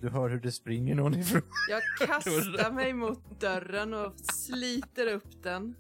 Du 0.04 0.10
hör 0.10 0.30
hur 0.30 0.40
det 0.40 0.52
springer 0.52 0.96
någon 0.96 1.14
ifrån. 1.14 1.42
jag 1.70 1.82
kastar 2.08 2.72
mig 2.72 2.94
mot 2.94 3.40
dörren 3.40 3.94
och 3.94 4.20
sliter 4.20 5.08
upp 5.08 5.44
den. 5.44 5.76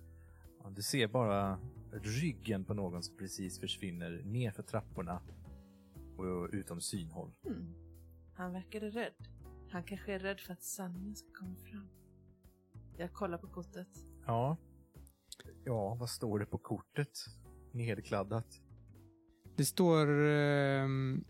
Ja, 0.64 0.70
du 0.70 0.82
ser 0.82 1.08
bara 1.08 1.60
ryggen 1.92 2.66
på 2.66 2.74
någon 2.74 3.04
som 3.04 3.18
precis 3.18 3.60
försvinner 3.60 4.22
ner 4.26 4.52
för 4.52 4.64
trapporna 4.64 5.22
och 6.18 6.50
utom 6.52 6.82
synhåll. 6.82 7.32
Hmm. 7.48 7.74
Han 8.36 8.54
verkade 8.54 8.90
rädd. 8.90 9.14
Han 9.70 9.84
kanske 9.84 10.14
är 10.14 10.20
rädd 10.20 10.40
för 10.40 10.54
att 10.54 10.64
sanningen 10.64 11.16
ska 11.16 11.28
komma 11.34 11.56
fram. 11.56 11.90
Jag 12.98 13.14
kollar 13.14 13.38
på 13.38 13.48
kortet. 13.48 13.90
Ja. 14.26 14.58
Ja, 15.64 15.96
vad 16.00 16.10
står 16.10 16.40
det 16.40 16.46
på 16.46 16.58
kortet? 16.58 17.20
Nedkladdat. 17.72 18.62
Det 19.56 19.66
står... 19.66 20.08
ehm, 20.28 21.26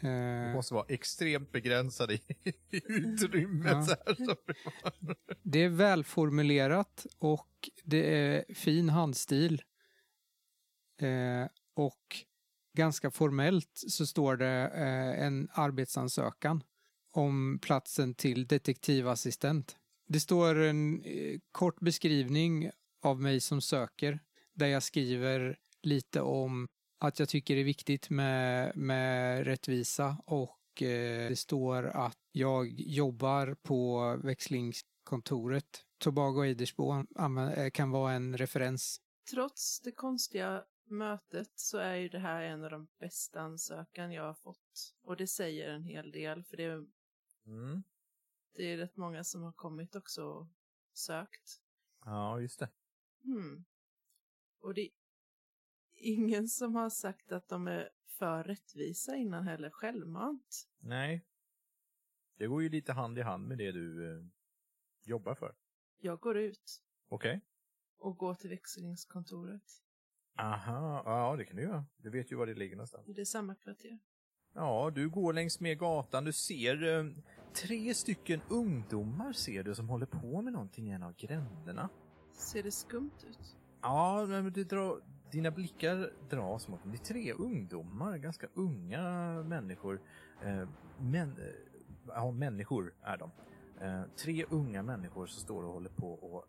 Det 0.00 0.08
eh, 0.08 0.54
måste 0.54 0.74
vara 0.74 0.86
extremt 0.88 1.52
begränsade 1.52 2.14
i 2.14 2.20
utrymmet. 2.88 3.72
Ja. 3.72 3.82
Så 3.82 3.94
här, 4.06 4.14
som 4.14 4.36
det 5.00 5.14
det 5.42 5.58
är 5.58 5.68
välformulerat 5.68 7.06
och 7.18 7.70
det 7.84 8.16
är 8.16 8.54
fin 8.54 8.88
handstil. 8.88 9.62
Eh, 11.00 11.48
och 11.74 12.24
ganska 12.76 13.10
formellt 13.10 13.70
så 13.74 14.06
står 14.06 14.36
det 14.36 14.70
eh, 14.74 15.26
en 15.26 15.48
arbetsansökan 15.52 16.62
om 17.12 17.58
platsen 17.62 18.14
till 18.14 18.46
detektivassistent. 18.46 19.76
Det 20.08 20.20
står 20.20 20.54
en 20.58 21.02
eh, 21.02 21.38
kort 21.52 21.80
beskrivning 21.80 22.70
av 23.02 23.20
mig 23.20 23.40
som 23.40 23.60
söker 23.60 24.20
där 24.54 24.66
jag 24.66 24.82
skriver 24.82 25.58
lite 25.82 26.20
om 26.20 26.68
att 26.98 27.18
jag 27.18 27.28
tycker 27.28 27.54
det 27.54 27.60
är 27.60 27.64
viktigt 27.64 28.10
med, 28.10 28.76
med 28.76 29.44
rättvisa 29.44 30.16
och 30.26 30.82
eh, 30.82 31.28
det 31.28 31.38
står 31.38 31.86
att 31.86 32.18
jag 32.32 32.68
jobbar 32.70 33.54
på 33.62 34.16
växlingskontoret. 34.24 35.84
Tobago 35.98 36.42
Eidersbo 36.44 36.94
eh, 37.56 37.70
kan 37.70 37.90
vara 37.90 38.12
en 38.12 38.36
referens. 38.38 39.00
Trots 39.30 39.80
det 39.80 39.92
konstiga 39.92 40.64
mötet 40.84 41.52
så 41.54 41.78
är 41.78 41.94
ju 41.94 42.08
det 42.08 42.18
här 42.18 42.42
en 42.42 42.64
av 42.64 42.70
de 42.70 42.88
bästa 43.00 43.40
ansökan 43.40 44.12
jag 44.12 44.22
har 44.22 44.34
fått. 44.34 44.94
Och 45.02 45.16
det 45.16 45.26
säger 45.26 45.68
en 45.70 45.84
hel 45.84 46.10
del, 46.10 46.44
för 46.44 46.56
det 46.56 46.64
är, 46.64 46.86
Mm. 47.46 47.82
det 48.54 48.62
är 48.72 48.76
rätt 48.76 48.96
många 48.96 49.24
som 49.24 49.42
har 49.42 49.52
kommit 49.52 49.96
också 49.96 50.24
och 50.24 50.46
sökt. 50.94 51.60
Ja, 52.04 52.40
just 52.40 52.58
det. 52.58 52.68
Hmm. 53.24 53.64
Och 54.60 54.74
det 54.74 54.80
är 54.80 54.90
ingen 56.00 56.48
som 56.48 56.74
har 56.74 56.90
sagt 56.90 57.32
att 57.32 57.48
de 57.48 57.66
är 57.68 57.88
för 58.06 58.44
rättvisa 58.44 59.16
innan 59.16 59.44
heller 59.48 59.70
självmant. 59.70 60.68
Nej. 60.78 61.24
Det 62.36 62.46
går 62.46 62.62
ju 62.62 62.68
lite 62.68 62.92
hand 62.92 63.18
i 63.18 63.22
hand 63.22 63.48
med 63.48 63.58
det 63.58 63.72
du 63.72 64.16
eh, 64.16 64.24
jobbar 65.02 65.34
för. 65.34 65.54
Jag 66.00 66.20
går 66.20 66.36
ut 66.38 66.82
Okej. 67.08 67.40
och 67.98 68.16
går 68.16 68.34
till 68.34 68.50
växlingskontoret. 68.50 69.62
Aha, 70.38 71.02
ja 71.04 71.36
det 71.36 71.44
kan 71.44 71.56
du 71.56 71.62
göra. 71.62 71.84
Du 71.96 72.10
vet 72.10 72.32
ju 72.32 72.36
var 72.36 72.46
det 72.46 72.54
ligger 72.54 72.76
någonstans. 72.76 73.06
Det 73.06 73.20
är 73.20 73.24
samma 73.24 73.54
kvarter. 73.54 73.98
Ja, 74.54 74.90
du 74.94 75.08
går 75.08 75.32
längs 75.32 75.60
med 75.60 75.78
gatan. 75.78 76.24
Du 76.24 76.32
ser 76.32 76.98
eh, 76.98 77.04
tre 77.54 77.94
stycken 77.94 78.40
ungdomar 78.50 79.32
ser 79.32 79.62
du 79.62 79.74
som 79.74 79.88
håller 79.88 80.06
på 80.06 80.42
med 80.42 80.52
någonting 80.52 80.88
i 80.88 80.92
en 80.92 81.02
av 81.02 81.14
gränderna. 81.16 81.88
Ser 82.32 82.62
det 82.62 82.70
skumt 82.72 83.24
ut? 83.30 83.56
Ja, 83.82 84.26
men 84.26 84.52
det 84.52 84.64
drar, 84.64 85.00
dina 85.30 85.50
blickar 85.50 86.10
dras 86.30 86.68
mot 86.68 86.82
dem. 86.82 86.92
Det 86.92 86.96
är 86.96 87.04
tre 87.14 87.32
ungdomar, 87.32 88.16
ganska 88.16 88.46
unga 88.54 89.02
människor. 89.42 90.00
Eh, 90.44 90.68
men, 91.00 91.28
eh, 91.38 91.44
ja, 92.06 92.30
människor 92.30 92.94
är 93.02 93.16
de. 93.16 93.30
Eh, 93.80 94.02
tre 94.16 94.44
unga 94.50 94.82
människor 94.82 95.26
som 95.26 95.40
står 95.42 95.62
och 95.64 95.72
håller 95.72 95.90
på 95.90 96.12
och 96.12 96.44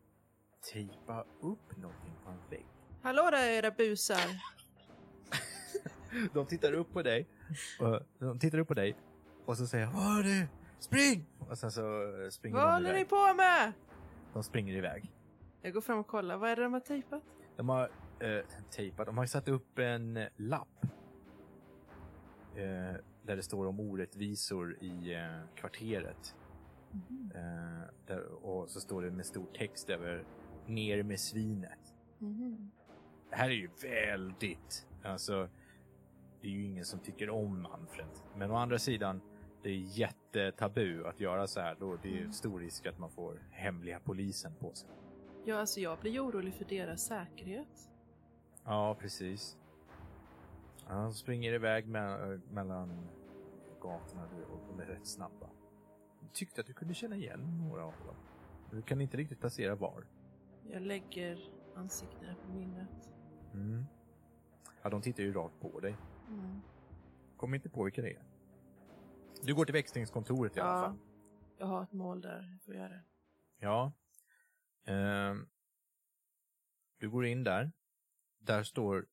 tejpa 0.73 1.25
upp 1.41 1.77
någonting 1.77 2.13
på 2.25 2.29
en 2.31 2.39
vägg. 2.49 2.65
Hallå 3.01 3.29
där 3.31 3.49
era 3.49 3.71
busar! 3.71 4.41
De 6.33 6.45
tittar 6.45 6.73
upp 6.73 6.93
på 6.93 7.01
dig. 7.01 7.27
Och 7.79 7.99
de 8.19 8.39
tittar 8.39 8.57
upp 8.57 8.67
på 8.67 8.73
dig 8.73 8.95
och 9.45 9.57
så 9.57 9.67
säger 9.67 9.85
Vad 9.85 10.19
är 10.19 10.23
det? 10.23 10.47
Spring! 10.79 11.25
Och 11.49 11.57
sen 11.57 11.71
så 11.71 11.81
eh, 12.23 12.29
springer 12.29 12.57
Vad 12.57 12.67
de 12.67 12.73
håller 12.73 12.93
ni 12.93 12.99
iväg. 12.99 13.09
på 13.09 13.33
med? 13.33 13.73
De 14.33 14.43
springer 14.43 14.73
iväg. 14.75 15.11
Jag 15.61 15.73
går 15.73 15.81
fram 15.81 15.99
och 15.99 16.07
kollar. 16.07 16.37
Vad 16.37 16.49
är 16.49 16.55
det 16.55 16.63
de 16.63 16.73
har 16.73 16.79
tejpat? 16.79 17.23
De 17.55 17.69
har 17.69 17.89
eh, 18.19 18.45
tejpat, 18.71 19.05
de 19.05 19.17
har 19.17 19.25
satt 19.25 19.47
upp 19.47 19.79
en 19.79 20.17
eh, 20.17 20.27
lapp. 20.35 20.85
Eh, 22.55 22.95
där 23.23 23.35
det 23.35 23.43
står 23.43 23.65
om 23.65 23.79
orättvisor 23.79 24.83
i 24.83 25.13
eh, 25.13 25.55
kvarteret. 25.55 26.35
Eh, 27.35 27.89
där, 28.07 28.45
och 28.45 28.69
så 28.69 28.79
står 28.79 29.01
det 29.01 29.11
med 29.11 29.25
stor 29.25 29.45
text 29.53 29.89
över 29.89 30.25
ner 30.65 31.03
med 31.03 31.19
svinet. 31.19 31.93
Mhm. 32.17 32.71
Det 33.29 33.35
här 33.35 33.49
är 33.49 33.53
ju 33.53 33.69
väldigt, 33.81 34.87
alltså, 35.03 35.49
det 36.41 36.47
är 36.47 36.51
ju 36.51 36.63
ingen 36.63 36.85
som 36.85 36.99
tycker 36.99 37.29
om 37.29 37.61
Manfred. 37.61 38.09
Men 38.35 38.51
å 38.51 38.55
andra 38.55 38.79
sidan, 38.79 39.21
det 39.63 39.69
är 39.69 39.99
jättetabu 39.99 41.05
att 41.05 41.19
göra 41.19 41.47
så 41.47 41.59
här. 41.59 41.75
Då 41.79 41.97
det 42.03 42.19
är 42.19 42.31
stor 42.31 42.59
risk 42.59 42.85
att 42.85 42.99
man 42.99 43.11
får 43.11 43.47
hemliga 43.51 43.99
polisen 43.99 44.51
på 44.59 44.73
sig. 44.73 44.89
Ja, 45.45 45.59
alltså 45.59 45.79
jag 45.79 45.99
blir 45.99 46.11
ju 46.11 46.19
orolig 46.19 46.53
för 46.53 46.65
deras 46.65 47.01
säkerhet. 47.01 47.89
Ja, 48.69 48.95
precis. 48.99 49.57
Han 50.85 51.13
springer 51.13 51.53
iväg 51.53 51.85
me- 51.85 52.41
mellan 52.51 53.07
gatorna 53.81 54.23
och 54.51 54.59
de 54.67 54.79
är 54.79 54.85
rätt 54.85 55.07
snabba. 55.07 55.49
Du 56.21 56.27
tyckte 56.33 56.61
att 56.61 56.67
du 56.67 56.73
kunde 56.73 56.93
känna 56.93 57.15
igen 57.15 57.57
några 57.67 57.85
av 57.85 57.93
dem. 58.05 58.15
Du 58.71 58.81
kan 58.81 59.01
inte 59.01 59.17
riktigt 59.17 59.39
placera 59.39 59.75
var. 59.75 60.05
Jag 60.71 60.81
lägger 60.81 61.39
ansiktena 61.75 62.35
på 62.35 62.49
minnet. 62.53 63.09
Mm. 63.53 63.85
Ja, 64.81 64.89
de 64.89 65.01
tittar 65.01 65.23
ju 65.23 65.33
rakt 65.33 65.59
på 65.59 65.79
dig. 65.79 65.95
Mm. 66.27 66.61
Kom 67.37 67.53
inte 67.53 67.69
på 67.69 67.83
vilka 67.83 68.01
det 68.01 68.13
är. 68.13 68.23
Du 69.43 69.55
går 69.55 69.65
till 69.65 69.73
växlingskontoret 69.73 70.57
i 70.57 70.59
alla 70.59 70.69
Ja, 70.79 70.81
fall. 70.85 70.97
jag 71.57 71.65
har 71.67 71.83
ett 71.83 71.91
mål 71.93 72.21
där. 72.21 72.49
Jag 72.51 72.61
får 72.61 72.75
göra 72.75 72.89
det. 72.89 73.03
Ja. 73.59 73.91
Ehm. 74.85 75.47
du 76.97 77.09
går 77.09 77.25
in 77.25 77.43
där. 77.43 77.71
Där 78.49 78.63
står 78.63 79.05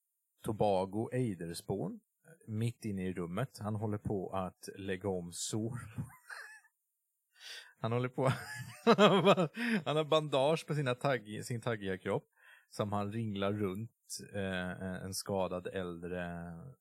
Tobago 0.42 1.08
Eiderspån 1.12 2.00
mitt 2.46 2.84
inne 2.84 3.06
i 3.06 3.12
rummet. 3.12 3.58
Han 3.58 3.74
håller 3.74 3.98
på 3.98 4.30
att 4.30 4.68
lägga 4.76 5.08
om 5.08 5.32
sår. 5.32 5.78
Han 7.78 7.92
håller 7.92 8.08
på... 8.08 8.26
han 9.84 9.96
har 9.96 10.04
bandage 10.04 10.66
på 10.66 10.74
sina 10.74 10.94
tagg, 10.94 11.44
sin 11.44 11.60
taggiga 11.60 11.98
kropp 11.98 12.28
som 12.70 12.92
han 12.92 13.12
ringlar 13.12 13.52
runt 13.52 14.18
eh, 14.32 15.02
en 15.04 15.14
skadad 15.14 15.66
äldre 15.66 16.24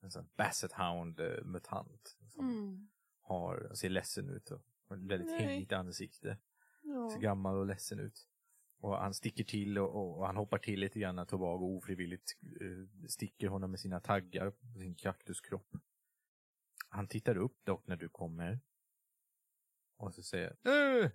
en 0.01 0.12
sån 0.12 0.30
Basset 0.38 0.72
Hound 0.72 1.20
eh, 1.20 1.43
mutant 1.45 2.18
som 2.30 2.49
Mm. 2.49 2.88
har, 3.22 3.72
ser 3.74 3.89
ledsen 3.89 4.30
ut 4.30 4.51
och 4.51 4.62
har 4.89 4.95
ett 4.95 5.03
väldigt 5.03 5.32
Nej. 5.32 5.45
hängigt 5.45 5.72
ansikte. 5.72 6.38
Ja. 6.82 7.10
Ser 7.10 7.20
gammal 7.20 7.58
och 7.58 7.66
ledsen 7.66 7.99
ut. 7.99 8.28
Och 8.86 8.98
han 8.98 9.14
sticker 9.14 9.44
till 9.44 9.78
och, 9.78 9.96
och, 9.96 10.18
och 10.18 10.26
han 10.26 10.36
hoppar 10.36 10.58
till 10.58 10.80
lite 10.80 11.00
grann 11.00 11.16
när 11.16 11.26
Tobago 11.26 11.78
ofrivilligt 11.78 12.38
eh, 12.62 13.08
sticker 13.08 13.48
honom 13.48 13.72
med 13.72 13.80
sina 13.80 14.00
taggar 14.00 14.52
på 14.52 14.80
sin 14.80 14.96
kaktuskropp. 14.96 15.68
Han 16.90 17.08
tittar 17.08 17.38
upp 17.38 17.66
dock 17.66 17.88
när 17.88 17.96
du 17.96 18.10
kommer. 18.10 18.60
Och 19.98 20.14
så 20.14 20.24
säger 20.24 20.58
äh, 20.64 21.12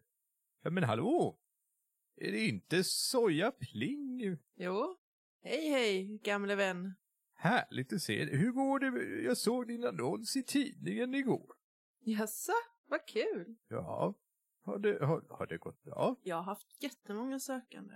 ja 0.62 0.71
men 0.71 0.85
hallå! 0.85 1.39
Är 2.16 2.33
det 2.33 2.47
inte 2.47 2.85
Soja 2.85 3.53
Pling? 3.53 4.39
Jo. 4.55 4.97
Hej, 5.43 5.71
hej, 5.71 6.18
gamle 6.23 6.55
vän. 6.55 6.95
Härligt 7.35 7.93
att 7.93 8.03
se 8.03 8.25
dig. 8.25 8.37
Hur 8.37 8.53
går 8.53 8.79
det? 8.79 9.23
Jag 9.23 9.37
såg 9.37 9.66
din 9.66 9.85
annons 9.85 10.37
i 10.37 10.43
tidningen 10.43 11.14
igår. 11.14 11.55
Jaså, 12.01 12.53
vad 12.87 13.07
kul. 13.07 13.57
Ja, 13.68 14.14
har 14.62 14.78
det, 14.78 14.98
har, 15.06 15.24
har 15.30 15.46
det 15.46 15.58
gått 15.58 15.82
bra? 15.82 16.16
Jag 16.22 16.36
har 16.36 16.42
haft 16.42 16.82
jättemånga 16.82 17.38
sökande. 17.40 17.94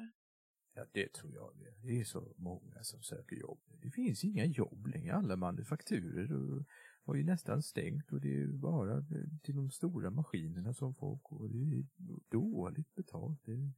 Ja, 0.77 0.85
det 0.93 1.13
tror 1.13 1.35
jag 1.35 1.53
det. 1.59 1.87
Det 1.89 2.01
är 2.01 2.05
så 2.05 2.33
många 2.37 2.83
som 2.83 3.03
söker 3.03 3.37
jobb. 3.37 3.61
Det 3.83 3.91
finns 3.91 4.25
inga 4.25 4.45
jobb 4.45 4.87
längre. 4.87 5.15
Alla 5.15 5.37
manufakturer 5.37 6.33
och, 6.33 6.65
har 7.05 7.15
ju 7.15 7.25
nästan 7.25 7.63
stängt 7.63 8.13
och 8.13 8.21
det 8.21 8.43
är 8.43 8.47
bara 8.47 9.03
till 9.43 9.57
de 9.57 9.71
stora 9.71 10.11
maskinerna 10.11 10.75
som 10.75 10.95
folk 10.95 11.23
går. 11.23 11.49
Det 11.49 11.77
är 11.77 11.85
dåligt 12.31 12.95
betalt. 12.95 13.41
Det, 13.45 13.73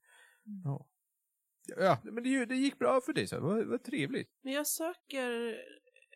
ja. 0.65 0.89
ja, 1.79 1.99
men 2.05 2.23
det, 2.25 2.45
det 2.47 2.57
gick 2.57 2.79
bra 2.79 3.01
för 3.01 3.13
dig 3.13 3.27
så. 3.27 3.41
Vad, 3.41 3.67
vad 3.67 3.83
trevligt. 3.85 4.31
Men 4.43 4.53
jag 4.53 4.67
söker 4.67 5.57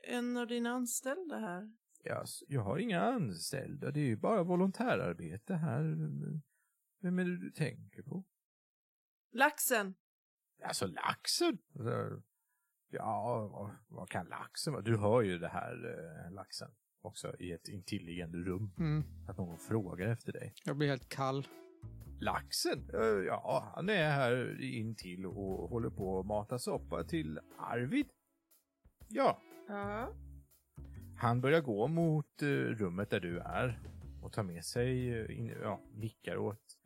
en 0.09 0.37
av 0.37 0.47
dina 0.47 0.71
anställda 0.71 1.39
här. 1.39 1.73
Ja, 2.05 2.23
s- 2.23 2.43
jag 2.49 2.61
har 2.63 2.79
inga 2.79 3.01
anställda. 3.01 3.91
Det 3.91 4.01
är 4.01 4.07
ju 4.07 4.17
bara 4.17 4.43
volontärarbete 4.43 5.55
här. 5.55 5.97
Vem 7.01 7.19
är 7.19 7.25
det 7.25 7.39
du 7.39 7.51
tänker 7.51 8.03
på? 8.03 8.25
Laxen! 9.33 9.95
Alltså 10.65 10.87
laxen? 10.87 11.59
Så, 11.73 12.23
Ja, 12.93 13.71
vad, 13.89 14.11
kan 14.11 14.27
laxen 14.27 14.73
vara? 14.73 14.83
Du 14.83 14.97
hör 14.97 15.23
ju 15.23 15.39
det 15.39 15.49
här 15.49 15.73
eh, 16.27 16.33
laxen 16.33 16.71
också 17.03 17.37
i 17.39 17.53
ett 17.53 17.69
intilliggande 17.69 18.39
rum. 18.39 18.73
Mm. 18.79 19.05
Att 19.29 19.39
någon 19.39 19.59
frågar 19.59 20.09
efter 20.09 20.33
dig. 20.33 20.55
Jag 20.65 20.77
blir 20.77 20.89
helt 20.89 21.09
kall. 21.09 21.47
Laxen? 22.21 22.91
Eh, 22.95 23.01
Ja, 23.27 23.73
han 23.75 23.89
är 23.89 24.11
här 24.11 24.61
intill 24.63 25.27
och 25.27 25.69
håller 25.71 25.91
på 25.91 26.21
att 26.21 26.27
mata 26.27 26.59
soppa 26.59 27.05
till 27.05 27.39
Arvid. 27.59 28.07
Ja, 29.09 29.41
Ja. 29.69 30.15
han 31.19 31.41
börjar 31.41 31.61
gå 31.61 31.89
mot 31.89 32.43
eh, 32.43 32.47
rummet 32.49 33.11
där 33.11 33.21
du 33.21 33.39
är 33.39 33.81
och 34.23 34.33
tar 34.33 34.43
med 34.43 34.65
sig, 34.65 35.33
in, 35.35 35.47
ja, 35.63 35.81
nickar 35.95 36.37
åt 36.37 36.80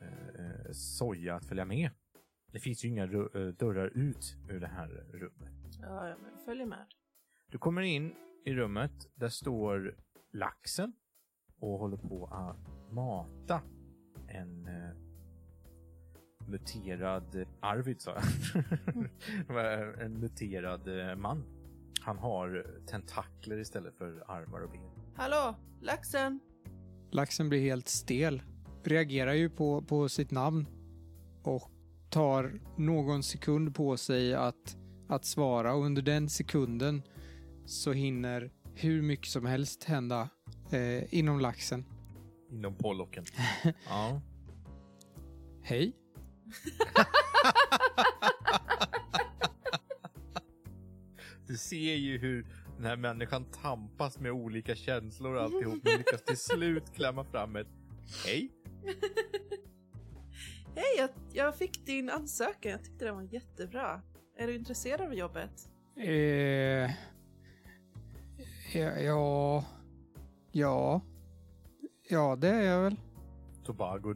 eh, 0.00 0.72
Soja 0.72 1.34
att 1.34 1.44
följa 1.44 1.64
med. 1.64 1.90
Det 2.52 2.60
finns 2.60 2.84
ju 2.84 2.88
inga 2.88 3.04
eh, 3.04 3.46
dörrar 3.58 3.86
ut 3.94 4.36
ur 4.48 4.60
det 4.60 4.66
här 4.66 4.88
rummet. 5.12 5.78
Ja, 5.80 6.08
ja, 6.08 6.16
men 6.22 6.38
följ 6.44 6.66
med. 6.66 6.86
Du 7.50 7.58
kommer 7.58 7.82
in 7.82 8.14
i 8.44 8.54
rummet. 8.54 8.92
Där 9.14 9.28
står 9.28 9.96
laxen 10.32 10.92
och 11.60 11.78
håller 11.78 11.96
på 11.96 12.26
att 12.26 12.92
mata 12.92 13.62
en 14.28 14.66
eh, 14.66 14.96
muterad 16.48 17.46
Arvid, 17.60 18.00
sa 18.00 18.14
jag. 19.48 20.00
en 20.00 20.20
muterad 20.20 21.08
eh, 21.10 21.16
man. 21.16 21.44
Han 22.00 22.18
har 22.18 22.66
tentakler 22.86 23.58
istället 23.58 23.94
för 23.94 24.24
armar 24.30 24.60
och 24.60 24.70
ben. 24.70 24.90
Hallå, 25.16 25.54
laxen! 25.80 26.40
Laxen 27.10 27.48
blir 27.48 27.60
helt 27.60 27.88
stel. 27.88 28.42
Reagerar 28.84 29.32
ju 29.32 29.50
på, 29.50 29.82
på 29.82 30.08
sitt 30.08 30.30
namn 30.30 30.66
och 31.42 31.70
tar 32.10 32.60
någon 32.76 33.22
sekund 33.22 33.74
på 33.74 33.96
sig 33.96 34.34
att, 34.34 34.76
att 35.08 35.24
svara 35.24 35.74
och 35.74 35.84
under 35.84 36.02
den 36.02 36.28
sekunden 36.28 37.02
så 37.66 37.92
hinner 37.92 38.50
hur 38.74 39.02
mycket 39.02 39.26
som 39.26 39.46
helst 39.46 39.84
hända 39.84 40.28
eh, 40.70 41.14
inom 41.14 41.40
laxen. 41.40 41.84
Inom 42.50 42.74
pollocken. 42.74 43.24
ja. 43.88 44.20
Hej. 45.62 45.92
Du 51.46 51.56
ser 51.56 51.94
ju 51.94 52.18
hur 52.18 52.46
den 52.76 52.84
här 52.84 52.96
människan 52.96 53.44
tampas 53.44 54.18
med 54.18 54.32
olika 54.32 54.76
känslor 54.76 55.34
och 55.34 55.42
alltihop. 55.42 55.78
Men 55.84 55.98
lyckas 55.98 56.24
till 56.24 56.38
slut 56.38 56.92
klämma 56.94 57.24
fram 57.24 57.56
ett 57.56 57.68
hej. 58.26 58.50
Hej, 60.74 60.94
jag, 60.98 61.10
jag 61.32 61.56
fick 61.56 61.86
din 61.86 62.10
ansökan. 62.10 62.72
Jag 62.72 62.84
tyckte 62.84 63.04
den 63.04 63.14
var 63.14 63.22
jättebra. 63.22 64.02
Är 64.36 64.46
du 64.46 64.54
intresserad 64.54 65.00
av 65.00 65.14
jobbet? 65.14 65.68
Eh, 65.96 66.90
ja, 68.74 68.98
ja, 68.98 69.64
ja, 70.52 71.00
ja, 72.08 72.36
det 72.36 72.48
är 72.48 72.62
jag 72.62 72.82
väl. 72.82 72.96
Tobago, 73.64 74.14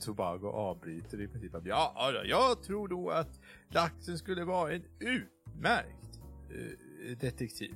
Tobago 0.00 0.46
avbryter 0.46 1.20
i 1.20 1.28
princip. 1.28 1.52
ja, 1.64 2.12
jag 2.24 2.62
tror 2.62 2.88
då 2.88 3.10
att 3.10 3.40
laxen 3.68 4.18
skulle 4.18 4.44
vara 4.44 4.72
en 4.72 4.84
utmärkt 4.98 6.20
eh, 6.50 7.18
detektiv. 7.18 7.74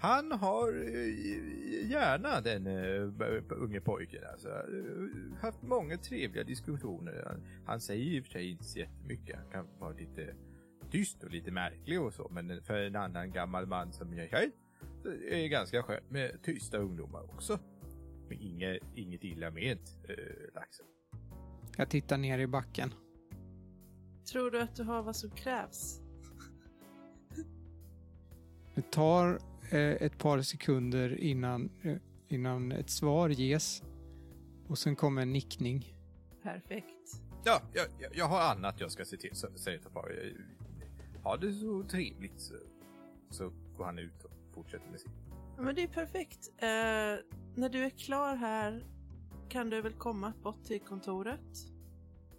Han 0.00 0.32
har 0.32 0.68
eh, 0.68 1.90
gärna 1.90 2.40
den 2.40 2.66
eh, 2.66 3.62
unge 3.62 3.80
pojken. 3.80 4.24
Alltså, 4.32 4.48
eh, 4.48 5.40
haft 5.40 5.62
många 5.62 5.96
trevliga 5.96 6.44
diskussioner. 6.44 7.24
Han, 7.26 7.46
han 7.66 7.80
säger 7.80 8.04
i 8.04 8.20
och 8.20 8.24
för 8.24 8.32
sig 8.32 8.50
inte 8.50 8.64
så 8.64 8.78
jättemycket. 8.78 9.36
Han 9.36 9.50
kan 9.50 9.66
vara 9.78 9.92
lite 9.92 10.34
tyst 10.90 11.24
och 11.24 11.30
lite 11.30 11.50
märklig 11.50 12.00
och 12.00 12.14
så. 12.14 12.28
Men 12.30 12.62
för 12.62 12.74
en 12.74 12.96
annan 12.96 13.32
gammal 13.32 13.66
man 13.66 13.92
som 13.92 14.14
jag 14.14 14.30
själv 14.30 14.50
är 15.30 15.48
ganska 15.48 15.82
skönt 15.82 16.10
med 16.10 16.42
tysta 16.42 16.78
ungdomar 16.78 17.22
också. 17.22 17.58
Men 18.28 18.40
inget, 18.40 18.82
inget 18.94 19.24
illa 19.24 19.50
ment, 19.50 19.98
äh, 20.08 20.54
laxen. 20.54 20.86
Jag 21.76 21.90
tittar 21.90 22.18
ner 22.18 22.38
i 22.38 22.46
backen. 22.46 22.94
Tror 24.32 24.50
du 24.50 24.60
att 24.60 24.76
du 24.76 24.82
har 24.82 25.02
vad 25.02 25.16
som 25.16 25.30
krävs? 25.30 26.00
Det 28.74 28.90
tar 28.90 29.49
ett 29.78 30.18
par 30.18 30.42
sekunder 30.42 31.16
innan, 31.20 31.70
eh, 31.82 31.96
innan 32.28 32.72
ett 32.72 32.90
svar 32.90 33.28
ges. 33.28 33.82
Och 34.68 34.78
sen 34.78 34.96
kommer 34.96 35.22
en 35.22 35.32
nickning. 35.32 35.94
Perfekt. 36.42 37.22
Ja, 37.44 37.62
jag, 37.72 37.86
jag, 37.98 38.16
jag 38.16 38.26
har 38.28 38.40
annat 38.40 38.80
jag 38.80 38.90
ska 38.92 39.04
se 39.04 39.16
till, 39.16 39.30
så- 39.36 39.58
säger 39.58 39.78
Tapar. 39.78 40.12
Ha 41.22 41.36
det 41.36 41.52
så 41.52 41.82
trevligt. 41.84 42.40
Så, 42.40 42.54
så 43.30 43.52
går 43.76 43.84
han 43.84 43.98
ut 43.98 44.24
och 44.24 44.30
fortsätter 44.54 44.90
med 44.90 45.00
sitt. 45.00 45.10
Men 45.58 45.74
det 45.74 45.82
är 45.82 45.88
perfekt. 45.88 46.48
Eh, 46.58 46.68
när 47.56 47.68
du 47.68 47.84
är 47.84 47.90
klar 47.90 48.36
här 48.36 48.86
kan 49.48 49.70
du 49.70 49.82
väl 49.82 49.92
komma 49.92 50.32
bort 50.42 50.64
till 50.64 50.80
kontoret? 50.80 51.56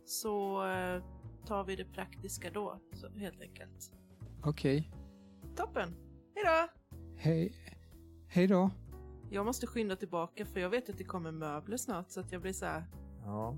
Så 0.06 0.66
eh, 0.68 1.04
tar 1.46 1.64
vi 1.64 1.76
det 1.76 1.86
praktiska 1.86 2.50
då, 2.54 2.80
så, 2.94 3.10
helt 3.10 3.42
enkelt. 3.42 3.92
Okej. 4.44 4.92
Toppen! 5.56 5.96
Hejdå! 6.36 6.72
Hej. 7.24 7.54
Hej 8.28 8.48
då. 8.48 8.72
Jag 9.32 9.46
måste 9.46 9.68
skynda 9.68 9.96
tillbaka 9.96 10.46
för 10.46 10.60
jag 10.60 10.70
vet 10.70 10.90
att 10.90 10.98
det 10.98 11.04
kommer 11.04 11.32
möbler 11.32 11.78
snart 11.78 12.10
så 12.12 12.20
att 12.20 12.32
jag 12.32 12.42
blir 12.42 12.54
så 12.54 12.66
här. 12.66 12.84
Ja. 13.24 13.58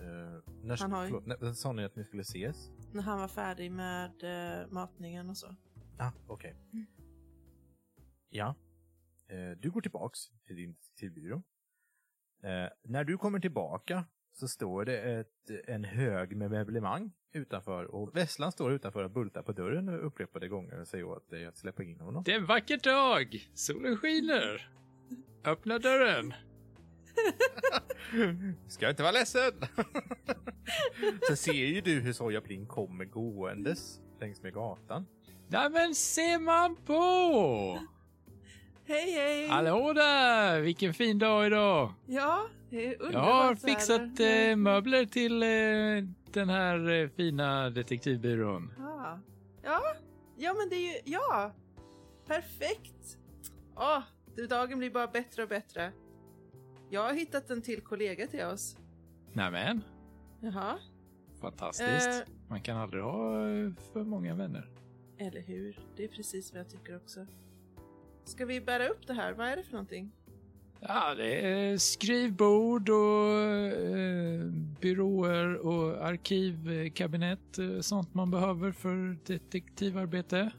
Uh, 0.00 0.42
när, 0.62 0.76
Han 0.80 0.92
har 0.92 1.04
ju- 1.04 1.08
förlåt, 1.08 1.40
när 1.40 1.52
sa 1.52 1.72
ni 1.72 1.84
att 1.84 1.96
ni 1.96 2.04
skulle 2.04 2.22
ses? 2.22 2.70
När 2.92 3.02
han 3.02 3.18
var 3.18 3.28
färdig 3.28 3.72
med 3.72 4.10
uh, 4.24 4.72
matningen 4.72 5.30
och 5.30 5.36
så. 5.36 5.54
Ah, 5.98 6.12
okej. 6.26 6.56
Mm. 6.72 6.86
Ja. 8.28 8.54
Eh, 9.28 9.50
du 9.58 9.70
går 9.70 9.80
tillbaks 9.80 10.18
till 10.46 10.56
din 10.56 10.76
till 10.96 11.10
byrå. 11.12 11.42
När 12.82 13.04
du 13.04 13.18
kommer 13.18 13.40
tillbaka 13.40 14.04
så 14.38 14.48
står 14.48 14.84
det 14.84 14.98
ett, 14.98 15.50
en 15.66 15.84
hög 15.84 16.36
med 16.36 16.50
möblemang 16.50 17.12
utanför 17.32 17.84
och 17.84 18.16
Vesslan 18.16 18.52
står 18.52 18.72
utanför 18.72 19.04
och 19.04 19.10
bultar 19.10 19.42
på 19.42 19.52
dörren 19.52 19.88
upprepade 19.88 20.48
gånger 20.48 20.80
och 20.80 20.88
säger 20.88 21.04
åt 21.04 21.30
dig 21.30 21.46
att 21.46 21.56
släppa 21.56 21.82
in 21.82 22.00
honom. 22.00 22.22
Det 22.24 22.32
är 22.32 22.36
en 22.36 22.46
vacker 22.46 22.76
dag! 22.76 23.50
Solen 23.54 23.96
skiner! 23.96 24.70
Öppna 25.44 25.78
dörren! 25.78 26.34
Ska 28.68 28.90
inte 28.90 29.02
vara 29.02 29.12
ledsen! 29.12 29.52
så 31.28 31.36
ser 31.36 31.52
ju 31.52 31.80
du 31.80 32.00
hur 32.00 32.12
Soja 32.12 32.40
Pling 32.40 32.66
kommer 32.66 33.04
gåendes 33.04 34.00
längs 34.20 34.42
med 34.42 34.52
gatan. 34.52 35.06
Nej 35.48 35.70
men 35.70 35.94
ser 35.94 36.38
man 36.38 36.76
på! 36.76 37.95
Hej 38.88 39.10
hej! 39.10 39.48
Hallå 39.48 39.92
där! 39.92 40.60
Vilken 40.60 40.94
fin 40.94 41.18
dag 41.18 41.46
idag! 41.46 41.92
Ja, 42.06 42.46
det 42.70 42.86
är 42.86 43.02
underbart 43.02 43.26
Jag 43.26 43.34
har 43.34 43.54
fixat 43.54 44.20
eh, 44.20 44.56
möbler 44.56 45.04
till 45.04 45.42
eh, 45.42 46.10
den 46.32 46.48
här 46.48 46.90
eh, 46.90 47.08
fina 47.08 47.70
detektivbyrån. 47.70 48.72
Ja. 48.78 49.20
ja, 49.62 49.80
ja 50.36 50.54
men 50.54 50.68
det 50.68 50.76
är 50.76 50.92
ju, 50.92 51.00
ja, 51.04 51.54
perfekt. 52.26 53.18
Åh, 53.76 54.02
du, 54.36 54.46
dagen 54.46 54.78
blir 54.78 54.90
bara 54.90 55.06
bättre 55.06 55.42
och 55.42 55.48
bättre. 55.48 55.92
Jag 56.90 57.02
har 57.02 57.12
hittat 57.12 57.50
en 57.50 57.62
till 57.62 57.80
kollega 57.80 58.26
till 58.26 58.44
oss. 58.44 58.76
Nämen, 59.32 59.82
Jaha, 60.40 60.78
fantastiskt. 61.40 62.08
Eh. 62.08 62.32
Man 62.48 62.60
kan 62.60 62.76
aldrig 62.76 63.02
ha 63.02 63.48
eh, 63.48 63.72
för 63.92 64.04
många 64.04 64.34
vänner. 64.34 64.70
eller 65.18 65.40
hur? 65.40 65.78
Det 65.96 66.04
är 66.04 66.08
precis 66.08 66.52
vad 66.52 66.60
jag 66.60 66.70
tycker 66.70 66.96
också. 66.96 67.26
Ska 68.26 68.44
vi 68.46 68.60
bära 68.60 68.88
upp 68.88 69.06
det 69.06 69.12
här? 69.14 69.32
Vad 69.32 69.46
är 69.48 69.56
det 69.56 69.62
för 69.62 69.72
någonting? 69.72 70.12
Ja, 70.80 71.14
det 71.14 71.40
är 71.40 71.78
skrivbord 71.78 72.88
och 72.88 73.38
eh, 73.40 74.44
byråer 74.80 75.66
och 75.66 76.06
arkivkabinett. 76.06 77.58
eh, 77.58 77.80
Sånt 77.80 78.14
man 78.14 78.30
behöver 78.30 78.72
för 78.72 79.16
detektivarbete. 79.26 80.50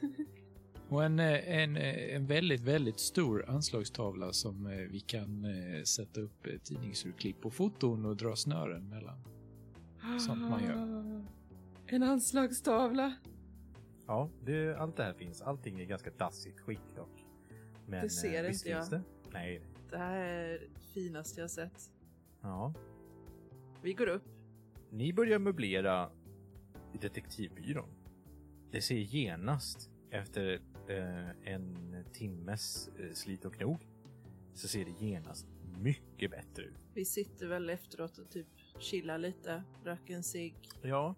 Och 0.88 1.04
en, 1.04 1.18
eh, 1.18 1.48
en, 1.58 1.76
eh, 1.76 2.14
en 2.16 2.26
väldigt, 2.26 2.60
väldigt 2.60 2.98
stor 3.00 3.44
anslagstavla 3.50 4.32
som 4.32 4.64
vi 4.90 5.00
kan 5.00 5.46
sätta 5.84 6.20
upp 6.20 6.46
tidningsurklipp 6.64 7.46
och 7.46 7.54
foton 7.54 8.04
och 8.06 8.16
dra 8.16 8.36
snören 8.36 8.88
mellan. 8.88 9.18
Sånt 10.20 10.40
man 10.50 10.62
gör. 10.64 10.74
Ah, 10.76 11.24
En 11.86 12.02
anslagstavla. 12.02 13.14
Ja, 14.06 14.30
det, 14.44 14.74
allt 14.74 14.96
det 14.96 15.04
här 15.04 15.12
finns. 15.12 15.42
Allting 15.42 15.80
är 15.80 15.84
ganska 15.84 16.10
dassigt 16.10 16.60
skick 16.60 16.94
dock. 16.96 17.26
Men, 17.86 18.02
Det 18.02 18.10
ser 18.10 18.44
eh, 18.44 18.52
inte 18.52 18.68
jag. 18.68 18.90
Det? 18.90 19.02
Nej. 19.32 19.62
Det 19.90 19.98
här 19.98 20.16
är 20.16 20.58
det 20.58 20.80
finaste 20.94 21.40
jag 21.40 21.50
sett. 21.50 21.90
Ja. 22.40 22.74
Vi 23.82 23.92
går 23.92 24.06
upp. 24.06 24.24
Ni 24.90 25.12
börjar 25.12 25.38
möblera 25.38 26.10
i 26.92 26.98
detektivbyrån. 26.98 27.88
Det 28.70 28.80
ser 28.80 28.94
genast 28.94 29.90
efter 30.10 30.60
eh, 30.88 31.52
en 31.52 31.96
timmes 32.12 32.88
eh, 32.98 33.12
slit 33.12 33.44
och 33.44 33.54
knog 33.54 33.86
så 34.54 34.68
ser 34.68 34.84
det 34.84 35.06
genast 35.06 35.46
mycket 35.78 36.30
bättre 36.30 36.62
ut. 36.62 36.74
Vi 36.94 37.04
sitter 37.04 37.46
väl 37.46 37.70
efteråt 37.70 38.18
och 38.18 38.30
typ 38.30 38.46
chillar 38.78 39.18
lite, 39.18 39.62
röker 39.84 40.14
en 40.14 40.22
cigg. 40.22 40.54
Ja, 40.82 41.14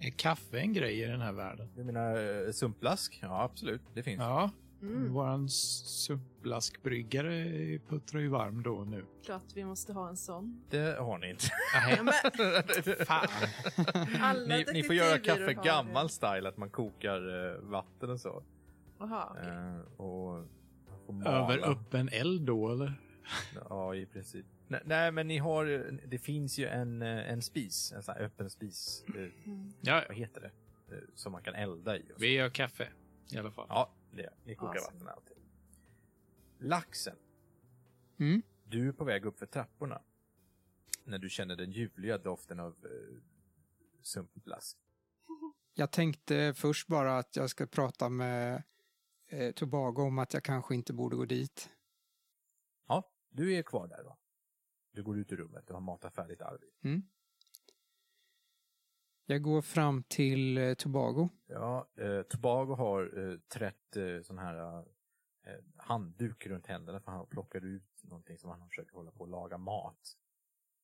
Är 0.00 0.10
kaffe 0.10 0.58
en 0.58 0.72
grej 0.72 1.00
i 1.02 1.04
den 1.06 1.20
här 1.20 1.32
världen? 1.32 1.68
jag 1.76 1.86
menar 1.86 2.44
eh, 2.46 2.52
sumpblask. 2.52 3.18
Ja, 3.22 3.42
absolut. 3.42 3.82
Det 3.94 4.02
finns. 4.02 4.18
Ja, 4.20 4.50
Mm, 4.82 5.12
våran 5.12 5.48
sumpblaskbryggare 5.48 7.44
puttrar 7.88 8.20
ju 8.20 8.28
varm 8.28 8.62
då 8.62 8.74
och 8.74 8.86
nu. 8.86 9.04
klart 9.24 9.42
vi 9.54 9.64
måste 9.64 9.92
ha 9.92 10.08
en 10.08 10.16
sån. 10.16 10.64
Det 10.70 10.98
har 10.98 11.18
ni 11.18 11.30
inte. 11.30 11.44
Ja, 11.96 12.02
men, 12.02 12.12
Fan. 13.06 13.26
alla 14.20 14.56
ni, 14.56 14.64
ni 14.72 14.82
får 14.82 14.94
göra 14.94 15.18
kaffe 15.18 15.54
gammal 15.64 16.08
style, 16.10 16.48
att 16.48 16.56
man 16.56 16.70
kokar 16.70 17.46
eh, 17.54 17.60
vatten 17.60 18.10
och 18.10 18.20
så. 18.20 18.42
Jaha, 18.98 19.28
okej. 19.30 19.48
Eh, 19.48 20.00
och. 20.06 20.44
Över 21.26 21.70
öppen 21.70 22.08
eld 22.12 22.42
då 22.42 22.72
eller? 22.72 22.92
Ja, 23.68 23.94
i 23.94 24.06
princip. 24.06 24.46
Nej, 24.68 24.80
nej, 24.84 25.12
men 25.12 25.28
ni 25.28 25.38
har, 25.38 25.64
det 26.06 26.18
finns 26.18 26.58
ju 26.58 26.66
en, 26.66 27.02
eh, 27.02 27.30
en 27.32 27.42
spis, 27.42 27.92
en 27.92 28.02
sån 28.02 28.14
här 28.14 28.22
öppen 28.22 28.50
spis. 28.50 29.04
Mm. 29.44 29.72
Ja, 29.80 30.04
Vad 30.08 30.16
heter 30.16 30.40
det? 30.40 30.50
Eh, 30.96 31.02
Som 31.14 31.32
man 31.32 31.42
kan 31.42 31.54
elda 31.54 31.96
i. 31.98 32.02
och 32.02 32.06
så. 32.08 32.14
vi 32.20 32.32
gör 32.32 32.50
kaffe 32.50 32.88
i 33.32 33.38
alla 33.38 33.50
fall. 33.50 33.66
Ja, 33.68 33.90
det. 34.12 34.30
Ni 34.44 34.54
kokar 34.54 34.72
Awesome. 34.74 34.94
vatten 34.98 35.08
alltid. 35.08 35.36
Laxen, 36.58 37.16
Mm. 38.18 38.42
du 38.64 38.88
är 38.88 38.92
på 38.92 39.04
väg 39.04 39.24
upp 39.26 39.38
för 39.38 39.46
trapporna. 39.46 40.02
När 41.04 41.18
du 41.18 41.28
känner 41.30 41.56
den 41.56 41.70
ljuvliga 41.72 42.18
doften 42.18 42.60
av 42.60 42.72
eh, 42.84 43.16
sumpblask. 44.02 44.76
Jag 45.74 45.90
tänkte 45.90 46.54
först 46.56 46.86
bara 46.88 47.18
att 47.18 47.36
jag 47.36 47.50
ska 47.50 47.66
prata 47.66 48.08
med 48.08 48.62
eh, 49.28 49.52
Tobago 49.52 50.02
om 50.02 50.18
att 50.18 50.34
jag 50.34 50.42
kanske 50.42 50.74
inte 50.74 50.92
borde 50.92 51.16
gå 51.16 51.24
dit. 51.24 51.70
Du 53.36 53.54
är 53.54 53.62
kvar 53.62 53.88
där 53.88 54.02
då. 54.04 54.18
Du 54.92 55.02
går 55.02 55.18
ut 55.18 55.32
ur 55.32 55.36
rummet 55.36 55.68
och 55.70 55.74
har 55.74 55.80
matat 55.80 56.14
färdigt 56.14 56.42
Arvid. 56.42 56.70
Mm. 56.84 57.02
Jag 59.26 59.42
går 59.42 59.62
fram 59.62 60.02
till 60.02 60.58
eh, 60.58 60.74
Tobago. 60.74 61.28
Ja, 61.46 61.88
eh, 61.96 62.22
Tobago 62.22 62.74
har 62.74 63.18
eh, 63.18 63.38
trätt 63.38 63.96
eh, 63.96 64.20
sån 64.22 64.38
här 64.38 64.78
eh, 65.42 65.64
handduk 65.76 66.46
runt 66.46 66.66
händerna 66.66 67.00
för 67.00 67.12
han 67.12 67.26
plockar 67.26 67.64
ut 67.64 68.02
någonting 68.02 68.38
som 68.38 68.50
han 68.50 68.68
försöker 68.68 68.92
hålla 68.92 69.10
på 69.10 69.24
att 69.24 69.30
laga 69.30 69.58
mat. 69.58 70.16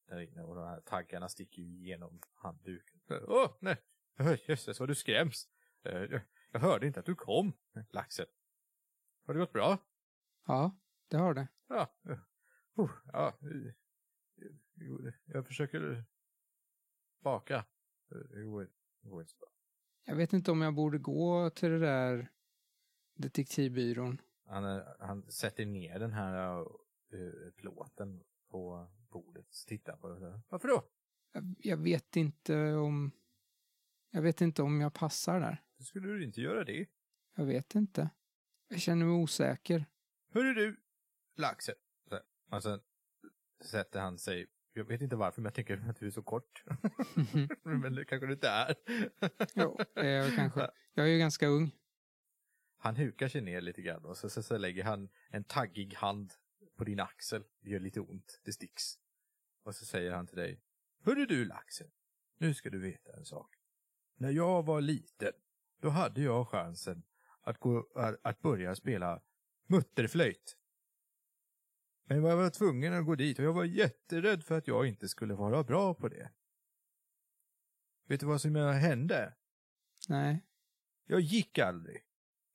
Där 0.07 0.21
inne 0.21 0.43
och 0.43 0.55
de 0.55 0.65
här 0.65 0.81
taggarna 0.81 1.29
sticker 1.29 1.63
ju 1.63 1.69
igenom 1.69 2.21
handduken. 2.35 3.01
Åh, 3.29 3.51
nej! 3.61 3.77
Ö, 4.19 4.37
Jösses 4.49 4.81
vad 4.81 4.89
du 4.89 4.95
skräms! 4.95 5.49
Eh, 5.83 6.03
jag, 6.03 6.21
jag 6.51 6.61
hörde 6.61 6.87
inte 6.87 7.01
att 7.01 7.07
du 7.07 7.15
kom, 7.15 7.53
laxen. 7.91 8.27
Har 9.27 9.35
det 9.35 9.41
gått 9.41 9.53
bra? 9.53 9.79
Ja, 10.47 10.77
det 11.09 11.17
har 11.17 11.35
det. 11.35 11.49
Ja. 11.69 11.95
Ja. 13.13 13.39
Jag 15.25 15.47
försöker 15.47 16.05
baka. 17.21 17.65
Det 18.09 18.43
går, 18.43 18.69
det 19.03 19.09
går 19.09 19.21
inte 19.21 19.33
så 19.33 19.39
bra. 19.39 19.49
Jag 20.05 20.17
vet 20.17 20.33
inte 20.33 20.51
om 20.51 20.63
jag 20.63 20.75
borde 20.75 20.99
gå 20.99 21.51
till 21.51 21.71
det 21.71 21.79
där 21.79 22.29
detektivbyrån. 23.15 24.21
Han, 24.47 24.83
han 24.99 25.31
sätter 25.31 25.67
ner 25.67 25.99
den 25.99 26.13
här 26.13 26.61
uh, 27.15 27.51
plåten 27.57 28.25
på 28.51 28.91
bordet 29.11 29.47
och 29.47 29.69
tittar 29.69 29.97
på 29.97 30.09
det. 30.09 30.41
Varför 30.49 30.69
då? 30.69 30.85
Jag, 31.33 31.55
jag 31.59 31.77
vet 31.77 32.17
inte 32.17 32.73
om... 32.73 33.13
Jag 34.11 34.23
vet 34.23 34.41
inte 34.41 34.63
om 34.63 34.81
jag 34.81 34.95
passar 34.95 35.41
där. 35.41 35.63
Skulle 35.79 36.09
du 36.09 36.25
inte 36.25 36.41
göra 36.41 36.65
det? 36.65 36.87
Jag 37.35 37.45
vet 37.45 37.75
inte. 37.75 38.11
Jag 38.69 38.81
känner 38.81 39.07
mig 39.07 39.15
osäker. 39.15 39.87
Hörru 40.33 40.55
du, 40.55 40.77
laxen. 41.37 41.75
Och 42.53 42.63
sen 42.63 42.81
sätter 43.65 44.01
han 44.01 44.19
sig, 44.19 44.47
jag 44.73 44.85
vet 44.85 45.01
inte 45.01 45.17
varför, 45.17 45.41
men 45.41 45.45
jag 45.45 45.55
tänker 45.55 45.91
att 45.91 45.97
du 45.97 46.07
är 46.07 46.11
så 46.11 46.23
kort. 46.23 46.65
men 47.63 47.95
det 47.95 48.05
kanske 48.05 48.27
du 48.27 48.33
inte 48.33 48.49
är. 48.49 48.75
jo, 49.55 49.79
eh, 50.03 50.35
kanske. 50.37 50.71
Jag 50.95 51.07
är 51.07 51.11
ju 51.11 51.19
ganska 51.19 51.47
ung. 51.47 51.71
Han 52.79 52.97
hukar 52.97 53.29
sig 53.29 53.41
ner 53.41 53.61
lite 53.61 53.83
grann 53.83 54.05
och 54.05 54.17
så, 54.17 54.31
så, 54.31 54.43
så 54.43 54.59
lägger 54.59 54.85
han 54.85 55.09
en 55.31 55.45
taggig 55.45 55.95
hand 55.95 56.33
på 56.77 56.85
din 56.85 57.01
axel. 57.01 57.45
Det 57.61 57.71
gör 57.71 57.81
lite 57.81 58.01
ont, 58.01 58.41
det 58.45 58.53
sticks. 58.53 58.95
Och 59.65 59.75
så 59.75 59.85
säger 59.85 60.13
han 60.13 60.27
till 60.27 60.39
dig. 60.39 60.61
Hörru 61.05 61.27
du 61.27 61.45
laxen, 61.45 61.91
nu 62.39 62.55
ska 62.55 62.71
du 62.71 62.79
veta 62.79 63.17
en 63.17 63.25
sak. 63.25 63.55
När 64.17 64.31
jag 64.31 64.67
var 64.67 64.81
liten, 64.81 65.33
då 65.81 65.89
hade 65.89 66.23
jag 66.23 66.49
chansen 66.49 67.03
att, 67.41 67.59
gå, 67.59 67.87
att 68.23 68.41
börja 68.41 68.75
spela 68.75 69.23
mutterflöjt. 69.67 70.57
Men 72.05 72.25
jag 72.25 72.37
var 72.37 72.51
tvungen 72.51 72.95
att 72.95 73.07
gå 73.07 73.15
dit 73.15 73.39
och 73.39 73.45
jag 73.45 73.53
var 73.53 73.65
jätterädd 73.65 74.45
för 74.45 74.59
att 74.59 74.67
jag 74.67 74.87
inte 74.87 75.09
skulle 75.09 75.35
vara 75.35 75.65
bra 75.65 75.95
på 75.95 76.09
det. 76.09 76.31
Vet 78.09 78.21
du 78.21 78.27
vad 78.27 78.41
som 78.41 78.55
hände? 78.57 79.35
Nej. 80.09 80.47
Jag 81.07 81.21
gick 81.21 81.59
aldrig. 81.59 82.03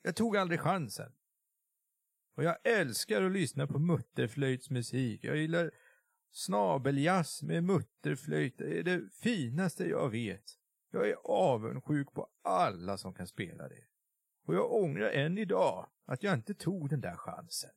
Jag 0.01 0.15
tog 0.15 0.37
aldrig 0.37 0.59
chansen. 0.59 1.11
Och 2.35 2.43
jag 2.43 2.57
älskar 2.63 3.23
att 3.23 3.31
lyssna 3.31 3.67
på 3.67 3.79
mutterflöjtsmusik. 3.79 5.23
Jag 5.23 5.37
gillar 5.37 5.71
snabeljazz 6.31 7.43
med 7.43 7.63
mutterflöjt. 7.63 8.57
Det 8.57 8.79
är 8.79 8.83
det 8.83 9.13
finaste 9.13 9.85
jag 9.85 10.09
vet. 10.09 10.43
Jag 10.91 11.09
är 11.09 11.15
avundsjuk 11.23 12.13
på 12.13 12.27
alla 12.41 12.97
som 12.97 13.13
kan 13.13 13.27
spela 13.27 13.67
det. 13.67 13.83
Och 14.45 14.55
jag 14.55 14.71
ångrar 14.71 15.09
än 15.09 15.37
idag 15.37 15.89
att 16.05 16.23
jag 16.23 16.33
inte 16.33 16.53
tog 16.53 16.89
den 16.89 17.01
där 17.01 17.15
chansen. 17.15 17.71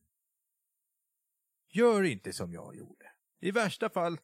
Gör 1.72 2.02
inte 2.02 2.32
som 2.32 2.52
jag 2.52 2.76
gjorde. 2.76 3.12
I 3.40 3.50
värsta 3.50 3.90
fall, 3.90 4.18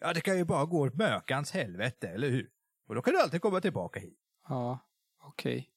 ja 0.00 0.12
det 0.12 0.20
kan 0.20 0.36
ju 0.38 0.44
bara 0.44 0.64
gå 0.64 0.80
åt 0.80 0.94
mökans 0.94 1.50
helvete, 1.52 2.08
eller 2.08 2.28
hur? 2.30 2.50
Och 2.86 2.94
då 2.94 3.02
kan 3.02 3.12
du 3.14 3.20
alltid 3.20 3.42
komma 3.42 3.60
tillbaka 3.60 4.00
hit. 4.00 4.18
Ja, 4.48 4.78
okej. 5.18 5.70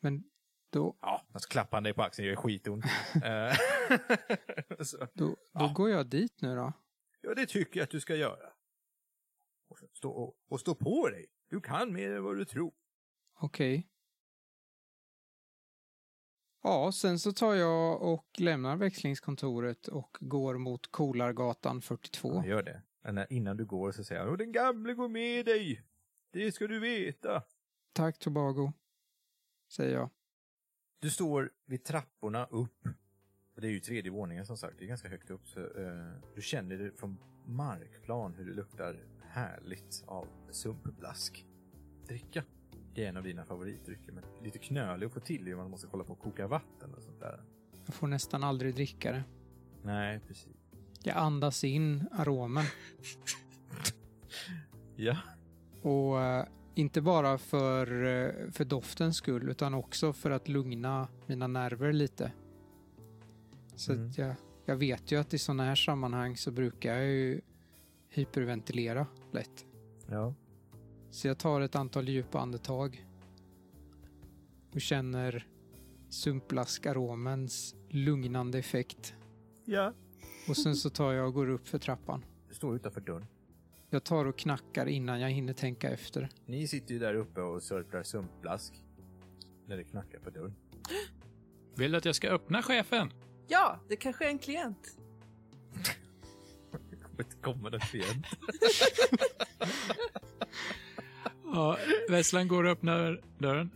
Men 0.00 0.24
då, 0.70 0.96
Ja, 1.00 1.26
jag 1.32 1.42
ska 1.42 1.50
klappa 1.52 1.80
dig 1.80 1.94
på 1.94 2.02
axeln, 2.02 2.28
gör 2.28 2.36
skitont. 2.36 2.84
Eh, 3.24 3.54
så, 4.84 4.98
då, 4.98 5.08
då 5.14 5.36
Ja. 5.52 5.72
går 5.76 5.90
jag 5.90 6.06
dit 6.06 6.40
nu 6.42 6.54
då. 6.54 6.72
ja, 7.20 7.34
det 7.34 7.46
tycker 7.46 7.80
jag 7.80 7.84
att 7.84 7.90
du 7.90 8.00
ska 8.00 8.16
göra. 8.16 8.52
Och, 9.68 9.78
så 9.78 9.86
stå, 9.92 10.10
och, 10.10 10.36
och 10.48 10.60
stå 10.60 10.74
på 10.74 11.08
dig. 11.08 11.26
Du 11.48 11.60
kan 11.60 11.92
mer 11.92 12.10
än 12.12 12.24
vad 12.24 12.36
du 12.36 12.44
tror. 12.44 12.72
Okej. 13.40 13.88
Ja, 16.66 16.92
sen 16.92 17.18
så 17.18 17.32
tar 17.32 17.54
jag 17.54 18.02
och 18.02 18.26
lämnar 18.38 18.76
växlingskontoret 18.76 19.88
och 19.88 20.16
går 20.20 20.58
mot 20.58 20.92
Kolargatan 20.92 21.82
42. 21.82 22.34
Ja, 22.34 22.46
gör 22.46 22.62
det. 22.62 22.82
Men 23.02 23.26
innan 23.30 23.56
du 23.56 23.64
går 23.64 23.92
så 23.92 24.04
säger 24.04 24.26
och 24.28 24.38
den 24.38 24.52
gamle 24.52 24.94
går 24.94 25.08
med 25.08 25.46
dig. 25.46 25.82
Det 26.32 26.52
ska 26.52 26.66
du 26.66 26.80
veta. 26.80 27.42
Tack 27.92 28.18
Tobago, 28.18 28.72
säger 29.72 29.94
jag. 29.94 30.10
Du 30.98 31.10
står 31.10 31.50
vid 31.66 31.84
trapporna 31.84 32.46
upp. 32.46 32.88
Det 33.56 33.66
är 33.66 33.70
ju 33.70 33.80
tredje 33.80 34.10
våningen 34.10 34.46
som 34.46 34.56
sagt, 34.56 34.78
det 34.78 34.84
är 34.84 34.88
ganska 34.88 35.08
högt 35.08 35.30
upp. 35.30 35.48
Så, 35.48 35.60
eh, 35.60 36.12
du 36.34 36.42
känner 36.42 36.76
det 36.78 36.92
från 36.98 37.18
markplan 37.44 38.34
hur 38.34 38.44
det 38.46 38.54
luktar 38.54 39.04
härligt 39.22 40.04
av 40.06 40.28
sumpblask. 40.50 41.46
Dricka. 42.06 42.44
Det 42.96 43.04
är 43.04 43.08
en 43.08 43.16
av 43.16 43.22
dina 43.22 43.44
favoritdrycker, 43.44 44.12
men 44.12 44.24
lite 44.42 44.58
knölig 44.58 45.06
att 45.06 45.12
få 45.12 45.20
till 45.20 45.46
ju. 45.46 45.56
Man 45.56 45.70
måste 45.70 45.86
kolla 45.86 46.04
på 46.04 46.12
att 46.12 46.18
koka 46.20 46.46
vatten 46.46 46.94
och 46.94 47.02
sånt 47.02 47.20
där. 47.20 47.40
Jag 47.86 47.94
får 47.94 48.06
nästan 48.06 48.44
aldrig 48.44 48.74
dricka 48.74 49.12
det. 49.12 49.22
Nej, 49.82 50.20
precis. 50.28 50.48
Jag 51.02 51.16
andas 51.16 51.64
in 51.64 52.08
aromen. 52.12 52.64
Ja. 54.98 55.16
Och 55.82 56.20
eh, 56.22 56.46
inte 56.74 57.00
bara 57.00 57.38
för, 57.38 58.04
eh, 58.04 58.50
för 58.52 58.64
doftens 58.64 59.16
skull 59.16 59.48
utan 59.50 59.74
också 59.74 60.12
för 60.12 60.30
att 60.30 60.48
lugna 60.48 61.08
mina 61.26 61.46
nerver 61.46 61.92
lite. 61.92 62.32
Så 63.74 63.92
Mm. 63.92 64.10
jag, 64.16 64.34
jag 64.64 64.76
vet 64.76 65.12
ju 65.12 65.20
att 65.20 65.34
i 65.34 65.38
sådana 65.38 65.64
här 65.64 65.74
sammanhang 65.74 66.36
så 66.36 66.50
brukar 66.50 66.94
jag 66.94 67.04
ju 67.06 67.40
hyperventilera 68.08 69.06
lätt. 69.32 69.66
Ja. 70.10 70.34
Så 71.16 71.28
jag 71.28 71.38
tar 71.38 71.60
ett 71.60 71.74
antal 71.74 72.08
djupa 72.08 72.40
andetag 72.40 73.06
och 74.74 74.80
känner 74.80 75.46
sumpblaskaromens 76.08 77.74
lugnande 77.88 78.58
effekt. 78.58 79.14
Ja. 79.64 79.92
Och 80.48 80.56
sen 80.56 80.76
så 80.76 80.90
tar 80.90 81.12
jag 81.12 81.26
och 81.26 81.34
går 81.34 81.48
upp 81.48 81.68
för 81.68 81.78
trappan. 81.78 82.24
Du 82.48 82.54
står 82.54 82.76
utanför 82.76 83.00
dörren. 83.00 83.26
Jag 83.90 84.04
tar 84.04 84.24
och 84.24 84.38
knackar 84.38 84.86
innan 84.86 85.20
jag 85.20 85.30
hinner 85.30 85.52
tänka 85.52 85.90
efter. 85.90 86.28
Ni 86.46 86.68
sitter 86.68 86.94
ju 86.94 87.00
där 87.00 87.14
uppe 87.14 87.40
och 87.40 87.62
sörplar 87.62 88.02
sumpblask. 88.02 88.82
När 89.66 89.76
det 89.76 89.84
knackar 89.84 90.18
på 90.18 90.30
dörren. 90.30 90.54
Vill 91.76 91.90
du 91.90 91.98
att 91.98 92.04
jag 92.04 92.14
ska 92.14 92.28
öppna 92.28 92.62
chefen? 92.62 93.12
Ja, 93.48 93.80
det 93.88 93.96
kanske 93.96 94.24
är 94.24 94.30
en 94.30 94.38
klient. 94.38 94.98
Det 96.90 96.96
kommer 96.96 97.24
inte 97.24 97.36
komma 97.36 97.68
någon 97.68 97.80
klient. 97.80 98.26
Ja, 101.56 101.78
Vesslan 102.08 102.48
går 102.48 102.64
och 102.64 102.70
öppnar 102.70 103.20
dörren. 103.38 103.70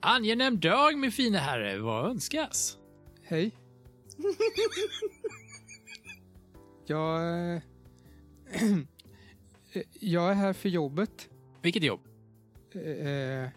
Angenäm 0.00 0.60
dag, 0.60 0.98
min 0.98 1.12
fina 1.12 1.38
herre. 1.38 1.78
Vad 1.78 2.10
önskas? 2.10 2.76
Hej. 3.24 3.50
jag... 6.86 7.22
eh, 7.54 7.62
jag 10.00 10.30
är 10.30 10.34
här 10.34 10.52
för 10.52 10.68
jobbet. 10.68 11.28
Vilket 11.62 11.82
jobb? 11.82 12.00
Eh, 12.74 13.48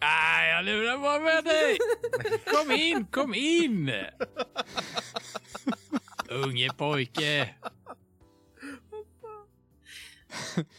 Nej, 0.00 0.50
jag 0.50 0.64
lurar 0.64 0.98
bara 0.98 1.20
med 1.20 1.44
dig! 1.44 1.78
Kom 2.44 2.70
in, 2.70 3.06
kom 3.06 3.34
in! 3.34 3.92
Unge 6.28 6.68
pojke. 6.76 7.54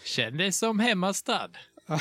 Känn 0.05 0.37
dig 0.37 0.51
som 0.51 0.79
hemmastad. 0.79 1.51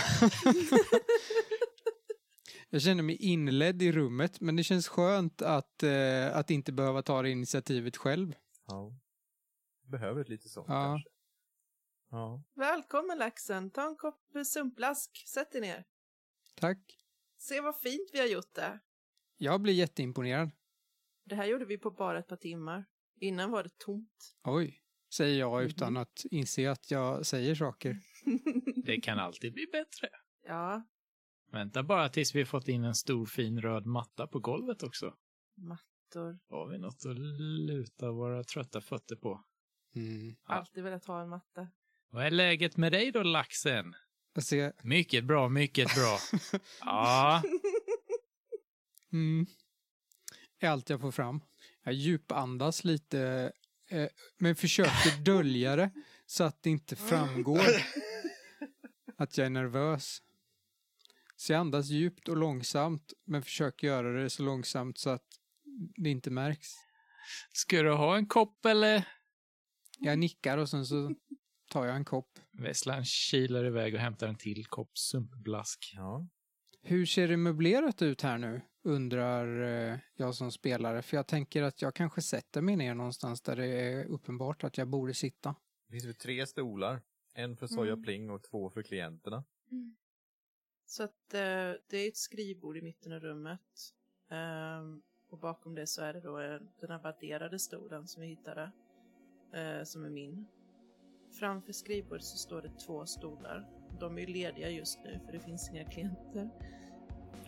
jag 2.71 2.83
känner 2.83 3.03
mig 3.03 3.17
inledd 3.17 3.83
i 3.83 3.93
rummet, 3.93 4.41
men 4.41 4.57
det 4.57 4.65
känns 4.65 4.89
skönt 4.89 5.43
att, 5.43 5.83
eh, 5.83 6.37
att 6.37 6.51
inte 6.51 6.73
behöva 6.73 7.03
ta 7.03 7.23
det 7.23 7.31
initiativet 7.31 7.97
själv. 7.97 8.35
Ja. 8.67 8.93
Behöver 9.87 10.25
lite 10.25 10.49
sånt 10.49 10.67
Ja. 10.69 10.85
kanske. 10.85 11.09
Ja. 12.11 12.43
Välkommen 12.55 13.19
laxen, 13.19 13.71
ta 13.71 13.87
en 13.89 13.97
kopp 13.97 14.21
sumpblask, 14.47 15.25
sätt 15.29 15.53
dig 15.53 15.61
ner. 15.61 15.85
Tack. 16.55 16.99
Se 17.39 17.61
vad 17.61 17.81
fint 17.81 18.11
vi 18.13 18.19
har 18.19 18.27
gjort 18.27 18.55
det. 18.55 18.79
Jag 19.37 19.61
blir 19.61 19.75
jätteimponerad. 19.75 20.51
Det 21.25 21.35
här 21.35 21.45
gjorde 21.47 21.65
vi 21.65 21.79
på 21.79 21.91
bara 21.91 22.19
ett 22.19 22.27
par 22.29 22.37
timmar. 22.37 22.85
Innan 23.21 23.51
var 23.51 23.63
det 23.63 23.79
tomt. 23.79 24.35
Oj, 24.45 24.81
säger 25.17 25.39
jag 25.39 25.65
utan 25.65 25.97
att 25.97 26.25
inse 26.31 26.71
att 26.71 26.91
jag 26.91 27.27
säger 27.27 27.55
saker. 27.55 27.99
Det 28.85 29.01
kan 29.01 29.19
alltid 29.19 29.53
bli 29.53 29.67
bättre. 29.73 30.09
Ja, 30.47 30.83
Vänta 31.53 31.83
bara 31.83 32.09
tills 32.09 32.35
vi 32.35 32.45
fått 32.45 32.69
in 32.69 32.85
en 32.85 32.95
stor 32.95 33.27
fin 33.27 33.61
röd 33.62 33.87
matta 33.87 34.27
på 34.27 34.39
golvet 34.39 34.83
också. 34.83 35.15
mattor. 35.57 36.39
Har 36.49 36.69
vi 36.69 36.79
något 36.79 37.07
att 37.07 37.19
luta 37.67 38.11
våra 38.12 38.45
trötta 38.45 38.81
fötter 38.81 39.17
på? 39.17 39.45
Mm. 39.95 40.37
Ja. 40.49 40.55
Alltid 40.55 40.85
velat 40.85 41.05
ha 41.05 41.23
en 41.23 41.29
matta. 41.29 41.69
Vad 42.11 42.27
är 42.27 42.31
läget 42.31 42.77
med 42.77 42.93
dig 42.93 43.11
då, 43.12 43.23
laxen? 43.23 43.95
Jag 44.35 44.45
ser, 44.45 44.73
Mycket 44.83 45.25
bra, 45.25 45.49
mycket 45.49 45.95
bra. 45.95 46.19
Ja, 46.81 47.43
Mm. 49.12 49.47
är 50.59 50.69
allt 50.69 50.91
jag 50.91 51.01
får 51.01 51.11
fram. 51.11 51.41
Jag 51.83 51.95
djupandas 51.95 52.85
lite, 52.85 53.53
eh, 53.91 54.09
men 54.39 54.57
försöker 54.57 55.24
dölja 55.24 55.76
det 55.76 55.91
så 56.26 56.45
att 56.45 56.62
det 56.62 56.70
inte 56.70 56.97
framgår 56.97 57.66
att 59.16 59.39
jag 59.39 59.47
är 59.47 59.51
nervös. 59.51 60.22
Så 61.37 61.53
jag 61.53 61.61
andas 61.61 61.87
djupt 61.87 62.28
och 62.28 62.37
långsamt, 62.37 63.12
men 63.24 63.43
försöker 63.43 63.87
göra 63.87 64.22
det 64.22 64.30
så 64.30 64.43
långsamt 64.43 64.99
så 64.99 65.11
att 65.11 65.26
det 65.97 66.11
inte 66.11 66.30
märks. 66.30 66.68
ska 67.53 67.82
du 67.82 67.91
ha 67.91 68.16
en 68.16 68.26
kopp 68.26 68.66
eller? 68.66 69.09
Jag 69.99 70.18
nickar 70.18 70.59
och 70.59 70.68
sen 70.68 70.87
så 70.87 71.14
tar 71.70 71.87
jag 71.87 71.97
en 71.97 72.05
kopp. 72.05 72.39
Vesslan 72.53 73.05
kilar 73.05 73.64
iväg 73.64 73.95
och 73.95 74.01
hämtar 74.01 74.28
en 74.28 74.37
till 74.37 74.66
kopp 74.66 74.99
sumpblask. 74.99 75.93
Ja. 75.97 76.28
Hur 76.87 77.07
ser 77.07 77.28
det 77.28 77.37
möblerat 77.37 78.03
ut 78.03 78.22
här 78.22 78.39
nu? 78.39 78.61
Undrar 78.82 79.62
eh, 79.62 79.99
jag 80.14 80.35
som 80.35 80.53
spelare. 80.53 81.03
För 81.03 81.16
jag 81.16 81.26
tänker 81.26 81.62
att 81.62 81.82
jag 81.82 81.95
kanske 81.95 82.22
sätter 82.22 82.61
mig 82.61 82.76
ner 82.76 82.95
någonstans 82.95 83.41
där 83.41 83.57
det 83.57 83.66
är 83.66 84.05
uppenbart 84.05 84.64
att 84.64 84.78
jag 84.78 84.89
borde 84.89 85.14
sitta. 85.14 85.55
Det 85.87 85.93
finns 85.93 86.05
väl 86.05 86.14
tre 86.14 86.47
stolar. 86.47 87.01
En 87.35 87.57
för 87.57 87.66
Soja 87.66 87.93
Mm. 87.93 88.03
Pling 88.03 88.30
och 88.30 88.43
två 88.43 88.70
för 88.70 88.82
klienterna. 88.82 89.45
Så 90.87 91.03
att 91.03 91.35
eh, 91.35 91.72
det 91.91 91.97
är 91.97 92.09
ett 92.09 92.16
skrivbord 92.16 92.76
i 92.76 92.82
mitten 92.82 93.12
av 93.12 93.20
rummet. 93.20 93.61
Ehm, 94.30 95.03
och 95.30 95.39
bakom 95.39 95.74
det 95.74 95.87
så 95.87 96.03
är 96.03 96.14
det 96.14 96.20
då 96.20 96.41
eh, 96.41 96.61
den 96.80 96.91
här 96.91 97.03
vadderade 97.03 97.59
stolen 97.59 98.07
som 98.07 98.22
vi 98.22 98.28
hittade. 98.28 98.72
som 99.85 100.05
är 100.05 100.11
min. 100.11 100.47
Framför 101.39 101.72
skrivbordet 101.72 102.24
så 102.24 102.37
står 102.37 102.62
det 102.62 102.78
två 102.87 103.07
stolar. 103.07 103.84
De 104.01 104.19
är 104.19 104.27
lediga 104.27 104.69
just 104.71 104.99
nu 105.05 105.21
för 105.27 105.33
det 105.33 105.39
finns 105.41 105.71
inga 105.71 105.85
klienter. 105.85 106.51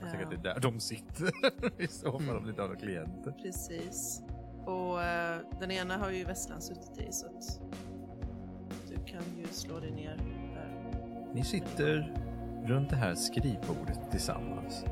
Jag 0.01 0.11
tänker 0.11 0.25
att 0.25 0.31
det 0.43 0.51
är 0.51 0.55
där 0.55 0.61
de 0.61 0.81
sitter. 0.81 1.31
I 1.83 1.87
så 1.87 2.13
fall 2.13 2.21
Mm. 2.23 2.37
om 2.37 2.45
det 2.45 2.51
inte 2.51 2.63
har 2.63 2.69
några 2.69 2.81
klienter. 2.81 3.31
Precis. 3.43 4.23
Och 4.67 5.03
eh, 5.03 5.39
den 5.61 5.71
ena 5.71 5.97
har 5.97 6.11
ju 6.11 6.25
Vesslan 6.25 6.63
suttit 6.63 6.99
i 6.99 7.13
så 7.13 7.27
att 7.27 7.61
du 8.89 8.95
kan 9.13 9.23
ju 9.39 9.47
slå 9.47 9.81
dig 9.81 9.91
ner 9.91 10.17
där. 10.55 10.87
Ni 11.35 11.45
sitter 11.45 12.15
runt 12.65 12.91
det 12.91 12.97
här 12.97 13.15
skrivbordet 13.15 14.11
tillsammans. 14.11 14.85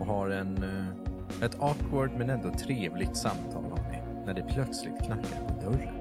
Och 0.00 0.06
har 0.06 0.30
en, 0.30 0.62
eh, 0.62 1.44
ett 1.44 1.60
awkward 1.62 2.10
men 2.18 2.30
ändå 2.30 2.50
trevligt 2.50 3.16
samtal 3.16 3.64
om 3.64 3.78
ni. 3.90 3.98
När 4.26 4.34
det 4.34 4.42
plötsligt 4.42 4.98
knackar 5.04 5.48
på 5.48 5.60
dörren. 5.70 5.99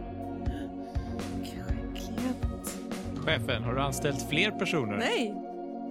chefen, 3.30 3.64
har 3.64 3.74
du 3.74 3.82
anställt 3.82 4.30
fler 4.30 4.52
personer? 4.52 4.98
Nej, 4.98 5.36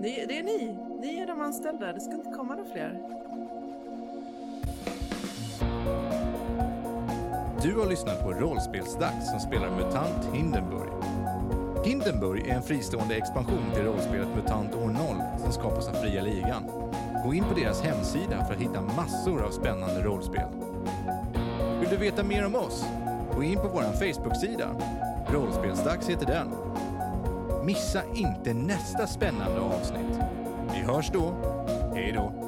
det, 0.03 0.27
det 0.29 0.39
är 0.39 0.43
ni. 0.43 0.79
Ni 1.01 1.19
är 1.19 1.27
de 1.27 1.41
anställda. 1.41 1.93
Det 1.93 2.01
ska 2.01 2.15
inte 2.15 2.31
komma 2.31 2.55
några 2.55 2.71
fler. 2.71 3.01
Du 7.63 7.75
har 7.75 7.87
lyssnat 7.87 8.23
på 8.23 8.33
Rollspelsdags 8.33 9.31
som 9.31 9.41
spelar 9.41 9.71
MUTANT 9.71 10.35
Hindenburg. 10.35 10.91
Hindenburg 11.85 12.49
är 12.49 12.55
en 12.55 12.63
fristående 12.63 13.17
expansion 13.17 13.65
till 13.75 13.85
rollspelet 13.85 14.29
MUTANT 14.37 14.75
år 14.75 14.89
0 14.89 14.97
som 15.39 15.53
skapas 15.53 15.89
av 15.89 15.93
Fria 15.93 16.23
Ligan. 16.23 16.65
Gå 17.25 17.35
in 17.35 17.45
på 17.45 17.55
deras 17.55 17.83
hemsida 17.83 18.45
för 18.45 18.55
att 18.55 18.61
hitta 18.61 18.81
massor 18.81 19.43
av 19.43 19.51
spännande 19.51 20.03
rollspel. 20.03 20.49
Vill 21.81 21.89
du 21.91 21.97
veta 21.97 22.25
mer 22.25 22.47
om 22.47 22.55
oss? 22.55 22.85
Gå 23.37 23.43
in 23.43 23.57
på 23.59 23.69
vår 23.69 23.83
Facebook-sida. 23.83 24.69
Rollspelsdags 25.33 26.09
heter 26.09 26.27
den 26.27 26.68
Missa 27.69 28.03
inte 28.15 28.55
nästa 28.55 29.07
spännande 29.07 29.61
avsnitt. 29.61 30.19
Vi 30.73 30.81
hörs 30.81 31.11
då. 31.13 31.35
Hej 31.95 32.13
då. 32.13 32.48